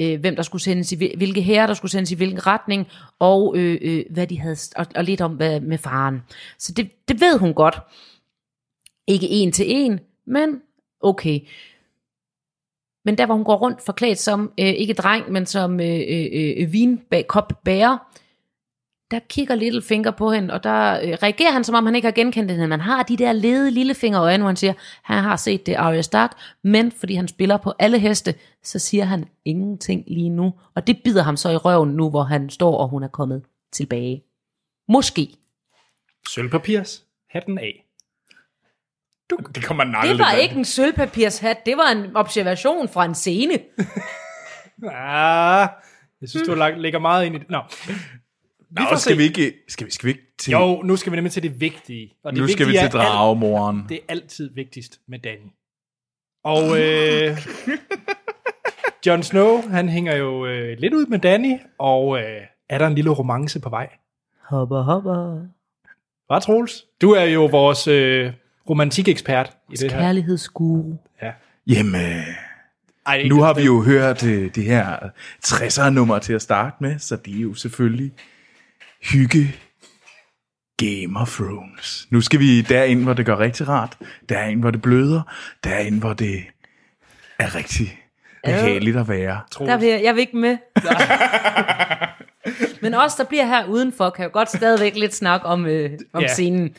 øh, 0.00 0.20
hvem 0.20 0.36
der 0.36 0.42
skulle 0.42 0.62
sendes 0.62 0.92
i, 0.92 0.96
hvil- 0.96 1.16
hvilke 1.16 1.40
herrer 1.40 1.66
der 1.66 1.74
skulle 1.74 1.92
sendes 1.92 2.12
i 2.12 2.14
hvilken 2.14 2.46
retning, 2.46 2.86
og 3.18 3.54
øh, 3.56 3.78
øh, 3.82 4.04
hvad 4.10 4.26
de 4.26 4.38
havde, 4.40 4.56
og, 4.76 4.86
og 4.96 5.04
lidt 5.04 5.20
om 5.20 5.32
hvad, 5.32 5.60
med 5.60 5.78
faren. 5.78 6.22
Så 6.58 6.72
det, 6.72 7.08
det 7.08 7.20
ved 7.20 7.38
hun 7.38 7.54
godt. 7.54 7.78
Ikke 9.06 9.28
en 9.28 9.52
til 9.52 9.64
en, 9.68 10.00
men 10.26 10.60
okay. 11.00 11.40
Men 13.04 13.18
der, 13.18 13.26
hvor 13.26 13.34
hun 13.34 13.44
går 13.44 13.56
rundt 13.56 13.82
forklædt 13.82 14.18
som, 14.18 14.52
øh, 14.60 14.66
ikke 14.66 14.94
dreng, 14.94 15.32
men 15.32 15.46
som 15.46 15.80
øh, 15.80 16.00
øh, 16.08 16.26
øh, 16.32 16.54
øh 16.58 16.72
vinbærer, 16.72 17.98
der 19.10 19.18
kigger 19.28 19.54
Littlefinger 19.54 20.10
på 20.10 20.32
hende, 20.32 20.54
og 20.54 20.64
der 20.64 21.00
øh, 21.00 21.08
reagerer 21.22 21.52
han, 21.52 21.64
som 21.64 21.74
om 21.74 21.86
han 21.86 21.94
ikke 21.94 22.06
har 22.06 22.12
genkendt 22.12 22.50
hende. 22.50 22.66
Man 22.66 22.80
har 22.80 23.02
de 23.02 23.16
der 23.16 23.32
lede 23.32 23.70
lillefingerøjne, 23.70 24.42
hvor 24.42 24.48
han 24.48 24.56
siger, 24.56 24.72
han 25.02 25.22
har 25.22 25.36
set 25.36 25.66
det 25.66 25.74
Arya 25.74 26.02
Stark, 26.02 26.32
men 26.64 26.92
fordi 26.92 27.14
han 27.14 27.28
spiller 27.28 27.56
på 27.56 27.72
alle 27.78 27.98
heste, 27.98 28.34
så 28.62 28.78
siger 28.78 29.04
han 29.04 29.24
ingenting 29.44 30.04
lige 30.06 30.28
nu. 30.28 30.52
Og 30.74 30.86
det 30.86 31.00
bider 31.04 31.22
ham 31.22 31.36
så 31.36 31.50
i 31.50 31.56
røven 31.56 31.90
nu, 31.90 32.10
hvor 32.10 32.22
han 32.22 32.50
står, 32.50 32.76
og 32.76 32.88
hun 32.88 33.02
er 33.02 33.08
kommet 33.08 33.42
tilbage. 33.72 34.24
Måske. 34.88 35.28
Sølvpapirs. 36.28 37.04
Hatten 37.30 37.58
af 37.58 37.87
det 39.54 39.64
kommer 39.64 39.84
man 39.84 39.94
aldrig 39.94 40.10
Det 40.10 40.18
var 40.18 40.30
bag. 40.32 40.42
ikke 40.42 40.54
en 40.54 40.64
sølvpapirshat, 40.64 41.66
det 41.66 41.76
var 41.76 41.88
en 41.92 42.16
observation 42.16 42.88
fra 42.88 43.04
en 43.04 43.14
scene. 43.14 43.58
Ah, 44.92 45.68
jeg 46.20 46.28
synes, 46.28 46.48
du 46.48 46.54
lagt- 46.54 46.80
lægger 46.80 46.98
meget 46.98 47.26
ind 47.26 47.34
i 47.34 47.38
det. 47.38 47.50
Nå. 47.50 47.58
Nå, 48.70 48.82
får 48.88 48.96
skal 48.96 49.12
se. 49.12 49.16
vi 49.16 49.22
ikke, 49.22 49.54
skal 49.68 49.86
vi, 49.86 49.90
skal 49.90 50.06
vi 50.06 50.10
ikke 50.10 50.22
til, 50.38 50.50
Jo, 50.52 50.82
nu 50.82 50.96
skal 50.96 51.12
vi 51.12 51.16
nemlig 51.16 51.32
til 51.32 51.42
det 51.42 51.60
vigtige. 51.60 52.14
Og 52.24 52.32
det 52.32 52.40
nu 52.40 52.48
skal 52.48 52.66
vi 52.66 52.70
vigtige 52.72 52.88
til 52.90 52.98
dragemoren. 52.98 53.84
Det 53.88 53.94
er 53.96 54.00
altid 54.08 54.54
vigtigst 54.54 55.00
med 55.08 55.18
Danny. 55.18 55.50
Og 56.44 56.80
øh, 56.82 57.38
Jon 59.06 59.22
Snow, 59.22 59.60
han 59.70 59.88
hænger 59.88 60.16
jo 60.16 60.46
øh, 60.46 60.78
lidt 60.78 60.94
ud 60.94 61.06
med 61.06 61.18
Danny, 61.18 61.56
og 61.78 62.18
øh, 62.18 62.40
er 62.68 62.78
der 62.78 62.86
en 62.86 62.94
lille 62.94 63.10
romance 63.10 63.60
på 63.60 63.68
vej? 63.68 63.88
Hopper, 64.42 64.82
hopper. 64.82 65.40
Hvad, 66.26 66.40
Troels? 66.40 66.84
Du 67.00 67.10
er 67.10 67.24
jo 67.24 67.44
vores 67.46 67.86
øh, 67.88 68.32
romantikekspert 68.68 69.52
i 69.72 69.76
det 69.76 69.92
her. 69.92 70.00
Kærlighedsguru. 70.00 70.96
Ja. 71.22 71.32
Jamen, 71.66 72.22
Ej, 73.06 73.22
nu 73.22 73.42
har 73.42 73.54
vi 73.54 73.62
jo 73.62 73.82
hørt 73.82 74.24
øh, 74.24 74.54
det 74.54 74.64
her 74.64 74.96
60'er 75.46 75.90
nummer 75.90 76.18
til 76.18 76.32
at 76.32 76.42
starte 76.42 76.76
med, 76.80 76.98
så 76.98 77.16
det 77.16 77.36
er 77.36 77.40
jo 77.40 77.54
selvfølgelig 77.54 78.12
hygge 79.12 79.54
Game 80.76 81.20
of 81.20 81.36
Thrones. 81.36 82.06
Nu 82.10 82.20
skal 82.20 82.40
vi 82.40 82.60
derind, 82.60 83.02
hvor 83.02 83.12
det 83.12 83.26
går 83.26 83.38
rigtig 83.38 83.68
rart. 83.68 83.96
Derind, 84.28 84.60
hvor 84.60 84.70
det 84.70 84.82
bløder. 84.82 85.22
Derind, 85.64 86.00
hvor 86.00 86.12
det 86.12 86.44
er 87.38 87.54
rigtig 87.54 87.98
behageligt 88.44 88.96
at 88.96 89.08
være. 89.08 89.40
Der 89.58 89.76
vil 89.76 89.88
jeg, 89.88 90.02
jeg 90.02 90.14
vil 90.14 90.20
ikke 90.20 90.36
med. 90.36 90.56
Men 92.82 92.94
os, 92.94 93.14
der 93.14 93.24
bliver 93.24 93.46
her 93.46 93.64
udenfor, 93.66 94.10
kan 94.10 94.24
jo 94.24 94.30
godt 94.32 94.48
stadigvæk 94.48 94.96
lidt 94.96 95.14
snakke 95.14 95.46
om, 95.46 95.66
øh, 95.66 95.90
om 96.12 96.22
Ja. 96.22 96.26
scenen. 96.28 96.74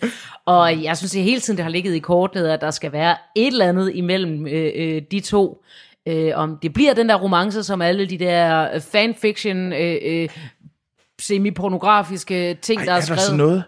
Og 0.46 0.84
jeg 0.84 0.98
synes, 0.98 1.16
at 1.16 1.22
hele 1.24 1.40
tiden 1.42 1.58
det 1.58 1.64
har 1.64 1.72
ligget 1.72 1.94
i 1.96 2.00
kortet, 2.00 2.48
at 2.48 2.62
der 2.62 2.72
skal 2.72 2.92
være 2.92 3.16
et 3.36 3.48
eller 3.48 3.66
andet 3.70 3.92
imellem 3.96 4.48
øh, 4.48 4.72
øh, 4.76 5.02
de 5.12 5.20
to. 5.20 5.64
Øh, 6.08 6.32
om 6.36 6.58
det 6.62 6.74
bliver 6.74 6.94
den 6.94 7.10
der 7.10 7.16
romance, 7.16 7.64
som 7.64 7.82
alle 7.82 8.06
de 8.06 8.18
der 8.18 8.74
øh, 8.74 8.82
fanfiction, 8.82 9.74
øh, 9.74 9.96
øh, 10.06 10.30
semi-pornografiske 11.22 12.54
ting, 12.62 12.80
Ej, 12.80 12.86
der 12.86 12.92
er 12.92 12.96
er 12.96 13.00
der 13.00 13.06
sådan 13.06 13.20
skrevet. 13.24 13.38
noget? 13.38 13.64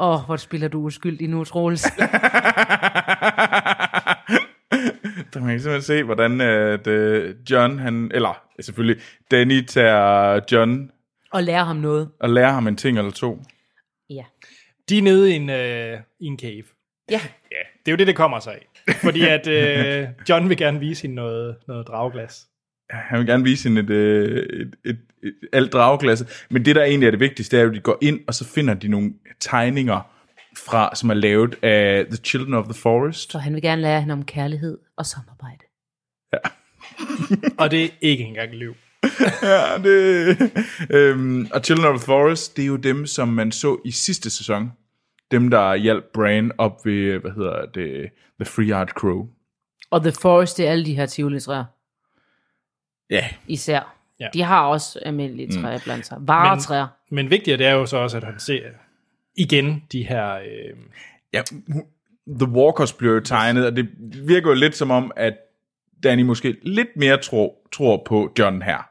Åh, 0.00 0.14
oh, 0.20 0.20
hvor 0.26 0.36
spiller 0.36 0.68
du 0.68 0.78
uskyldig 0.80 1.28
nu, 1.28 1.44
Troels. 1.44 1.82
Der 5.32 5.38
kan 5.40 5.46
man 5.46 5.60
simpelthen 5.60 5.82
se, 5.82 6.02
hvordan 6.02 6.40
at, 6.40 6.86
øh, 6.86 7.34
John, 7.50 7.78
han, 7.78 8.10
eller 8.14 8.42
selvfølgelig, 8.60 9.02
Danny 9.30 9.64
tager 9.66 10.40
John 10.52 10.90
og 11.32 11.42
lære 11.42 11.64
ham 11.64 11.76
noget. 11.76 12.10
og 12.20 12.30
lærer 12.30 12.52
ham 12.52 12.66
en 12.66 12.76
ting 12.76 12.98
eller 12.98 13.10
to. 13.10 13.42
Ja. 14.10 14.24
De 14.88 14.98
er 14.98 15.02
nede 15.02 15.32
i 15.32 15.36
en, 15.36 15.50
øh, 15.50 16.00
i 16.20 16.26
en 16.26 16.38
cave. 16.38 16.64
Ja. 17.10 17.20
Ja, 17.52 17.56
det 17.86 17.88
er 17.88 17.92
jo 17.92 17.96
det, 17.96 18.06
det 18.06 18.16
kommer 18.16 18.40
sig 18.40 18.52
af. 18.54 18.94
Fordi 18.94 19.20
at 19.20 19.46
øh, 19.46 20.08
John 20.28 20.48
vil 20.48 20.56
gerne 20.56 20.80
vise 20.80 21.02
hende 21.02 21.16
noget, 21.16 21.56
noget 21.68 21.86
drageglas. 21.86 22.46
Han 22.90 23.18
vil 23.18 23.26
gerne 23.26 23.44
vise 23.44 23.68
hende 23.68 23.80
et, 23.80 23.90
øh, 23.90 24.60
et, 24.60 24.74
et, 24.84 24.98
et, 25.22 25.34
alt 25.52 25.72
drageglasset. 25.72 26.46
Men 26.50 26.64
det, 26.64 26.76
der 26.76 26.82
egentlig 26.84 27.06
er 27.06 27.10
det 27.10 27.20
vigtigste, 27.20 27.56
det 27.56 27.60
er 27.60 27.64
jo, 27.64 27.70
at 27.70 27.76
de 27.76 27.80
går 27.80 27.98
ind, 28.02 28.20
og 28.26 28.34
så 28.34 28.44
finder 28.44 28.74
de 28.74 28.88
nogle 28.88 29.12
tegninger, 29.40 30.10
fra, 30.56 30.94
som 30.94 31.10
er 31.10 31.14
lavet 31.14 31.64
af 31.64 32.06
The 32.06 32.16
Children 32.16 32.54
of 32.54 32.64
the 32.64 32.74
Forest. 32.74 33.32
Så 33.32 33.38
han 33.38 33.54
vil 33.54 33.62
gerne 33.62 33.82
lære 33.82 34.00
hende 34.00 34.12
om 34.12 34.24
kærlighed 34.24 34.78
og 34.96 35.06
samarbejde. 35.06 35.64
Og 37.58 37.70
det 37.70 37.84
er 37.84 37.88
ikke 38.00 38.24
engang 38.24 38.54
liv. 38.54 38.74
Ja, 39.42 39.78
det, 39.78 40.36
øhm, 40.90 41.48
og 41.54 41.60
Children 41.64 41.94
of 41.94 41.98
the 42.00 42.04
Forest, 42.06 42.56
det 42.56 42.62
er 42.62 42.66
jo 42.66 42.76
dem, 42.76 43.06
som 43.06 43.28
man 43.28 43.52
så 43.52 43.80
i 43.84 43.90
sidste 43.90 44.30
sæson. 44.30 44.72
Dem, 45.30 45.50
der 45.50 45.74
hjalp 45.74 46.04
Bran 46.14 46.52
op 46.58 46.86
ved, 46.86 47.18
hvad 47.18 47.30
hedder 47.30 47.66
det, 47.66 48.10
The 48.40 48.44
Free 48.44 48.74
Art 48.74 48.88
Crow. 48.90 49.28
Og 49.90 50.02
The 50.02 50.12
Forest, 50.12 50.56
det 50.56 50.66
er 50.66 50.70
alle 50.70 50.86
de 50.86 50.94
her 50.94 51.06
tivoli-træer. 51.06 51.64
Ja, 53.10 53.28
Især. 53.46 53.96
Ja. 54.20 54.28
De 54.34 54.42
har 54.42 54.66
også 54.66 54.98
almindelige 55.02 55.60
træer 55.60 55.76
mm. 55.76 55.82
blandt 55.84 56.06
sig. 56.06 56.18
Varetræer. 56.20 56.86
Men 57.10 57.30
vigtigere 57.30 57.58
det 57.58 57.66
er 57.66 57.72
jo 57.72 57.86
så 57.86 57.96
også, 57.96 58.16
at 58.16 58.24
han 58.24 58.40
ser 58.40 58.62
igen 59.36 59.82
de 59.92 60.02
her... 60.02 60.34
Øh, 60.34 60.76
ja, 61.32 61.42
The 62.28 62.48
Walkers 62.48 62.92
bliver 62.92 63.14
jo 63.14 63.20
tegnet, 63.20 63.66
og 63.66 63.76
det 63.76 63.88
virker 64.26 64.48
jo 64.48 64.54
lidt 64.54 64.76
som 64.76 64.90
om, 64.90 65.12
at 65.16 65.34
Danny 66.02 66.22
måske 66.22 66.56
lidt 66.62 66.96
mere 66.96 67.16
tror, 67.16 67.54
tror 67.72 68.02
på 68.06 68.32
John 68.38 68.62
her. 68.62 68.89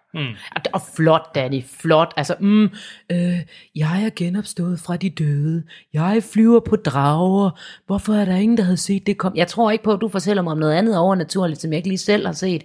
Og- 0.55 0.61
Og 0.73 0.81
flot, 0.95 1.35
Danny, 1.35 1.63
flot. 1.81 2.13
Altså, 2.17 2.35
mm, 2.39 2.63
øh, 3.11 3.39
jeg 3.75 4.03
er 4.05 4.09
genopstået 4.15 4.79
fra 4.79 4.97
de 4.97 5.09
døde. 5.09 5.63
Jeg 5.93 6.23
flyver 6.33 6.59
på 6.59 6.75
drager. 6.75 7.49
Hvorfor 7.85 8.13
er 8.13 8.25
der 8.25 8.35
ingen, 8.35 8.57
der 8.57 8.63
havde 8.63 8.77
set 8.77 9.07
det 9.07 9.17
kom? 9.17 9.35
Jeg 9.35 9.47
tror 9.47 9.71
ikke 9.71 9.83
på, 9.83 9.93
at 9.93 10.01
du 10.01 10.09
fortæller 10.09 10.43
mig 10.43 10.51
om 10.51 10.57
noget 10.57 10.73
andet 10.73 10.97
overnaturligt, 10.97 11.61
som 11.61 11.71
jeg 11.71 11.77
ikke 11.77 11.89
lige 11.89 11.97
selv 11.97 12.25
har 12.25 12.33
set. 12.33 12.63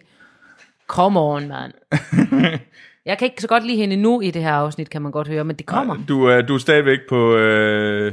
Come 0.86 1.20
on, 1.20 1.48
mand. 1.48 1.72
jeg 3.06 3.18
kan 3.18 3.26
ikke 3.26 3.42
så 3.42 3.48
godt 3.48 3.66
lide 3.66 3.76
hende 3.76 3.96
nu 3.96 4.20
i 4.20 4.30
det 4.30 4.42
her 4.42 4.52
afsnit, 4.52 4.90
kan 4.90 5.02
man 5.02 5.12
godt 5.12 5.28
høre, 5.28 5.44
men 5.44 5.56
det 5.56 5.66
kommer. 5.66 5.96
Du, 6.08 6.24
er- 6.24 6.42
du 6.42 6.54
er 6.54 6.58
stadigvæk 6.58 6.98
på, 7.08 7.36
øh, 7.36 8.12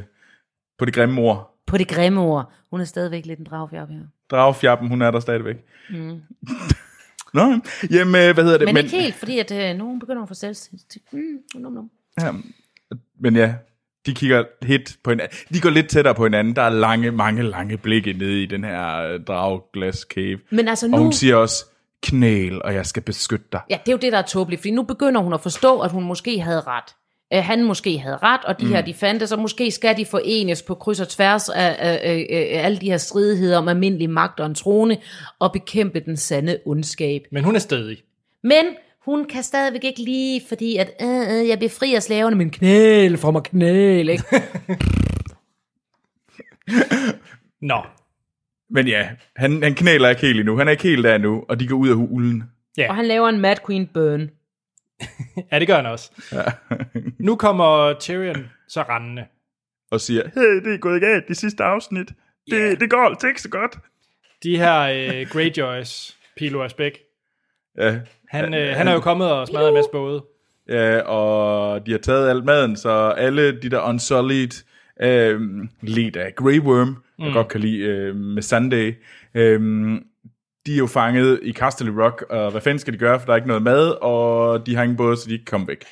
på 0.80 0.86
det 0.86 0.94
grimme 0.94 1.22
ord. 1.22 1.58
På 1.68 1.78
det 1.78 1.88
grimme 1.88 2.22
ord. 2.22 2.52
Hun 2.72 2.82
er 2.82 2.86
stadigvæk 2.86 3.26
lidt 3.26 3.40
en 3.40 3.46
dragfjap 3.46 3.90
her. 3.90 4.00
Dragfjappen, 4.32 4.88
hun 4.90 5.02
er 5.02 5.12
der 5.12 5.20
stadigvæk. 5.20 5.56
Mm. 5.90 6.22
Nå, 7.34 7.60
jamen, 7.92 8.16
øh, 8.16 8.34
hvad 8.34 8.44
hedder 8.44 8.58
det? 8.58 8.68
Men, 8.68 8.76
men 8.76 8.86
ikke 8.86 8.98
helt, 8.98 9.16
fordi 9.16 9.40
at 9.40 9.52
øh, 9.52 9.78
nogen 9.78 10.00
begynder 10.00 10.22
at 10.22 10.28
få 10.28 10.34
selv... 10.34 10.56
Mm, 11.12 11.20
num, 11.56 11.74
num. 11.74 11.90
Ja, 12.22 12.32
men 13.20 13.36
ja, 13.36 13.54
de 14.06 14.14
kigger 14.14 14.44
hit 14.62 14.98
på 15.04 15.10
hinanden. 15.10 15.38
De 15.54 15.62
går 15.62 15.70
lidt 15.70 15.90
tættere 15.90 16.16
på 16.16 16.24
hinanden. 16.24 16.56
Der 16.56 16.62
er 16.62 16.70
lange, 16.70 17.12
mange, 17.12 17.44
lange 17.44 17.78
blikke 17.78 18.14
nede 18.14 18.44
i 18.44 18.46
den 18.46 18.64
her 18.64 18.98
øh, 18.98 19.20
dragglas 19.28 20.00
cave. 20.00 20.40
Men 20.50 20.68
altså 20.68 20.86
Og 20.86 20.90
nu... 20.90 20.98
hun 20.98 21.14
siger 21.14 21.36
også, 21.36 21.66
knæl, 22.04 22.62
og 22.62 22.74
jeg 22.74 22.86
skal 22.86 23.04
beskytte 23.04 23.46
dig. 23.52 23.62
Ja, 23.70 23.78
det 23.86 23.92
er 23.92 23.94
jo 23.94 23.98
det, 23.98 24.12
der 24.12 24.18
er 24.18 24.26
tåbeligt, 24.26 24.62
fordi 24.62 24.72
nu 24.72 24.84
begynder 24.84 25.22
hun 25.22 25.34
at 25.34 25.42
forstå, 25.42 25.80
at 25.80 25.92
hun 25.92 26.04
måske 26.04 26.42
havde 26.42 26.62
ret. 26.62 26.96
Øh, 27.34 27.44
han 27.44 27.64
måske 27.64 28.00
havde 28.00 28.18
ret, 28.18 28.46
og 28.46 28.60
de 28.60 28.66
mm. 28.66 28.72
her, 28.72 28.82
de 28.82 28.94
fandtes, 28.94 29.32
og 29.32 29.40
måske 29.40 29.72
skal 29.72 29.98
de 29.98 30.06
forenes 30.06 30.62
på 30.62 30.76
kryds 30.76 31.00
og 31.00 31.10
tværs 31.10 31.50
af, 31.50 31.76
af, 31.80 32.00
af, 32.04 32.28
af 32.54 32.66
alle 32.66 32.78
de 32.78 32.90
her 32.90 32.98
stridigheder 32.98 33.58
om 33.58 33.68
almindelig 33.68 34.10
magt 34.10 34.40
og 34.40 34.46
en 34.46 34.56
trone, 34.56 34.98
og 35.40 35.52
bekæmpe 35.54 36.00
den 36.00 36.18
sande 36.18 36.58
ondskab. 36.66 37.22
men 37.32 37.44
hun 37.44 37.56
er 37.56 37.60
stadig. 37.60 37.98
Men 38.44 38.66
hun 39.06 39.26
kan 39.26 39.44
stadigvæk 39.44 39.84
ikke 39.84 40.02
lige, 40.02 40.42
fordi 40.50 40.78
at, 40.78 40.92
øh, 41.02 41.40
øh, 41.40 41.48
jeg 41.48 41.60
befrier 41.60 42.00
slaverne, 42.00 42.36
men 42.36 42.50
knæl 42.50 43.18
fra 43.18 43.32
mig 43.32 43.44
knæl, 43.44 44.10
ikke? 44.10 44.24
Nå, 47.62 47.82
Men 48.70 48.88
ja, 48.88 49.10
han, 49.36 49.64
han 49.64 49.76
knæler 49.76 50.10
ikke 50.10 50.22
helt 50.22 50.40
endnu. 50.40 50.58
Han 50.58 50.68
er 50.68 50.72
ikke 50.72 50.84
helt 50.84 51.04
der 51.04 51.16
endnu, 51.16 51.44
og 51.50 51.60
de 51.60 51.68
går 51.68 51.76
ud 51.76 51.90
af 51.90 51.96
hulen. 51.96 52.44
og 52.90 52.96
han 52.96 53.06
laver 53.06 53.30
en 53.30 53.40
Mad 53.40 53.56
Queen 53.66 53.88
burn. 53.94 54.30
Ja, 55.52 55.60
det 55.60 55.68
gør 55.68 55.76
han 55.76 55.86
også. 55.86 56.12
nu 57.28 57.36
kommer 57.36 57.94
Tyrion 58.00 58.50
så 58.68 58.82
rendende. 58.82 59.26
Og 59.92 60.02
siger, 60.02 60.24
hey, 60.36 60.64
det 60.66 60.74
er 60.74 60.78
gået 60.78 61.02
galt 61.02 61.28
de 61.28 61.36
sidste 61.36 61.64
afsnit. 61.64 62.08
Det, 62.08 62.60
Ja. 62.60 62.76
det 62.76 62.90
går 62.90 63.24
er 63.24 63.28
ikke 63.28 63.42
så 63.42 63.50
godt. 63.50 63.78
De 64.44 64.58
her 64.58 64.80
øh, 64.82 65.28
Greyjoys, 65.30 66.18
Pilo 66.38 66.64
Asbæk, 66.64 67.00
Ja, 67.78 68.00
han, 68.30 68.54
øh, 68.54 68.76
han 68.76 68.88
er 68.88 68.94
jo 68.94 69.00
kommet 69.00 69.32
og 69.32 69.48
smadret 69.48 69.68
en 69.68 69.74
masse 69.74 69.92
både. 69.92 70.24
Ja, 70.70 71.00
og 71.00 71.86
de 71.86 71.92
har 71.92 72.00
taget 72.00 72.30
alt 72.30 72.46
maden, 72.46 72.76
så 72.76 72.90
alle 73.18 73.62
de 73.62 73.70
der 73.70 73.82
Unsullied, 73.90 74.64
øh, 75.02 75.42
lidt 75.82 76.16
af 76.16 76.36
Grey 76.36 76.60
Worm, 76.60 76.88
mm. 76.88 77.26
jeg 77.26 77.34
godt 77.34 77.48
kan 77.48 77.60
lide 77.62 77.80
øh, 77.80 78.16
med 78.16 78.42
Sunday, 78.42 78.94
øh, 79.36 79.62
de 80.66 80.74
er 80.74 80.78
jo 80.78 80.88
fanget 80.88 81.40
i 81.44 81.54
Castle 81.54 82.04
Rock, 82.04 82.26
og 82.30 82.52
hvad 82.52 82.62
fanden 82.62 82.80
skal 82.80 82.94
de 82.94 82.98
gøre, 82.98 83.20
for 83.20 83.26
der 83.26 83.34
er 83.34 83.36
ikke 83.36 83.48
noget 83.48 83.64
mad, 83.64 83.90
og 84.02 84.66
de 84.66 84.76
har 84.76 84.84
ingen 84.84 84.98
båd, 84.98 85.16
så 85.18 85.30
de 85.30 85.38
kan 85.38 85.46
komme 85.46 85.68
væk. 85.68 85.86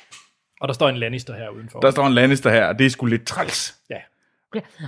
Og 0.60 0.68
der 0.68 0.74
står 0.74 0.88
en 0.88 0.96
Lannister 0.96 1.34
her 1.36 1.48
udenfor. 1.48 1.80
Der 1.80 1.90
står 1.90 2.06
en 2.06 2.12
Lannister 2.12 2.50
her, 2.50 2.66
og 2.66 2.78
det 2.78 2.86
er 2.86 2.90
sgu 2.90 3.06
lidt 3.06 3.26
træls. 3.26 3.74
Ja. 3.90 3.96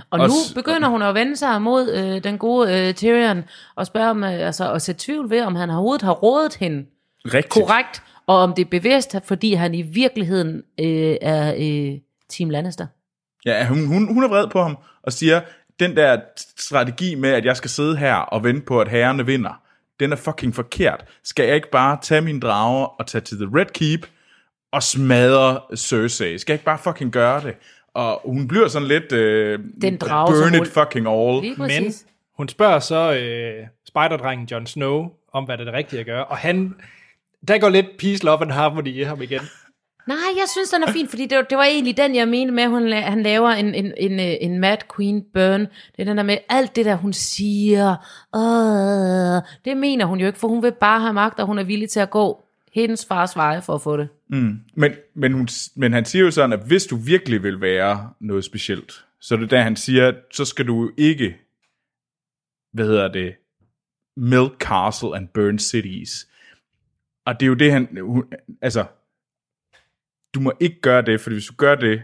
Og 0.09 0.17
nu 0.19 0.23
Også- 0.23 0.55
begynder 0.55 0.87
hun 0.89 1.01
at 1.01 1.15
vende 1.15 1.37
sig 1.37 1.61
mod 1.61 1.91
øh, 1.91 2.23
den 2.23 2.37
gode 2.37 2.87
øh, 2.87 2.93
Tyrion, 2.93 3.43
og 3.75 3.85
spørge 3.87 4.09
om, 4.09 4.23
øh, 4.23 4.31
altså, 4.31 4.71
og 4.71 4.81
sætte 4.81 5.01
tvivl 5.05 5.29
ved, 5.29 5.41
om 5.41 5.55
han 5.55 5.69
overhovedet 5.69 6.01
har 6.01 6.11
rådet 6.11 6.55
hende 6.55 6.85
Rigtigt. 7.25 7.49
korrekt, 7.49 8.03
og 8.27 8.37
om 8.37 8.53
det 8.53 8.65
er 8.65 8.69
bevidst, 8.69 9.15
fordi 9.23 9.53
han 9.53 9.73
i 9.75 9.81
virkeligheden 9.81 10.63
øh, 10.79 11.15
er 11.21 11.53
øh, 11.57 11.97
Team 12.29 12.49
Lannister. 12.49 12.87
Ja, 13.45 13.67
hun, 13.67 13.85
hun, 13.87 14.13
hun 14.13 14.23
er 14.23 14.27
vred 14.27 14.47
på 14.47 14.61
ham, 14.61 14.77
og 15.03 15.13
siger, 15.13 15.41
den 15.79 15.95
der 15.95 16.19
strategi 16.59 17.15
med, 17.15 17.29
at 17.29 17.45
jeg 17.45 17.57
skal 17.57 17.69
sidde 17.69 17.97
her 17.97 18.15
og 18.15 18.43
vente 18.43 18.61
på, 18.65 18.81
at 18.81 18.87
herrerne 18.87 19.25
vinder, 19.25 19.61
den 19.99 20.11
er 20.11 20.15
fucking 20.15 20.55
forkert. 20.55 21.05
Skal 21.23 21.45
jeg 21.45 21.55
ikke 21.55 21.71
bare 21.71 21.97
tage 22.01 22.21
mine 22.21 22.39
drager 22.39 22.85
og 22.85 23.07
tage 23.07 23.21
til 23.21 23.37
The 23.37 23.49
Red 23.59 23.65
Keep 23.65 24.07
og 24.71 24.83
smadre 24.83 25.59
Cersei? 25.75 26.37
Skal 26.37 26.53
jeg 26.53 26.55
ikke 26.55 26.65
bare 26.65 26.77
fucking 26.77 27.11
gøre 27.11 27.41
det? 27.41 27.55
Og 27.93 28.21
hun 28.25 28.47
bliver 28.47 28.67
sådan 28.67 28.87
lidt... 28.87 29.11
Øh, 29.11 29.59
Den 29.81 29.97
drage, 29.97 30.33
Burn 30.33 30.61
it 30.61 30.67
fucking 30.67 31.07
all. 31.07 31.57
Men 31.57 31.93
hun 32.37 32.49
spørger 32.49 32.79
så 32.79 33.13
øh, 33.13 33.67
spejderdrengen 33.87 34.47
Jon 34.51 34.67
Snow, 34.67 35.09
om 35.33 35.43
hvad 35.43 35.57
det 35.57 35.61
er 35.61 35.71
det 35.71 35.73
rigtige 35.73 35.99
at 35.99 36.05
gøre, 36.05 36.25
og 36.25 36.37
han, 36.37 36.75
der 37.47 37.57
går 37.57 37.69
lidt 37.69 37.85
peace, 37.99 38.25
love 38.25 38.41
and 38.41 38.51
harmony 38.51 38.87
i 38.87 39.03
ham 39.03 39.21
igen. 39.21 39.41
Nej, 40.07 40.17
jeg 40.17 40.45
synes, 40.51 40.69
den 40.69 40.83
er 40.83 40.91
fin, 40.91 41.07
fordi 41.07 41.25
det 41.25 41.37
var, 41.37 41.43
det 41.43 41.57
var 41.57 41.63
egentlig 41.63 41.97
den, 41.97 42.15
jeg 42.15 42.27
mente 42.27 42.53
med, 42.53 42.63
at 42.63 42.69
hun, 42.69 42.91
han 42.91 43.23
laver 43.23 43.49
en, 43.49 43.75
en, 43.75 43.93
en, 43.97 44.19
øh, 44.19 44.35
en 44.41 44.59
Mad 44.59 44.77
Queen 44.95 45.23
burn. 45.33 45.59
Det 45.61 45.99
er 45.99 46.03
den 46.03 46.17
der 46.17 46.23
med 46.23 46.37
alt 46.49 46.75
det 46.75 46.85
der, 46.85 46.95
hun 46.95 47.13
siger. 47.13 47.95
Åh, 48.33 49.41
det 49.65 49.77
mener 49.77 50.05
hun 50.05 50.19
jo 50.19 50.27
ikke, 50.27 50.39
for 50.39 50.47
hun 50.47 50.63
vil 50.63 50.71
bare 50.71 50.99
have 50.99 51.13
magt, 51.13 51.39
og 51.39 51.45
hun 51.45 51.59
er 51.59 51.63
villig 51.63 51.89
til 51.89 51.99
at 51.99 52.09
gå 52.09 52.43
hendes 52.73 53.05
fars 53.05 53.35
veje 53.35 53.61
for 53.61 53.75
at 53.75 53.81
få 53.81 53.97
det. 53.97 54.07
Mm. 54.29 54.59
Men, 54.73 54.91
men, 55.13 55.33
hun, 55.33 55.47
men 55.75 55.93
han 55.93 56.05
siger 56.05 56.23
jo 56.23 56.31
sådan, 56.31 56.53
at 56.53 56.67
hvis 56.67 56.85
du 56.85 56.95
virkelig 56.95 57.43
vil 57.43 57.61
være 57.61 58.09
noget 58.19 58.43
specielt, 58.43 59.05
så 59.21 59.35
er 59.35 59.39
det 59.39 59.51
der, 59.51 59.61
han 59.61 59.75
siger, 59.75 60.13
så 60.31 60.45
skal 60.45 60.67
du 60.67 60.91
ikke, 60.97 61.37
hvad 62.73 62.85
hedder 62.85 63.07
det, 63.07 63.35
milk 64.17 64.53
castle 64.59 65.15
and 65.15 65.27
burn 65.27 65.59
cities. 65.59 66.27
Og 67.25 67.39
det 67.39 67.45
er 67.45 67.47
jo 67.47 67.53
det, 67.53 67.71
han... 67.71 67.97
Hun, 68.01 68.23
altså, 68.61 68.85
du 70.33 70.39
må 70.39 70.53
ikke 70.59 70.81
gøre 70.81 71.01
det, 71.01 71.21
for 71.21 71.29
hvis 71.31 71.45
du 71.45 71.53
gør 71.57 71.75
det, 71.75 72.01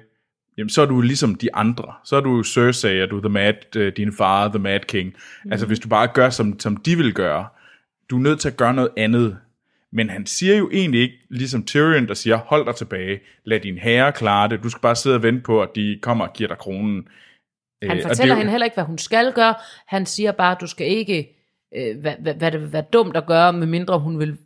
jamen 0.58 0.70
så 0.70 0.82
er 0.82 0.86
du 0.86 1.02
ligesom 1.02 1.36
de 1.36 1.56
andre. 1.56 1.94
Så 2.04 2.16
er 2.16 2.22
du 2.22 2.44
Cersei, 2.44 3.02
og 3.04 3.10
du 3.10 3.18
er 3.18 3.22
the 3.22 3.30
mad, 3.30 3.76
uh, 3.76 3.88
din 3.98 4.14
far, 4.14 4.48
the 4.48 4.60
mad 4.60 4.80
king. 4.80 5.14
Mm. 5.46 5.52
Altså 5.52 5.68
hvis 5.68 5.80
du 5.80 5.88
bare 5.90 6.08
gør, 6.08 6.30
som, 6.30 6.60
som 6.60 6.78
de 6.78 6.96
vil 6.98 7.14
gøre, 7.14 7.48
du 8.10 8.18
er 8.18 8.22
nødt 8.22 8.40
til 8.40 8.50
at 8.50 8.58
gøre 8.58 8.74
noget 8.74 8.92
andet. 8.98 9.38
Men 9.92 10.10
han 10.10 10.26
siger 10.26 10.58
jo 10.58 10.70
egentlig 10.74 11.02
ikke, 11.02 11.16
ligesom 11.30 11.66
Tyrion, 11.66 12.08
der 12.08 12.14
siger, 12.14 12.38
hold 12.38 12.66
dig 12.66 12.76
tilbage, 12.76 13.20
lad 13.44 13.60
din 13.60 13.78
herre 13.78 14.12
klare 14.12 14.50
det, 14.50 14.64
du 14.64 14.70
skal 14.70 14.82
bare 14.82 14.96
sidde 14.96 15.16
og 15.16 15.24
vente 15.24 15.42
på, 15.42 15.62
at 15.62 15.70
de 15.76 16.00
kommer 16.02 16.28
og 16.28 16.34
giver 16.34 16.48
dig 16.48 16.58
kronen. 16.58 17.08
Han 17.84 17.92
Øh, 17.92 17.98
og 18.04 18.10
fortæller 18.10 18.34
er 18.34 18.38
jo- 18.38 18.40
hende 18.40 18.52
heller 18.52 18.66
ikke, 18.66 18.76
hvad 18.76 18.84
hun 18.84 18.98
skal 18.98 19.34
gøre. 19.34 19.56
Han 19.88 20.06
siger 20.06 20.32
bare, 20.32 20.58
du 20.62 20.68
skal 20.68 20.88
ikke, 20.88 21.36
øh, 21.76 22.00
hvad, 22.00 22.14
hvad, 22.20 22.34
hvad 22.34 22.52
det 22.52 22.62
vil 22.62 22.74
være 22.74 22.86
dumt 22.94 23.18
at 23.18 23.26
gøre, 23.28 23.54
medmindre 23.54 24.00
hun 24.00 24.20
vil 24.20 24.38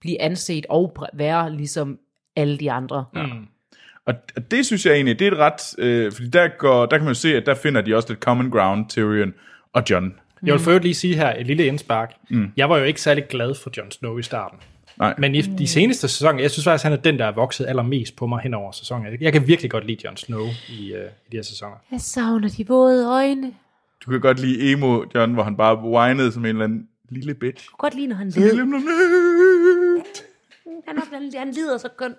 blive 0.00 0.20
anset 0.20 0.66
og 0.68 0.96
være 1.14 1.52
ligesom 1.52 1.98
alle 2.36 2.58
de 2.58 2.72
andre. 2.72 3.04
Ja. 3.16 3.26
Mm. 3.26 3.46
Og 4.06 4.14
og 4.36 4.50
det 4.50 4.66
synes 4.66 4.86
jeg 4.86 4.94
egentlig, 4.94 5.18
det 5.18 5.26
er 5.26 5.32
et 5.32 5.38
ret, 5.38 5.78
øh, 5.78 6.12
fordi 6.12 6.28
der, 6.28 6.48
går, 6.58 6.86
der 6.86 6.96
kan 6.96 7.04
man 7.04 7.10
jo 7.10 7.20
se, 7.20 7.36
at 7.36 7.46
der 7.46 7.54
finder 7.54 7.80
de 7.80 7.96
også 7.96 8.08
lidt 8.08 8.20
common 8.20 8.50
ground, 8.50 8.88
Tyrion 8.88 9.34
og 9.72 9.82
John. 9.90 10.14
Jeg 10.46 10.52
vil 10.52 10.60
for 10.60 10.70
øvrigt 10.70 10.84
lige 10.84 10.94
sige 10.94 11.16
her, 11.16 11.34
et 11.38 11.46
lille 11.46 11.66
indspark. 11.66 12.14
Mm. 12.30 12.52
Jeg 12.56 12.68
var 12.68 12.78
jo 12.78 12.84
ikke 12.84 13.00
særlig 13.00 13.24
glad 13.28 13.54
for 13.54 13.70
Jon 13.76 13.90
Snow 13.90 14.18
i 14.18 14.22
starten. 14.22 14.58
Nej. 14.98 15.14
Men 15.18 15.34
i 15.34 15.40
de 15.40 15.66
seneste 15.66 16.08
sæsoner, 16.08 16.40
jeg 16.40 16.50
synes 16.50 16.64
faktisk, 16.64 16.84
han 16.84 16.92
er 16.92 16.96
den, 16.96 17.18
der 17.18 17.24
er 17.24 17.32
vokset 17.32 17.66
allermest 17.66 18.16
på 18.16 18.26
mig 18.26 18.40
hen 18.40 18.54
over 18.54 18.72
sæsonen. 18.72 19.06
Jeg 19.20 19.32
kan 19.32 19.46
virkelig 19.46 19.70
godt 19.70 19.86
lide 19.86 19.98
Jon 20.04 20.16
Snow 20.16 20.46
i, 20.68 20.92
uh, 20.92 20.98
i 20.98 21.30
de 21.32 21.36
her 21.36 21.42
sæsoner. 21.42 21.76
Jeg 21.92 22.00
savner 22.00 22.48
de 22.48 22.66
våde 22.68 23.08
øjne. 23.08 23.52
Du 24.04 24.10
kan 24.10 24.20
godt 24.20 24.40
lide 24.40 24.72
emo, 24.72 25.04
John, 25.14 25.32
hvor 25.34 25.42
han 25.42 25.56
bare 25.56 25.78
whinede 25.78 26.32
som 26.32 26.44
en 26.44 26.48
eller 26.48 26.64
anden 26.64 26.88
lille 27.08 27.34
bitch. 27.34 27.64
Jeg 27.64 27.70
kunne 27.70 27.90
godt 27.90 27.94
lide, 27.94 28.06
når 28.06 28.16
han 28.16 28.26
led. 28.26 28.34
Lille 28.34 28.66
planet. 28.66 28.82
Han, 30.88 30.96
er 30.98 31.02
blandt, 31.08 31.38
han 31.38 31.50
lider 31.50 31.78
så 31.78 31.88
kønt. 31.98 32.16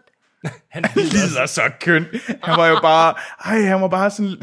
Han 0.70 0.84
lider 0.96 1.46
så 1.46 1.62
køn. 1.82 2.06
Han 2.44 2.58
var 2.58 2.68
jo 2.68 2.78
bare, 2.82 3.14
ej, 3.46 3.62
han 3.62 3.82
var 3.82 3.88
bare 3.88 4.10
sådan, 4.12 4.36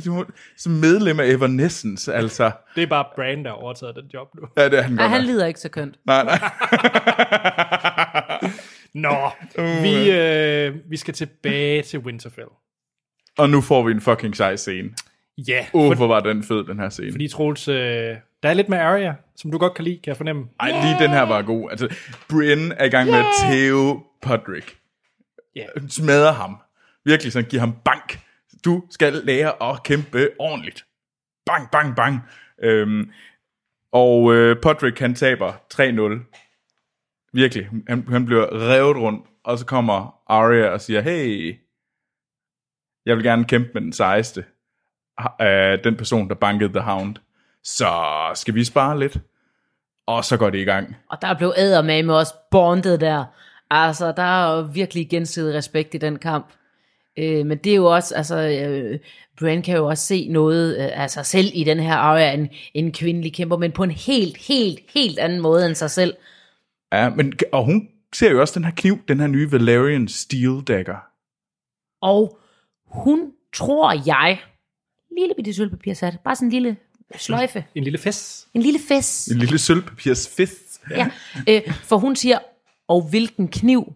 som 0.56 0.72
medlem 0.72 1.20
af 1.20 1.24
Evanescence, 1.26 2.14
altså. 2.14 2.50
Det 2.74 2.82
er 2.82 2.86
bare 2.86 3.04
Brand, 3.14 3.44
der 3.44 3.50
har 3.50 3.56
overtaget 3.56 3.96
den 3.96 4.04
job 4.14 4.28
nu. 4.34 4.42
Ja, 4.56 4.64
det 4.68 4.78
er 4.78 4.82
han 4.82 4.96
godt. 4.96 5.10
han 5.10 5.20
nok. 5.20 5.26
lider 5.26 5.46
ikke 5.46 5.60
så 5.60 5.68
kønt. 5.68 5.94
Nej, 6.06 6.24
nej. 6.24 6.38
Nå, 8.94 9.30
vi, 9.82 10.10
øh, 10.10 10.74
vi 10.90 10.96
skal 10.96 11.14
tilbage 11.14 11.82
til 11.82 11.98
Winterfell. 11.98 12.48
Og 13.38 13.50
nu 13.50 13.60
får 13.60 13.82
vi 13.82 13.90
en 13.92 14.00
fucking 14.00 14.36
sej 14.36 14.56
scene. 14.56 14.88
Ja, 15.48 15.66
Uh, 15.72 15.88
for, 15.90 15.94
hvor 15.94 16.06
var 16.06 16.20
den 16.20 16.44
fed, 16.44 16.64
den 16.64 16.78
her 16.78 16.88
scene. 16.88 17.12
fordi 17.12 17.28
Troels, 17.28 17.68
øh, 17.68 17.74
der 18.42 18.48
er 18.48 18.54
lidt 18.54 18.68
med 18.68 18.78
Arya, 18.78 19.14
som 19.36 19.50
du 19.52 19.58
godt 19.58 19.74
kan 19.74 19.84
lide, 19.84 19.94
kan 19.96 20.08
jeg 20.10 20.16
fornemme. 20.16 20.44
Ej, 20.60 20.70
lige 20.70 20.96
den 21.02 21.10
her 21.10 21.22
var 21.22 21.42
god. 21.42 21.70
Altså, 21.70 21.88
Brienne 22.28 22.74
er 22.74 22.84
i 22.84 22.88
gang 22.88 23.10
med 23.10 23.18
at 23.18 23.24
tæve 23.50 24.00
Podrick. 24.22 24.76
Ja. 25.56 25.66
Hun 25.80 25.90
smadrer 25.90 26.32
ham. 26.32 26.58
Virkelig 27.04 27.32
sådan, 27.32 27.50
giver 27.50 27.60
ham 27.60 27.76
bank. 27.84 28.20
Du 28.64 28.84
skal 28.90 29.12
lære 29.12 29.70
at 29.70 29.82
kæmpe 29.82 30.28
ordentligt. 30.38 30.84
Bang, 31.46 31.70
bang, 31.70 31.96
bang. 31.96 32.20
Øhm, 32.62 33.10
og 33.92 34.34
øh, 34.34 34.60
Podrick, 34.62 34.98
han 34.98 35.14
taber 35.14 35.52
3-0. 35.74 36.36
Virkelig. 37.32 37.68
Han, 37.88 38.08
han 38.08 38.26
bliver 38.26 38.70
revet 38.70 38.96
rundt. 38.96 39.26
Og 39.44 39.58
så 39.58 39.66
kommer 39.66 40.22
Arya 40.26 40.68
og 40.68 40.80
siger, 40.80 41.00
hey, 41.00 41.56
jeg 43.06 43.16
vil 43.16 43.24
gerne 43.24 43.44
kæmpe 43.44 43.70
med 43.74 43.82
den 43.82 43.92
sejeste. 43.92 44.44
Af 45.38 45.78
den 45.84 45.96
person, 45.96 46.28
der 46.28 46.34
bankede 46.34 46.72
The 46.72 46.80
Hound. 46.80 47.16
Så 47.62 47.92
skal 48.34 48.54
vi 48.54 48.64
spare 48.64 48.98
lidt? 48.98 49.18
Og 50.06 50.24
så 50.24 50.36
går 50.36 50.50
det 50.50 50.58
i 50.58 50.64
gang. 50.64 50.96
Og 51.10 51.22
der 51.22 51.34
blev 51.34 51.54
med 52.04 52.14
også 52.14 52.34
bondet 52.50 53.00
der. 53.00 53.24
Altså, 53.70 54.12
der 54.16 54.22
er 54.22 54.56
jo 54.56 54.68
virkelig 54.72 55.08
gensidig 55.08 55.54
respekt 55.54 55.94
i 55.94 55.98
den 55.98 56.18
kamp. 56.18 56.46
Øh, 57.18 57.46
men 57.46 57.58
det 57.58 57.72
er 57.72 57.76
jo 57.76 57.84
også, 57.94 58.14
altså, 58.14 58.36
øh, 58.38 58.98
Brian 59.38 59.62
kan 59.62 59.76
jo 59.76 59.86
også 59.86 60.06
se 60.06 60.28
noget 60.28 60.76
øh, 60.78 61.02
af 61.02 61.10
sig 61.10 61.26
selv 61.26 61.50
i 61.54 61.64
den 61.64 61.80
her 61.80 61.94
Arya, 61.94 62.32
en, 62.32 62.48
en 62.74 62.92
kvindelig 62.92 63.34
kæmper, 63.34 63.56
men 63.56 63.72
på 63.72 63.82
en 63.84 63.90
helt, 63.90 64.36
helt, 64.36 64.80
helt 64.94 65.18
anden 65.18 65.40
måde 65.40 65.66
end 65.66 65.74
sig 65.74 65.90
selv. 65.90 66.14
Ja, 66.92 67.08
men, 67.08 67.32
og 67.52 67.64
hun 67.64 67.88
ser 68.14 68.30
jo 68.30 68.40
også 68.40 68.54
den 68.54 68.64
her 68.64 68.72
kniv, 68.76 68.98
den 69.08 69.20
her 69.20 69.26
nye 69.26 69.52
Valerian 69.52 70.08
Steel 70.08 70.60
Dagger. 70.68 70.96
Og 72.02 72.38
hun, 72.86 73.32
tror 73.52 73.92
jeg, 74.06 74.38
lille 75.18 75.34
bitte 75.36 75.54
sølvpapirsat, 75.54 76.18
bare 76.24 76.36
sådan 76.36 76.46
en 76.48 76.52
lille 76.52 76.76
sløjfe, 77.16 77.64
En 77.74 77.84
lille 77.84 77.98
fest. 77.98 78.48
en 78.54 78.62
lille 78.62 78.80
fest. 78.88 79.28
En 79.28 79.38
lille 79.38 79.58
sølvpapirs 79.58 80.28
fist. 80.36 80.80
Ja, 80.90 81.10
øh, 81.48 81.72
for 81.82 81.96
hun 81.96 82.16
siger, 82.16 82.38
og 82.91 83.03
hvilken 83.11 83.49
kniv? 83.49 83.93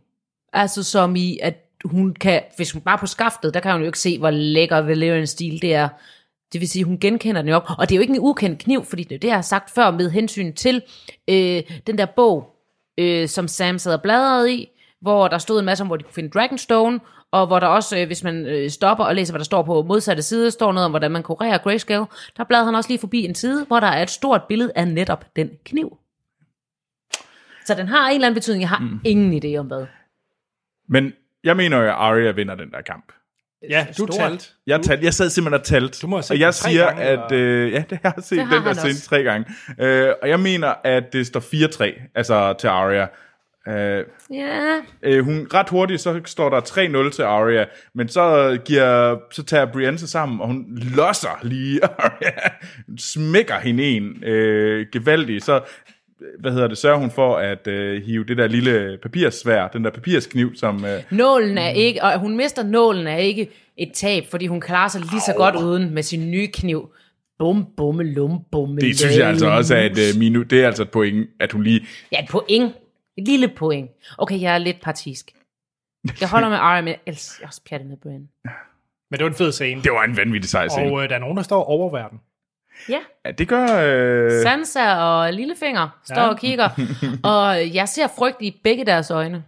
Altså 0.53 0.83
som 0.83 1.17
i, 1.17 1.39
at 1.43 1.55
hun 1.85 2.15
kan, 2.15 2.43
hvis 2.57 2.73
hun 2.73 2.83
bare 2.83 2.95
er 2.95 3.01
på 3.01 3.07
skaftet, 3.07 3.55
der 3.55 3.61
kan 3.61 3.73
hun 3.73 3.81
jo 3.81 3.87
ikke 3.87 3.99
se, 3.99 4.19
hvor 4.19 4.31
lækker 4.31 4.79
Valerian 4.79 5.27
stil 5.27 5.63
det 5.63 5.75
er. 5.75 5.89
Det 6.53 6.61
vil 6.61 6.69
sige, 6.69 6.85
hun 6.85 6.99
genkender 7.01 7.43
den 7.43 7.49
jo 7.49 7.57
op. 7.57 7.71
Og 7.79 7.89
det 7.89 7.95
er 7.95 7.97
jo 7.97 8.01
ikke 8.03 8.15
en 8.15 8.21
ukendt 8.21 8.59
kniv, 8.59 8.85
fordi 8.85 9.05
det 9.05 9.15
er 9.15 9.19
det, 9.19 9.29
jeg 9.29 9.37
har 9.37 9.43
sagt 9.43 9.71
før 9.71 9.91
med 9.91 10.11
hensyn 10.11 10.53
til 10.53 10.83
øh, 11.29 11.63
den 11.87 11.99
der 11.99 12.07
bog, 12.07 12.57
øh, 12.99 13.29
som 13.29 13.49
Sam 13.49 13.79
sad 13.79 13.95
og 13.95 14.03
bladrede 14.03 14.53
i, 14.55 14.69
hvor 15.01 15.29
der 15.29 15.39
stod 15.39 15.59
en 15.59 15.65
masse 15.65 15.83
om, 15.83 15.87
hvor 15.87 15.97
de 15.97 16.05
kunne 16.05 16.15
finde 16.15 16.31
Dragonstone, 16.31 17.01
og 17.31 17.47
hvor 17.47 17.59
der 17.59 17.67
også, 17.67 17.99
øh, 17.99 18.07
hvis 18.07 18.25
man 18.25 18.47
øh, 18.47 18.71
stopper 18.71 19.05
og 19.05 19.15
læser, 19.15 19.33
hvad 19.33 19.39
der 19.39 19.45
står 19.45 19.63
på 19.63 19.83
modsatte 19.83 20.23
side, 20.23 20.51
står 20.51 20.73
noget 20.73 20.85
om, 20.85 20.93
hvordan 20.93 21.11
man 21.11 21.23
kurerer 21.23 21.59
grayscale. 21.59 22.07
Der 22.37 22.45
bladrede 22.45 22.67
han 22.67 22.75
også 22.75 22.91
lige 22.91 22.99
forbi 22.99 23.25
en 23.25 23.35
side, 23.35 23.65
hvor 23.65 23.81
der 23.81 23.87
er 23.87 24.03
et 24.03 24.11
stort 24.11 24.43
billede 24.49 24.73
af 24.75 24.89
netop 24.89 25.25
den 25.37 25.51
kniv. 25.65 25.99
Så 27.65 27.75
den 27.75 27.89
har 27.89 28.09
en 28.09 28.15
eller 28.15 28.27
anden 28.27 28.35
betydning. 28.35 28.61
Jeg 28.61 28.69
har 28.69 28.79
mm. 28.79 29.01
ingen 29.05 29.45
idé 29.45 29.57
om 29.59 29.67
hvad. 29.67 29.87
Men 30.89 31.13
jeg 31.45 31.57
mener 31.57 31.77
jo, 31.77 31.85
at 31.85 31.91
Arya 31.91 32.31
vinder 32.31 32.55
den 32.55 32.71
der 32.71 32.81
kamp. 32.81 33.13
Ja, 33.71 33.87
du 33.89 33.93
Stort. 33.93 34.11
talte. 34.11 34.45
Jeg, 34.67 34.81
talte, 34.81 35.05
jeg 35.05 35.15
sad 35.15 35.31
simpelthen 35.31 35.61
og 35.61 35.67
talte. 35.67 35.99
Du 36.03 36.07
må 36.07 36.17
have 36.17 36.23
set 36.23 36.31
og 36.35 36.41
jeg 36.41 36.55
siger, 36.55 36.87
gange, 36.87 37.03
at... 37.03 37.33
Øh, 37.33 37.73
ja, 37.73 37.85
det 37.91 37.99
har 38.03 38.13
jeg 38.17 38.25
set 38.25 38.39
Det 38.39 38.47
har 38.47 38.57
den 38.57 38.65
der 38.65 38.75
scene 38.75 38.95
tre 38.95 39.23
gange. 39.23 39.47
Øh, 39.81 40.13
og 40.23 40.29
jeg 40.29 40.41
mener, 40.41 40.75
at 40.85 41.13
det 41.13 41.27
står 41.27 41.41
4-3, 41.41 42.11
altså 42.15 42.55
til 42.59 42.69
Arya. 42.69 43.07
Øh, 43.69 44.05
Ja, 44.31 44.81
øh, 45.03 45.25
hun 45.25 45.47
ret 45.55 45.69
hurtigt, 45.69 46.01
så 46.01 46.21
står 46.25 46.51
der 46.51 46.61
3-0 47.09 47.11
til 47.11 47.23
Arya, 47.23 47.65
men 47.95 48.09
så, 48.09 48.59
giver, 48.65 49.19
så 49.31 49.43
tager 49.43 49.67
Brienne 49.73 49.99
sig 49.99 50.09
sammen, 50.09 50.41
og 50.41 50.47
hun 50.47 50.79
losser 50.97 51.39
lige 51.43 51.85
Arya, 51.99 52.51
smækker 52.99 53.59
hende 53.59 53.85
en 53.85 54.25
øh, 54.25 54.87
gevaldigt, 54.93 55.45
så 55.45 55.61
hvad 56.39 56.53
hedder 56.53 56.69
det, 56.69 56.79
sørger 56.79 56.99
hun 56.99 57.11
for 57.11 57.37
at 57.37 57.67
øh, 57.67 58.03
hive 58.03 58.25
det 58.25 58.37
der 58.37 58.47
lille 58.47 58.99
papirsvær, 59.03 59.69
den 59.69 59.85
der 59.85 59.91
papirskniv, 59.91 60.55
som... 60.57 60.85
Øh, 60.85 61.03
nålen 61.11 61.59
er 61.59 61.69
ikke, 61.69 62.03
og 62.03 62.19
hun 62.19 62.37
mister 62.37 62.63
nålen 62.63 63.07
er 63.07 63.17
ikke 63.17 63.51
et 63.77 63.93
tab, 63.93 64.25
fordi 64.31 64.47
hun 64.47 64.61
klarer 64.61 64.89
sig 64.89 65.01
lige 65.01 65.21
så 65.21 65.35
godt 65.37 65.57
uden 65.57 65.95
med 65.95 66.03
sin 66.03 66.31
nye 66.31 66.47
kniv. 66.47 66.93
Bum, 67.39 67.67
bumme, 67.77 68.03
lum, 68.03 68.39
bumme, 68.53 68.81
det 68.81 68.99
synes 68.99 69.19
jeg 69.19 69.29
altså 69.29 69.47
også 69.47 69.75
er 69.75 69.83
et 69.83 69.99
øh, 69.99 70.19
minu, 70.19 70.43
det 70.43 70.63
er 70.63 70.67
altså 70.67 70.83
et 70.83 70.91
point, 70.91 71.29
at 71.41 71.53
hun 71.53 71.63
lige... 71.63 71.87
Ja, 72.13 72.23
et 72.23 72.29
point. 72.31 72.73
Et 73.19 73.29
lille 73.29 73.49
point. 73.49 73.91
Okay, 74.19 74.41
jeg 74.41 74.55
er 74.55 74.59
lidt 74.59 74.81
partisk. 74.83 75.31
Jeg 76.21 76.29
holder 76.29 76.49
med 76.49 76.57
Arya, 76.57 76.81
men 76.81 76.89
jeg 76.89 76.99
elsker 77.07 77.37
jeg 77.41 77.49
også 77.49 77.61
pjattet 77.69 77.89
med 77.89 77.97
Brian. 77.97 78.29
Men 79.11 79.19
det 79.19 79.25
var 79.25 79.31
en 79.31 79.35
fed 79.35 79.53
scene. 79.53 79.83
Det 79.83 79.93
var 79.93 80.05
en 80.05 80.17
vanvittig 80.17 80.51
sej 80.51 80.69
scene. 80.69 80.87
Og 80.87 81.03
øh, 81.03 81.09
der 81.09 81.15
er 81.15 81.19
nogen, 81.19 81.37
der 81.37 81.43
står 81.43 81.65
over 81.65 81.91
verden. 81.91 82.21
Ja, 82.89 83.01
Ja, 83.25 83.31
det 83.31 83.49
gør... 83.49 83.67
Øh, 83.83 84.43
Sansa 84.43 84.95
og 84.95 85.33
Lillefinger 85.33 85.89
står 86.05 86.21
Ja. 86.21 86.29
og 86.29 86.39
kigger, 86.39 86.69
og 87.33 87.75
jeg 87.75 87.89
ser 87.89 88.07
frygt 88.19 88.37
i 88.41 88.61
begge 88.65 88.85
deres 88.87 89.11
øjne. 89.11 89.45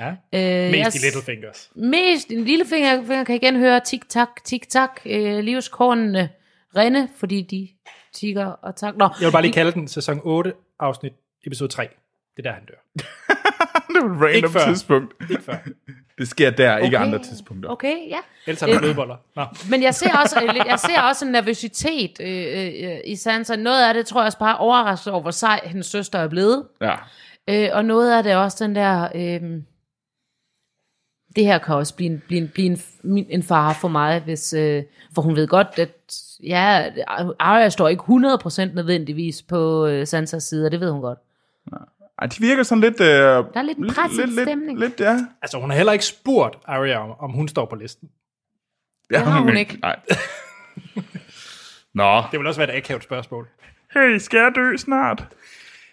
Ja. 0.00 0.08
Øh, 0.08 0.70
Mest 0.70 0.78
jeg, 0.78 0.94
i 0.94 0.98
Littlefingers. 0.98 1.70
Mest 1.74 2.30
en 2.30 2.44
lillefinger 2.44 3.00
finger 3.06 3.24
kan 3.24 3.34
igen 3.34 3.56
høre 3.58 3.80
tik-tak, 3.80 4.28
tik-tak, 4.44 5.00
øh, 5.06 5.38
livskornene 5.38 6.28
rende, 6.76 7.08
fordi 7.16 7.42
de 7.42 7.68
tigger 8.14 8.46
og 8.46 8.76
tak. 8.76 8.96
Nå, 8.96 9.08
Jeg 9.20 9.26
vil 9.26 9.32
bare 9.32 9.42
lige 9.42 9.52
kalde 9.52 9.72
den 9.72 9.88
sæson 9.88 10.20
8, 10.24 10.52
afsnit 10.80 11.12
episode 11.46 11.72
3. 11.72 11.88
Det 12.36 12.46
er 12.46 12.50
der, 12.50 12.52
han 12.52 12.64
dør. 12.64 12.74
det 13.88 14.02
var 14.02 14.10
et 14.10 14.20
random 14.22 14.34
Ikke 14.34 14.48
før. 14.50 14.64
tidspunkt. 14.66 15.14
Ikke 15.30 15.42
før. 15.42 15.56
Det 16.18 16.28
sker 16.28 16.50
der, 16.50 16.78
ikke 16.78 16.96
Okay. 16.96 17.06
andre 17.06 17.18
tidspunkter. 17.18 17.70
Okay, 17.70 17.96
ja. 18.08 18.18
Ellers 18.46 18.62
er 18.62 18.66
der 18.66 18.78
blodboller. 18.78 19.16
Nå. 19.36 19.44
Men 19.70 19.82
jeg 19.82 19.94
ser 19.94 20.18
også, 20.22 20.40
øh, 20.42 20.56
jeg 20.66 20.78
ser 20.78 21.00
også 21.00 21.24
en 21.24 21.32
nervøsitet 21.32 22.20
øh, 22.20 22.90
øh, 22.90 22.98
i 23.04 23.16
Sansa. 23.16 23.56
Noget 23.56 23.88
af 23.88 23.94
det 23.94 24.06
tror 24.06 24.20
jeg 24.20 24.26
også 24.26 24.38
bare 24.38 24.56
overrasket 24.58 25.12
over, 25.12 25.22
hvor 25.22 25.30
sej 25.30 25.60
hendes 25.64 25.86
søster 25.86 26.18
er 26.18 26.28
blevet. 26.28 26.66
Ja. 26.80 26.94
Øh, 27.48 27.68
og 27.72 27.84
noget 27.84 28.16
af 28.16 28.22
det 28.22 28.32
er 28.32 28.36
også 28.36 28.64
den 28.64 28.74
der... 28.74 29.08
Øh, 29.14 29.40
det 31.36 31.46
her 31.46 31.58
kan 31.58 31.74
også 31.74 31.94
blive 31.96 32.10
en, 32.10 32.22
blive 32.26 32.40
en, 32.40 32.48
blive 32.48 32.66
en, 32.68 33.26
en 33.28 33.42
fare 33.42 33.74
for 33.80 33.88
mig, 33.88 34.20
hvis, 34.20 34.52
øh, 34.52 34.82
for 35.14 35.22
hun 35.22 35.36
ved 35.36 35.46
godt, 35.48 35.68
at 35.76 35.90
ja, 36.42 36.90
Arya 37.38 37.68
står 37.68 37.88
ikke 37.88 38.02
100% 38.02 38.74
nødvendigvis 38.74 39.42
på 39.42 39.86
øh, 39.86 40.06
Sansas 40.06 40.42
side, 40.42 40.66
og 40.66 40.72
det 40.72 40.80
ved 40.80 40.90
hun 40.90 41.00
godt. 41.00 41.18
Ej, 42.24 42.28
de 42.28 42.40
virker 42.40 42.62
sådan 42.62 42.80
lidt... 42.80 43.00
Øh, 43.00 43.06
Der 43.06 43.44
er 43.54 43.62
lidt 43.62 43.78
en 43.78 43.88
presset 43.94 44.28
lidt, 44.28 44.40
stemning. 44.48 44.78
Lidt, 44.78 44.90
lidt, 44.90 45.00
ja. 45.08 45.18
Altså, 45.42 45.58
hun 45.60 45.70
har 45.70 45.76
heller 45.76 45.92
ikke 45.92 46.04
spurgt 46.04 46.58
Arya, 46.64 46.98
om, 46.98 47.10
om 47.18 47.30
hun 47.32 47.48
står 47.48 47.66
på 47.66 47.76
listen. 47.76 48.08
ja 49.12 49.18
har 49.24 49.40
hun 49.40 49.56
ikke. 49.56 49.78
Nej. 49.82 49.96
Nå. 51.94 52.22
Det 52.32 52.38
vil 52.38 52.46
også 52.46 52.60
være 52.60 52.74
et 52.74 52.76
akavet 52.76 53.02
spørgsmål. 53.02 53.48
Hey, 53.94 54.18
skal 54.18 54.38
jeg 54.38 54.52
dø 54.56 54.76
snart? 54.76 55.18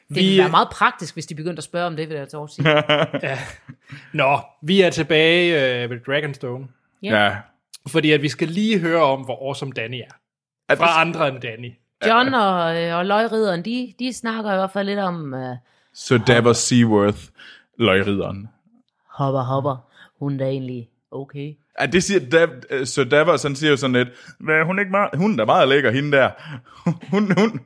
Det 0.07 0.15
ville 0.15 0.41
være 0.41 0.49
meget 0.49 0.67
praktisk, 0.71 1.13
hvis 1.13 1.25
de 1.25 1.35
begyndte 1.35 1.59
at 1.59 1.63
spørge 1.63 1.85
om 1.87 1.95
det, 1.95 2.07
vil 2.09 2.13
jeg 2.15 2.21
altså 2.21 2.47
sige. 2.47 3.37
Nå, 4.23 4.39
vi 4.61 4.81
er 4.81 4.89
tilbage 4.89 5.83
øh, 5.83 5.89
ved 5.89 5.99
Dragonstone. 6.05 6.67
Ja. 7.03 7.23
Ja. 7.23 7.35
Fordi 7.87 8.11
at 8.11 8.21
vi 8.21 8.29
skal 8.29 8.47
lige 8.47 8.79
høre 8.79 9.01
om, 9.03 9.21
hvor 9.21 9.47
awesome 9.47 9.71
Danny 9.71 9.95
er. 9.95 10.13
Er 10.69 10.75
Fra 10.75 10.85
det- 10.85 11.07
andre 11.07 11.27
end 11.27 11.41
Danny. 11.41 11.71
John 12.07 12.33
og, 12.33 12.83
øh, 12.83 12.95
og 12.97 13.05
løgridderen, 13.05 13.65
de, 13.65 13.93
de 13.99 14.13
snakker 14.13 14.51
i 14.53 14.55
hvert 14.55 14.71
fald 14.71 14.87
lidt 14.87 14.99
om 14.99 15.33
uh, 15.33 15.55
Så 15.93 16.17
Davos 16.27 16.57
Seaworth, 16.57 17.17
løgridderen. 17.77 18.49
hopper, 19.09 19.41
hopper. 19.41 19.77
Hun 20.19 20.39
er 20.39 20.45
egentlig 20.47 20.89
okay. 21.11 21.53
Ja, 21.81 21.85
det 21.85 22.03
siger 22.03 22.19
Dav, 22.29 22.47
så 22.85 23.03
Davos, 23.03 23.43
han 23.43 23.55
siger 23.55 23.71
jo 23.71 23.77
sådan 23.77 23.93
lidt, 23.95 24.09
"Hvad, 24.39 24.65
hun 24.65 24.77
er 24.77 24.81
ikke 24.81 24.91
meget, 24.91 25.09
hun 25.15 25.39
er 25.39 25.45
meget 25.45 25.67
lækker, 25.69 25.91
hende 25.91 26.11
der. 26.17 26.29
Hun, 27.11 27.31
hun, 27.37 27.59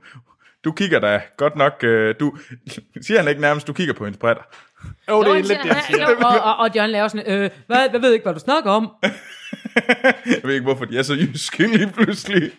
du 0.64 0.72
kigger 0.72 1.00
da 1.00 1.22
godt 1.38 1.56
nok, 1.56 1.84
øh, 1.84 2.16
du, 2.20 2.38
siger 3.02 3.20
han 3.20 3.28
ikke 3.30 3.42
nærmest, 3.42 3.68
du 3.68 3.74
kigger 3.74 3.94
på 3.94 4.04
hendes 4.06 4.20
brætter. 4.20 4.44
Åh, 5.08 5.18
oh, 5.18 5.26
det 5.26 5.32
er 5.32 5.36
Jo, 5.36 5.42
lidt 5.42 5.48
det, 5.50 5.58
han 5.58 5.76
han 5.76 5.84
siger- 5.84 6.10
jo, 6.10 6.16
og, 6.18 6.40
og, 6.44 6.58
og 6.58 6.70
John 6.76 6.90
laver 6.90 7.08
sådan, 7.08 7.32
øh, 7.34 7.50
hvad, 7.68 7.90
hvad 7.90 8.00
ved 8.00 8.14
ikke, 8.14 8.24
hvad 8.24 8.34
du 8.34 8.40
snakker 8.40 8.72
om? 8.72 8.92
Jeg 10.26 10.42
ved 10.44 10.54
ikke, 10.54 10.64
hvorfor 10.64 10.86
de 10.86 10.98
er 10.98 11.04
så 11.04 11.14
jyske 11.14 11.68
lige 11.68 11.92
pludselig. 11.92 12.52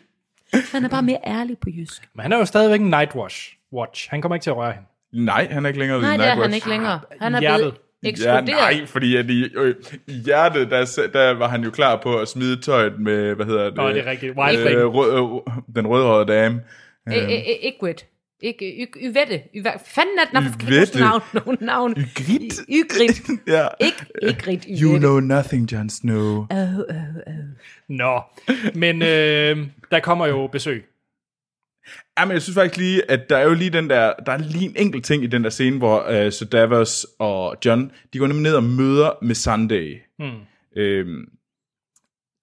Han 0.73 0.85
er 0.85 0.89
bare 0.89 1.03
mere 1.03 1.19
ærlig 1.27 1.59
på 1.59 1.69
jysk. 1.71 2.09
Men 2.15 2.23
han 2.23 2.33
er 2.33 2.39
jo 2.39 2.45
stadigvæk 2.45 2.81
en 2.81 2.87
Nightwatch. 2.91 3.57
Watch. 3.73 4.11
Han 4.11 4.23
kommer 4.23 4.37
ikke 4.37 4.43
til 4.45 4.51
at 4.51 4.57
røre 4.57 4.73
hende. 4.73 4.87
Nej, 5.25 5.49
han 5.51 5.65
er 5.65 5.69
ikke 5.69 5.79
længere 5.81 6.01
Nej, 6.01 6.17
det 6.17 6.27
er 6.27 6.35
han 6.43 6.55
ikke 6.55 6.69
længere. 6.69 7.01
Han 7.21 7.35
er 7.35 7.41
Hjertet. 7.41 7.59
blevet 7.61 7.75
Ja, 8.03 8.09
ekskluderet. 8.09 8.47
nej, 8.47 8.87
fordi 8.87 9.17
at 9.17 9.31
i, 9.31 9.45
øh, 9.57 9.75
i 10.07 10.13
hjertet, 10.13 10.71
der, 10.71 11.09
der 11.13 11.31
var 11.35 11.49
han 11.49 11.65
jo 11.65 11.71
klar 11.71 12.01
på 12.03 12.19
at 12.19 12.29
smide 12.29 12.61
tøjet 12.61 13.01
med, 13.01 13.35
hvad 13.35 13.47
hedder 13.47 13.65
det? 13.65 13.75
Nå, 13.77 13.89
det 13.89 13.99
er 13.99 14.11
rigtigt. 14.11 14.37
Wild 14.39 14.59
øh, 14.77 14.87
rød, 14.87 15.41
øh, 15.49 15.53
den 15.77 15.87
rødhårede 15.87 16.33
dame. 16.33 16.61
Ygritte. 17.09 18.05
Ikke, 18.43 18.89
Yvette. 19.03 19.41
Fanden 19.87 20.19
er 20.19 20.25
den? 20.33 20.43
Hvorfor 20.43 20.59
kan 20.59 20.73
jeg 20.73 20.87
navn? 21.01 21.23
Nogen 21.33 21.59
navn. 21.61 21.91
Ygritte. 21.93 22.47
Y- 22.47 22.85
Ygritte. 22.85 23.23
Ja. 23.57 23.67
Ikke 23.81 24.07
Ygritte. 24.23 24.69
You 24.83 24.99
know 24.99 25.21
nothing, 25.21 25.73
Jon 25.73 25.91
Snow. 25.91 26.47
Oh, 26.51 26.79
oh, 26.79 26.79
oh. 27.27 27.35
Nå, 27.89 28.21
men 28.75 29.03
øh, 29.03 29.67
der 29.91 30.01
kommer 30.01 30.27
jo 30.27 30.47
besøg. 30.47 30.85
Jamen, 32.19 32.33
jeg 32.33 32.43
synes 32.43 32.55
faktisk 32.55 32.77
lige, 32.77 33.11
at 33.11 33.31
der 33.31 33.37
er 33.37 33.45
jo 33.45 33.55
lige 33.55 33.71
den 33.71 33.91
der, 33.91 34.13
der 34.27 34.33
er 34.33 34.39
lige 34.39 34.65
en 34.65 34.77
enkelt 34.77 35.05
ting 35.05 35.25
i 35.25 35.27
den 35.27 35.45
der 35.45 35.51
scene, 35.51 35.79
hvor 35.79 36.31
så 36.31 36.45
Davos 36.45 37.07
og 37.19 37.57
John, 37.65 37.93
de 38.13 38.19
går 38.19 38.27
nemlig 38.27 38.43
ned 38.43 38.55
og 38.55 38.65
møder 38.65 39.19
med 39.23 39.35
Sunday. 39.35 40.01
Hmm. 40.19 40.41
Øhm, 40.77 41.29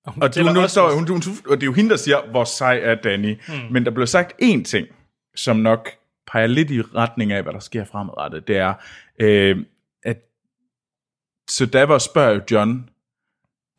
og, 0.06 0.16
du, 0.16 0.20
fortæller 0.22 0.54
nu 0.54 0.68
står, 0.68 0.92
hun, 0.92 1.08
hun, 1.08 1.22
og 1.48 1.58
det 1.58 1.64
er 1.64 1.66
jo 1.66 1.74
hende, 1.74 1.90
der 1.90 1.96
siger, 1.96 2.32
hvor 2.32 2.44
sej 2.44 2.80
er 2.84 2.96
Danny. 2.96 3.38
Mm. 3.48 3.54
Men 3.72 3.86
der 3.86 3.92
blev 3.92 4.08
sagt 4.08 4.34
én 4.42 4.64
ting, 4.64 4.88
som 5.36 5.58
nok 5.58 5.90
peger 6.28 6.48
lidt 6.48 6.72
i 6.72 6.82
retning 6.82 7.32
af, 7.32 7.44
hvad 7.44 7.54
der 7.54 7.60
sker 7.60 7.86
fremadrettet. 7.86 8.48
Det 8.48 8.58
er, 8.58 8.74
øh, 9.20 9.58
at 10.04 10.18
så 11.50 11.66
Davos 11.66 12.04
spørger 12.04 12.34
jo 12.34 12.42
John, 12.52 12.90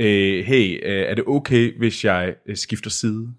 øh, 0.01 0.45
hey, 0.45 0.81
øh, 0.83 1.03
er 1.03 1.15
det 1.15 1.25
okay, 1.27 1.79
hvis 1.79 2.05
jeg 2.05 2.35
øh, 2.47 2.57
skifter 2.57 2.91
side? 2.91 3.35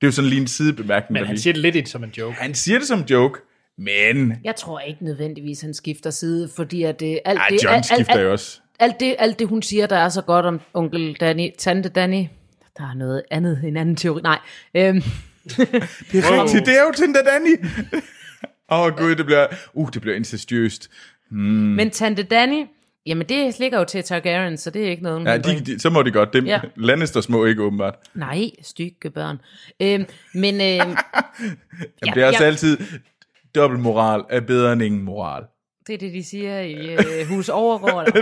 Det 0.00 0.06
er 0.06 0.08
jo 0.08 0.12
sådan 0.12 0.30
lige 0.30 0.40
en 0.40 0.46
sidebemærkning. 0.46 1.12
Men 1.12 1.26
han 1.26 1.34
lige- 1.34 1.42
siger 1.42 1.52
det 1.52 1.62
lidt 1.74 1.88
som 1.88 2.04
en 2.04 2.10
joke. 2.18 2.36
han 2.36 2.54
siger 2.54 2.78
det 2.78 2.88
som 2.88 3.00
joke, 3.10 3.40
men... 3.78 4.34
Jeg 4.44 4.56
tror 4.56 4.80
ikke 4.80 5.04
nødvendigvis, 5.04 5.60
han 5.60 5.74
skifter 5.74 6.10
side, 6.10 6.50
fordi 6.56 6.82
at 6.82 7.00
det, 7.00 7.20
alt, 7.24 7.38
Ej, 7.38 7.46
det, 7.50 7.64
John 7.64 7.74
alt, 7.76 7.86
skifter 7.86 8.12
alt, 8.14 8.22
jo 8.22 8.32
også. 8.32 8.60
alt, 8.78 9.00
det, 9.00 9.16
alt 9.18 9.38
det, 9.38 9.48
hun 9.48 9.62
siger, 9.62 9.86
der 9.86 9.96
er 9.96 10.08
så 10.08 10.22
godt 10.22 10.46
om 10.46 10.60
onkel 10.74 11.16
Danny, 11.20 11.48
tante 11.58 11.88
Danny, 11.88 12.24
der 12.78 12.84
er 12.90 12.94
noget 12.94 13.22
andet, 13.30 13.60
en 13.64 13.76
anden 13.76 13.96
teori. 13.96 14.20
Nej, 14.22 14.38
øhm, 14.74 15.02
Det 16.12 16.24
er 16.24 16.32
Wow. 16.32 16.42
rigtigt, 16.42 16.66
det 16.66 16.74
er 16.78 16.82
jo 16.82 16.92
Tinder 16.96 17.22
Danny. 17.22 17.56
Åh 18.72 18.80
oh, 18.80 18.92
gud, 18.96 19.14
det 19.16 19.26
bliver, 19.26 19.46
uh, 19.74 19.88
det 19.94 20.00
bliver 20.02 20.16
incestuøst. 20.16 20.90
men 21.30 21.90
tante 21.90 22.22
Danny, 22.22 22.64
jamen 23.08 23.28
det 23.28 23.58
ligger 23.58 23.78
jo 23.78 23.84
til 23.84 24.02
Targaryen, 24.02 24.56
så 24.56 24.70
det 24.70 24.86
er 24.86 24.90
ikke 24.90 25.02
noget, 25.02 25.24
Ja, 25.26 25.36
de, 25.38 25.60
de, 25.60 25.78
så 25.80 25.90
må 25.90 26.02
de 26.02 26.10
godt. 26.10 26.32
Dem, 26.32 26.46
ja. 26.46 26.60
Lannisters 26.76 27.28
må 27.28 27.44
ikke 27.44 27.62
åbenbart. 27.62 27.94
Nej, 28.14 28.50
stykke 28.62 29.10
børn. 29.10 29.40
Øhm, 29.80 30.06
men 30.34 30.54
øhm, 30.54 30.60
Jamen, 30.60 30.96
Ja, 32.06 32.12
det 32.14 32.22
er 32.22 32.26
også 32.26 32.42
ja. 32.42 32.46
altid, 32.46 32.78
dobbelt 33.54 33.82
moral 33.82 34.24
er 34.30 34.40
bedre 34.40 34.72
end 34.72 34.82
ingen 34.82 35.02
moral. 35.02 35.44
det 35.86 35.94
er 35.94 35.98
det, 35.98 36.12
de 36.12 36.24
siger 36.24 36.60
i 36.60 36.92
øh, 36.94 37.26
Hus 37.28 37.48
Overgård. 37.48 38.06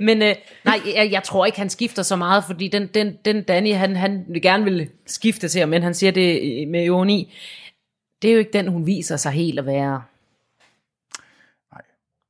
Men 0.00 0.22
øh, 0.22 0.34
nej, 0.64 0.80
jeg, 0.96 1.08
jeg 1.12 1.22
tror 1.22 1.46
ikke, 1.46 1.58
han 1.58 1.70
skifter 1.70 2.02
så 2.02 2.16
meget, 2.16 2.44
fordi 2.46 2.68
den, 2.68 2.86
den, 2.86 3.16
den 3.24 3.42
Danny, 3.42 3.74
han, 3.74 3.96
han 3.96 4.24
vil 4.28 4.42
gerne 4.42 4.64
vil 4.64 4.88
skifte 5.06 5.48
til 5.48 5.68
men 5.68 5.82
han 5.82 5.94
siger 5.94 6.12
det 6.12 6.40
øh, 6.62 6.68
med 6.68 6.84
ironi. 6.84 7.34
Det 8.22 8.28
er 8.28 8.32
jo 8.32 8.38
ikke 8.38 8.52
den, 8.52 8.68
hun 8.68 8.86
viser 8.86 9.16
sig 9.16 9.32
helt 9.32 9.58
at 9.58 9.66
være. 9.66 10.02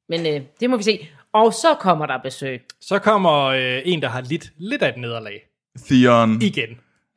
Men 0.09 0.26
øh, 0.26 0.40
det 0.61 0.70
må 0.70 0.76
vi 0.76 0.82
se. 0.82 1.09
Og 1.32 1.52
så 1.52 1.76
kommer 1.80 2.06
der 2.06 2.18
besøg. 2.22 2.61
Så 2.80 2.98
kommer 2.98 3.44
øh, 3.44 3.82
en, 3.84 4.02
der 4.02 4.09
har 4.09 4.20
lidt, 4.20 4.52
lidt 4.59 4.82
af 4.82 4.88
et 4.88 4.96
nederlag. 4.96 5.40
Theon, 5.86 6.42
Igen. 6.42 6.68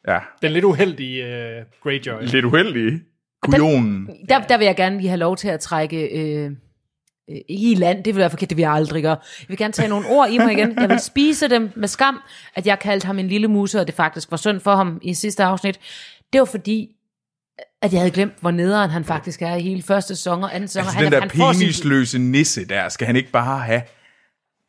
ja, 0.08 0.20
Den 0.42 0.52
lidt 0.52 0.66
uheldige 0.66 1.26
øh, 1.26 1.66
Greyjoy. 1.84 2.22
lidt 2.22 2.46
uheldig. 2.46 3.00
Kujonen. 3.42 4.10
Der, 4.30 4.40
der 4.40 4.58
vil 4.58 4.66
jeg 4.66 4.76
gerne 4.76 4.98
lige 4.98 5.08
have 5.10 5.20
lov 5.20 5.38
til 5.38 5.48
at 5.48 5.60
trække 5.60 6.08
øh, 6.08 6.52
øh, 7.30 7.38
i 7.50 7.76
land. 7.76 8.04
Det 8.04 8.14
vil 8.16 8.20
være 8.20 8.30
forkert, 8.30 8.50
det 8.50 8.58
vil 8.58 8.64
jeg 8.64 8.72
aldrig 8.72 9.04
gøre. 9.04 9.18
Jeg 9.40 9.46
vil 9.50 9.58
gerne 9.58 9.74
tage 9.74 9.90
nogle 9.90 10.06
ord 10.10 10.30
i 10.30 10.38
mig 10.38 10.52
igen. 10.54 10.80
Jeg 10.80 10.90
vil 10.90 11.00
spise 11.00 11.48
dem 11.48 11.70
med 11.76 11.88
skam, 11.88 12.22
at 12.56 12.68
jeg 12.68 12.80
kaldte 12.80 13.06
ham 13.08 13.20
en 13.20 13.28
lille 13.28 13.48
muse, 13.48 13.80
og 13.80 13.88
det 13.88 13.96
faktisk 13.96 14.32
var 14.32 14.38
synd 14.38 14.60
for 14.60 14.76
ham 14.76 15.00
i 15.02 15.14
sidste 15.14 15.44
afsnit. 15.44 15.80
Det 16.34 16.40
var 16.40 16.46
fordi, 16.46 16.90
at 17.82 17.94
jeg 17.94 18.00
havde 18.02 18.12
glemt, 18.12 18.34
hvor 18.42 18.52
nederen 18.52 18.90
han 18.90 19.04
faktisk 19.06 19.42
er 19.42 19.56
i 19.56 19.62
hele 19.62 19.84
første 19.84 20.16
sæson 20.16 20.44
og 20.44 20.56
anden 20.56 20.68
sæson. 20.68 20.82
Altså, 20.82 20.98
og 20.98 21.04
den 21.06 21.14
er- 21.14 21.20
der 21.20 21.54
sin- 21.54 21.60
penisløse 21.60 22.20
nisse 22.20 22.66
der, 22.66 22.90
skal 22.90 23.08
han 23.08 23.16
ikke 23.16 23.32
bare 23.32 23.60
have? 23.60 23.82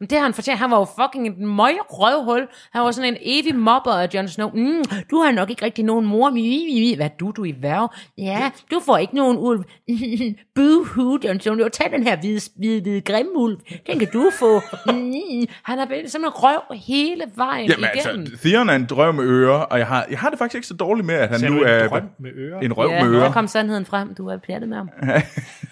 Men 0.02 0.10
det 0.10 0.18
har 0.18 0.24
han 0.24 0.34
fortjent. 0.34 0.58
Han 0.58 0.70
var 0.70 0.78
jo 0.78 0.86
fucking 1.02 1.28
et 1.28 1.38
møg 1.38 1.74
røvhul. 1.90 2.46
Han 2.72 2.82
var 2.82 2.90
sådan 2.90 3.14
en 3.14 3.18
evig 3.22 3.54
mobber 3.54 3.92
af 3.92 4.08
Jon 4.14 4.28
Snow. 4.28 4.50
Mm, 4.54 4.82
du 5.10 5.16
har 5.16 5.32
nok 5.32 5.50
ikke 5.50 5.64
rigtig 5.64 5.84
nogen 5.84 6.06
mor. 6.06 6.30
Mi, 6.30 6.40
mi, 6.42 6.80
mi. 6.80 6.94
Hvad 6.96 7.10
du, 7.20 7.30
du 7.36 7.44
i 7.44 7.54
værv? 7.60 7.94
Ja, 8.18 8.50
du 8.70 8.80
får 8.86 8.98
ikke 8.98 9.14
nogen 9.14 9.36
ulv. 9.38 9.64
Boo-hoo, 10.58 11.18
Jon 11.28 11.40
Snow. 11.40 11.56
Jo, 11.56 11.68
tag 11.68 11.90
den 11.92 12.02
her 12.02 12.16
hvide, 12.16 12.40
hvide, 12.58 12.82
hvide 12.82 13.00
grimme 13.00 13.30
ulv. 13.36 13.56
Den 13.86 13.98
kan 13.98 14.08
du 14.12 14.30
få. 14.38 14.60
Mm, 14.86 15.46
han 15.62 15.78
har 15.78 15.86
været 15.88 16.10
som 16.10 16.22
en 16.24 16.28
røv 16.30 16.76
hele 16.86 17.24
vejen 17.36 17.70
Jamen 17.70 17.86
igennem. 17.94 18.20
altså, 18.20 18.48
Theon 18.48 18.68
er 18.68 18.74
en 18.74 18.84
drøm 18.86 19.14
med 19.14 19.24
ører, 19.24 19.58
og 19.58 19.78
jeg 19.78 19.86
har, 19.86 20.06
jeg 20.10 20.18
har 20.18 20.30
det 20.30 20.38
faktisk 20.38 20.54
ikke 20.54 20.66
så 20.66 20.74
dårligt 20.74 21.06
med, 21.06 21.14
at 21.14 21.28
han 21.28 21.38
Ser 21.38 21.48
nu 21.48 21.60
er 21.62 21.82
en 21.84 21.90
drøm 21.90 22.02
med 22.18 22.30
ører? 22.34 22.60
en 22.60 22.72
røv 22.72 22.90
ja, 22.90 23.04
med 23.04 23.14
ører. 23.14 23.32
kom 23.32 23.46
sandheden 23.46 23.86
frem. 23.86 24.14
Du 24.14 24.26
er 24.28 24.36
pjattet 24.36 24.68
med 24.68 24.76
ham. 24.76 24.88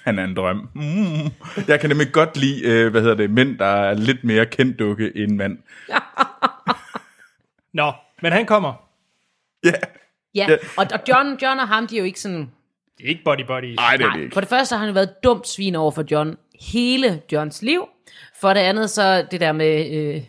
Han 0.05 0.19
er 0.19 0.25
en 0.25 0.37
drøm. 0.37 0.69
Mm. 0.75 1.31
Jeg 1.69 1.81
kan 1.81 1.91
nemlig 1.91 2.13
godt 2.13 2.37
lide, 2.37 2.63
øh, 2.65 2.91
hvad 2.91 3.01
hedder 3.01 3.15
det, 3.17 3.31
mænd, 3.31 3.59
der 3.59 3.65
er 3.67 3.95
lidt 3.95 4.20
mere 4.25 4.47
kendt 4.47 4.79
dukke 4.79 5.13
end 5.17 5.37
mand. 5.37 5.59
Nå, 7.73 7.93
men 8.23 8.33
han 8.33 8.47
kommer. 8.47 8.73
Ja, 9.65 9.73
Ja, 10.35 10.47
og, 10.79 10.87
og 10.93 11.01
John, 11.09 11.39
John 11.43 11.61
og 11.61 11.69
ham, 11.69 11.87
de 11.87 11.95
er 11.97 11.99
jo 12.01 12.05
ikke 12.05 12.21
sådan... 12.21 12.51
Det 12.99 13.05
er 13.05 13.09
ikke 13.09 13.25
body 13.25 13.45
body. 13.47 13.75
nej, 13.75 13.97
det 13.97 14.07
er 14.07 14.13
det 14.13 14.21
ikke. 14.23 14.35
for 14.35 14.41
det 14.41 14.49
første 14.49 14.73
har 14.75 14.79
han 14.81 14.89
jo 14.89 14.93
været 14.93 15.09
et 15.09 15.25
dumt 15.25 15.49
svin 15.49 15.75
over 15.75 15.91
for 15.91 16.05
John 16.11 16.37
hele 16.71 17.23
Johns 17.33 17.63
liv. 17.63 17.89
For 18.41 18.55
det 18.55 18.61
andet 18.61 18.91
så 18.91 19.27
det 19.31 19.41
der 19.41 19.53
med 19.53 19.97
øh, 20.17 20.23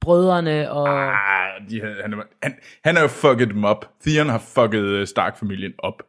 brødrene 0.00 0.70
og... 0.70 0.88
Ah, 0.88 1.60
de, 1.70 1.80
han, 2.02 2.12
er- 2.12 2.22
han, 2.42 2.54
han 2.84 2.94
har 2.96 3.02
jo 3.02 3.08
fucket 3.08 3.48
dem 3.48 3.64
op. 3.64 3.90
Theon 4.06 4.28
har 4.28 4.38
fucket 4.38 4.80
øh, 4.82 5.06
Stark-familien 5.06 5.72
op. 5.78 6.02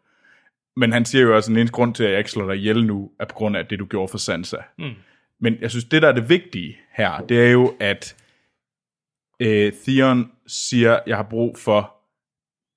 Men 0.76 0.92
han 0.94 1.06
siger 1.06 1.22
jo 1.22 1.36
også, 1.36 1.48
at 1.48 1.50
den 1.50 1.58
eneste 1.58 1.74
grund 1.76 1.96
til, 1.96 2.04
at 2.04 2.10
jeg 2.12 2.18
ikke 2.18 2.32
slår 2.32 2.48
dig 2.48 2.56
ihjel 2.58 2.86
nu, 2.86 3.12
er 3.20 3.26
på 3.26 3.36
grund 3.36 3.58
af 3.58 3.66
det, 3.66 3.80
du 3.80 3.86
gjorde 3.86 4.08
for 4.08 4.18
Sansa. 4.18 4.58
Mm. 4.78 4.92
Men 5.40 5.58
jeg 5.62 5.72
synes, 5.72 5.86
det 5.86 6.02
der 6.02 6.08
er 6.08 6.14
det 6.14 6.30
vigtige 6.30 6.78
her, 6.94 7.22
det 7.22 7.46
er 7.46 7.52
jo, 7.52 7.76
at 7.80 8.16
øh, 9.40 9.74
Theon 9.74 10.32
siger, 10.48 11.00
jeg 11.08 11.16
har 11.16 11.24
brug 11.24 11.58
for 11.58 11.96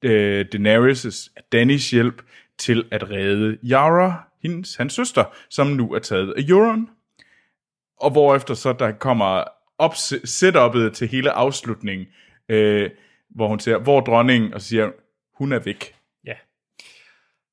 øh, 0.03 0.47
Daenerys' 0.55 1.35
Dannys 1.53 1.91
hjælp 1.91 2.23
til 2.59 2.89
at 2.91 3.11
redde 3.11 3.59
Yara, 3.71 4.29
hendes, 4.43 4.77
hans 4.77 4.93
søster, 4.93 5.25
som 5.51 5.67
nu 5.67 5.93
er 5.93 5.99
taget 5.99 6.35
af 6.37 6.43
Euron. 6.49 6.91
Og 7.97 8.11
hvorefter 8.11 8.55
så 8.55 8.73
der 8.73 8.93
kommer 8.93 9.45
op, 9.79 9.93
setup'et 9.95 10.91
til 10.91 11.09
hele 11.09 11.31
afslutningen, 11.31 12.07
øh, 12.49 12.91
hvor 13.29 13.49
hun 13.49 13.61
siger, 13.61 13.79
hvor 13.79 14.01
dronningen, 14.01 14.55
og 14.55 14.61
siger, 14.61 14.91
hun 15.35 15.53
er 15.53 15.59
væk. 15.59 15.95
Ja. 16.25 16.35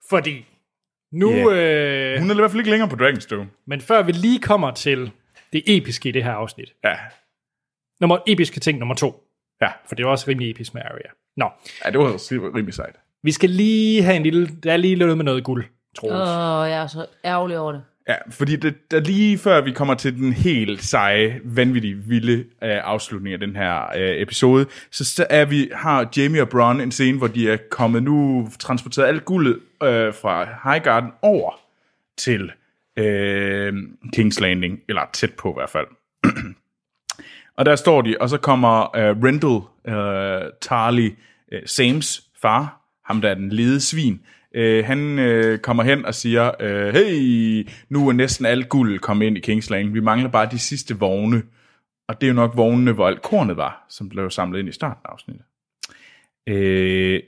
Fordi 0.10 0.46
nu, 1.12 1.32
Ja. 1.32 2.14
øh, 2.14 2.20
Hun 2.20 2.30
er 2.30 2.34
i 2.34 2.38
hvert 2.38 2.52
fald 2.52 2.60
ikke 2.60 2.70
længere 2.72 2.90
på 2.90 2.96
Dragonstone. 2.96 3.50
men 3.68 3.82
før 3.82 4.02
vi 4.04 4.12
lige 4.12 4.40
kommer 4.40 4.72
til 4.72 5.12
det 5.54 5.64
episke 5.66 6.10
i 6.10 6.12
det 6.12 6.24
her 6.24 6.32
afsnit. 6.32 6.74
Ja, 6.84 6.96
Nummer, 8.02 8.18
episke 8.28 8.60
ting 8.60 8.80
nummer 8.80 8.96
to. 8.96 9.24
ja. 9.62 9.70
For 9.88 9.96
det 9.96 10.04
er 10.04 10.08
også 10.08 10.26
rimelig 10.28 10.52
episk 10.52 10.74
med 10.74 10.82
Arya. 10.86 11.10
Nå, 11.38 11.50
ja 11.86 11.90
det 11.92 12.00
var 12.00 12.56
rimelig 12.56 12.74
sejt. 12.74 12.96
vi 13.24 13.32
skal 13.32 13.50
lige 13.50 14.04
have 14.04 14.16
en 14.16 14.24
lille... 14.24 14.48
Der 14.64 14.74
er 14.74 14.78
lige 14.78 14.96
noget 14.96 15.18
med 15.18 15.26
noget 15.26 15.44
guld, 15.44 15.66
tror 15.96 16.10
jeg. 16.12 16.22
Åh, 16.22 16.70
jeg 16.72 16.84
er 16.84 16.88
så 16.88 17.06
ærgerlig 17.26 17.60
over 17.60 17.72
det. 17.72 17.84
Ja, 18.08 18.16
fordi 18.30 18.56
det, 18.56 18.92
der 18.92 19.00
lige 19.00 19.38
før 19.38 19.62
vi 19.62 19.72
kommer 19.72 19.94
til 19.94 20.16
den 20.16 20.34
helt 20.34 20.84
seje, 20.84 21.42
vanvittige, 21.44 21.96
vilde 21.96 22.38
øh, 22.38 22.46
afslutning 22.62 23.34
af 23.34 23.40
den 23.40 23.56
her 23.56 23.98
øh, 23.98 24.22
episode, 24.22 24.66
så 24.92 25.06
så 25.06 25.28
er 25.30 25.46
vi, 25.46 25.70
har 25.74 26.10
Jamie 26.18 26.42
og 26.42 26.50
Bron 26.50 26.82
en 26.82 26.92
scene, 26.92 27.18
hvor 27.18 27.28
de 27.28 27.52
er 27.52 27.58
kommet 27.72 28.04
nu, 28.04 28.50
transporteret 28.60 29.08
alt 29.08 29.26
guldet 29.26 29.60
øh, 29.84 30.14
fra 30.14 30.48
Highgarden 30.64 31.12
over 31.22 31.52
til 32.18 32.52
øh, 32.98 33.74
King's 34.16 34.42
Landing, 34.42 34.80
eller 34.90 35.02
tæt 35.14 35.34
på 35.34 35.50
i 35.50 35.54
hvert 35.54 35.70
fald. 35.70 35.88
og 37.58 37.66
der 37.66 37.76
står 37.76 38.02
de, 38.02 38.16
og 38.20 38.30
så 38.30 38.38
kommer 38.38 38.96
øh, 38.98 39.24
Rendell, 39.24 39.62
øh, 39.88 40.52
Tarly, 40.62 41.10
øh, 41.52 41.62
Sams 41.66 42.24
far, 42.42 42.82
ham 43.06 43.22
der 43.22 43.30
er 43.30 43.34
den 43.34 43.50
lede 43.50 43.82
svin, 43.82 44.14
øh, 44.14 44.37
han 44.86 45.20
øh, 45.20 45.60
kommer 45.60 45.84
hen 45.84 46.06
og 46.06 46.16
siger, 46.16 46.52
øh, 46.60 46.94
hey, 46.94 47.68
nu 47.90 48.08
er 48.08 48.14
næsten 48.14 48.46
alt 48.46 48.70
guld 48.70 49.00
kommet 49.00 49.26
ind 49.26 49.38
i 49.38 49.52
King's 49.52 49.68
Landing, 49.72 49.94
vi 49.94 50.00
mangler 50.00 50.30
bare 50.30 50.48
de 50.52 50.60
sidste 50.60 51.00
vogne, 51.00 51.44
og 52.10 52.22
det 52.22 52.28
er 52.28 52.32
jo 52.32 52.34
nok 52.36 52.58
vognene, 52.58 52.92
hvor 52.92 53.08
alt 53.08 53.22
kornet 53.22 53.58
var, 53.58 53.86
som 53.90 54.10
blev 54.10 54.30
samlet 54.32 54.60
ind 54.60 54.70
i 54.70 54.72
starten 54.72 55.02
af 55.06 55.12
afsnittet. 55.12 55.46
Øh, 56.50 57.22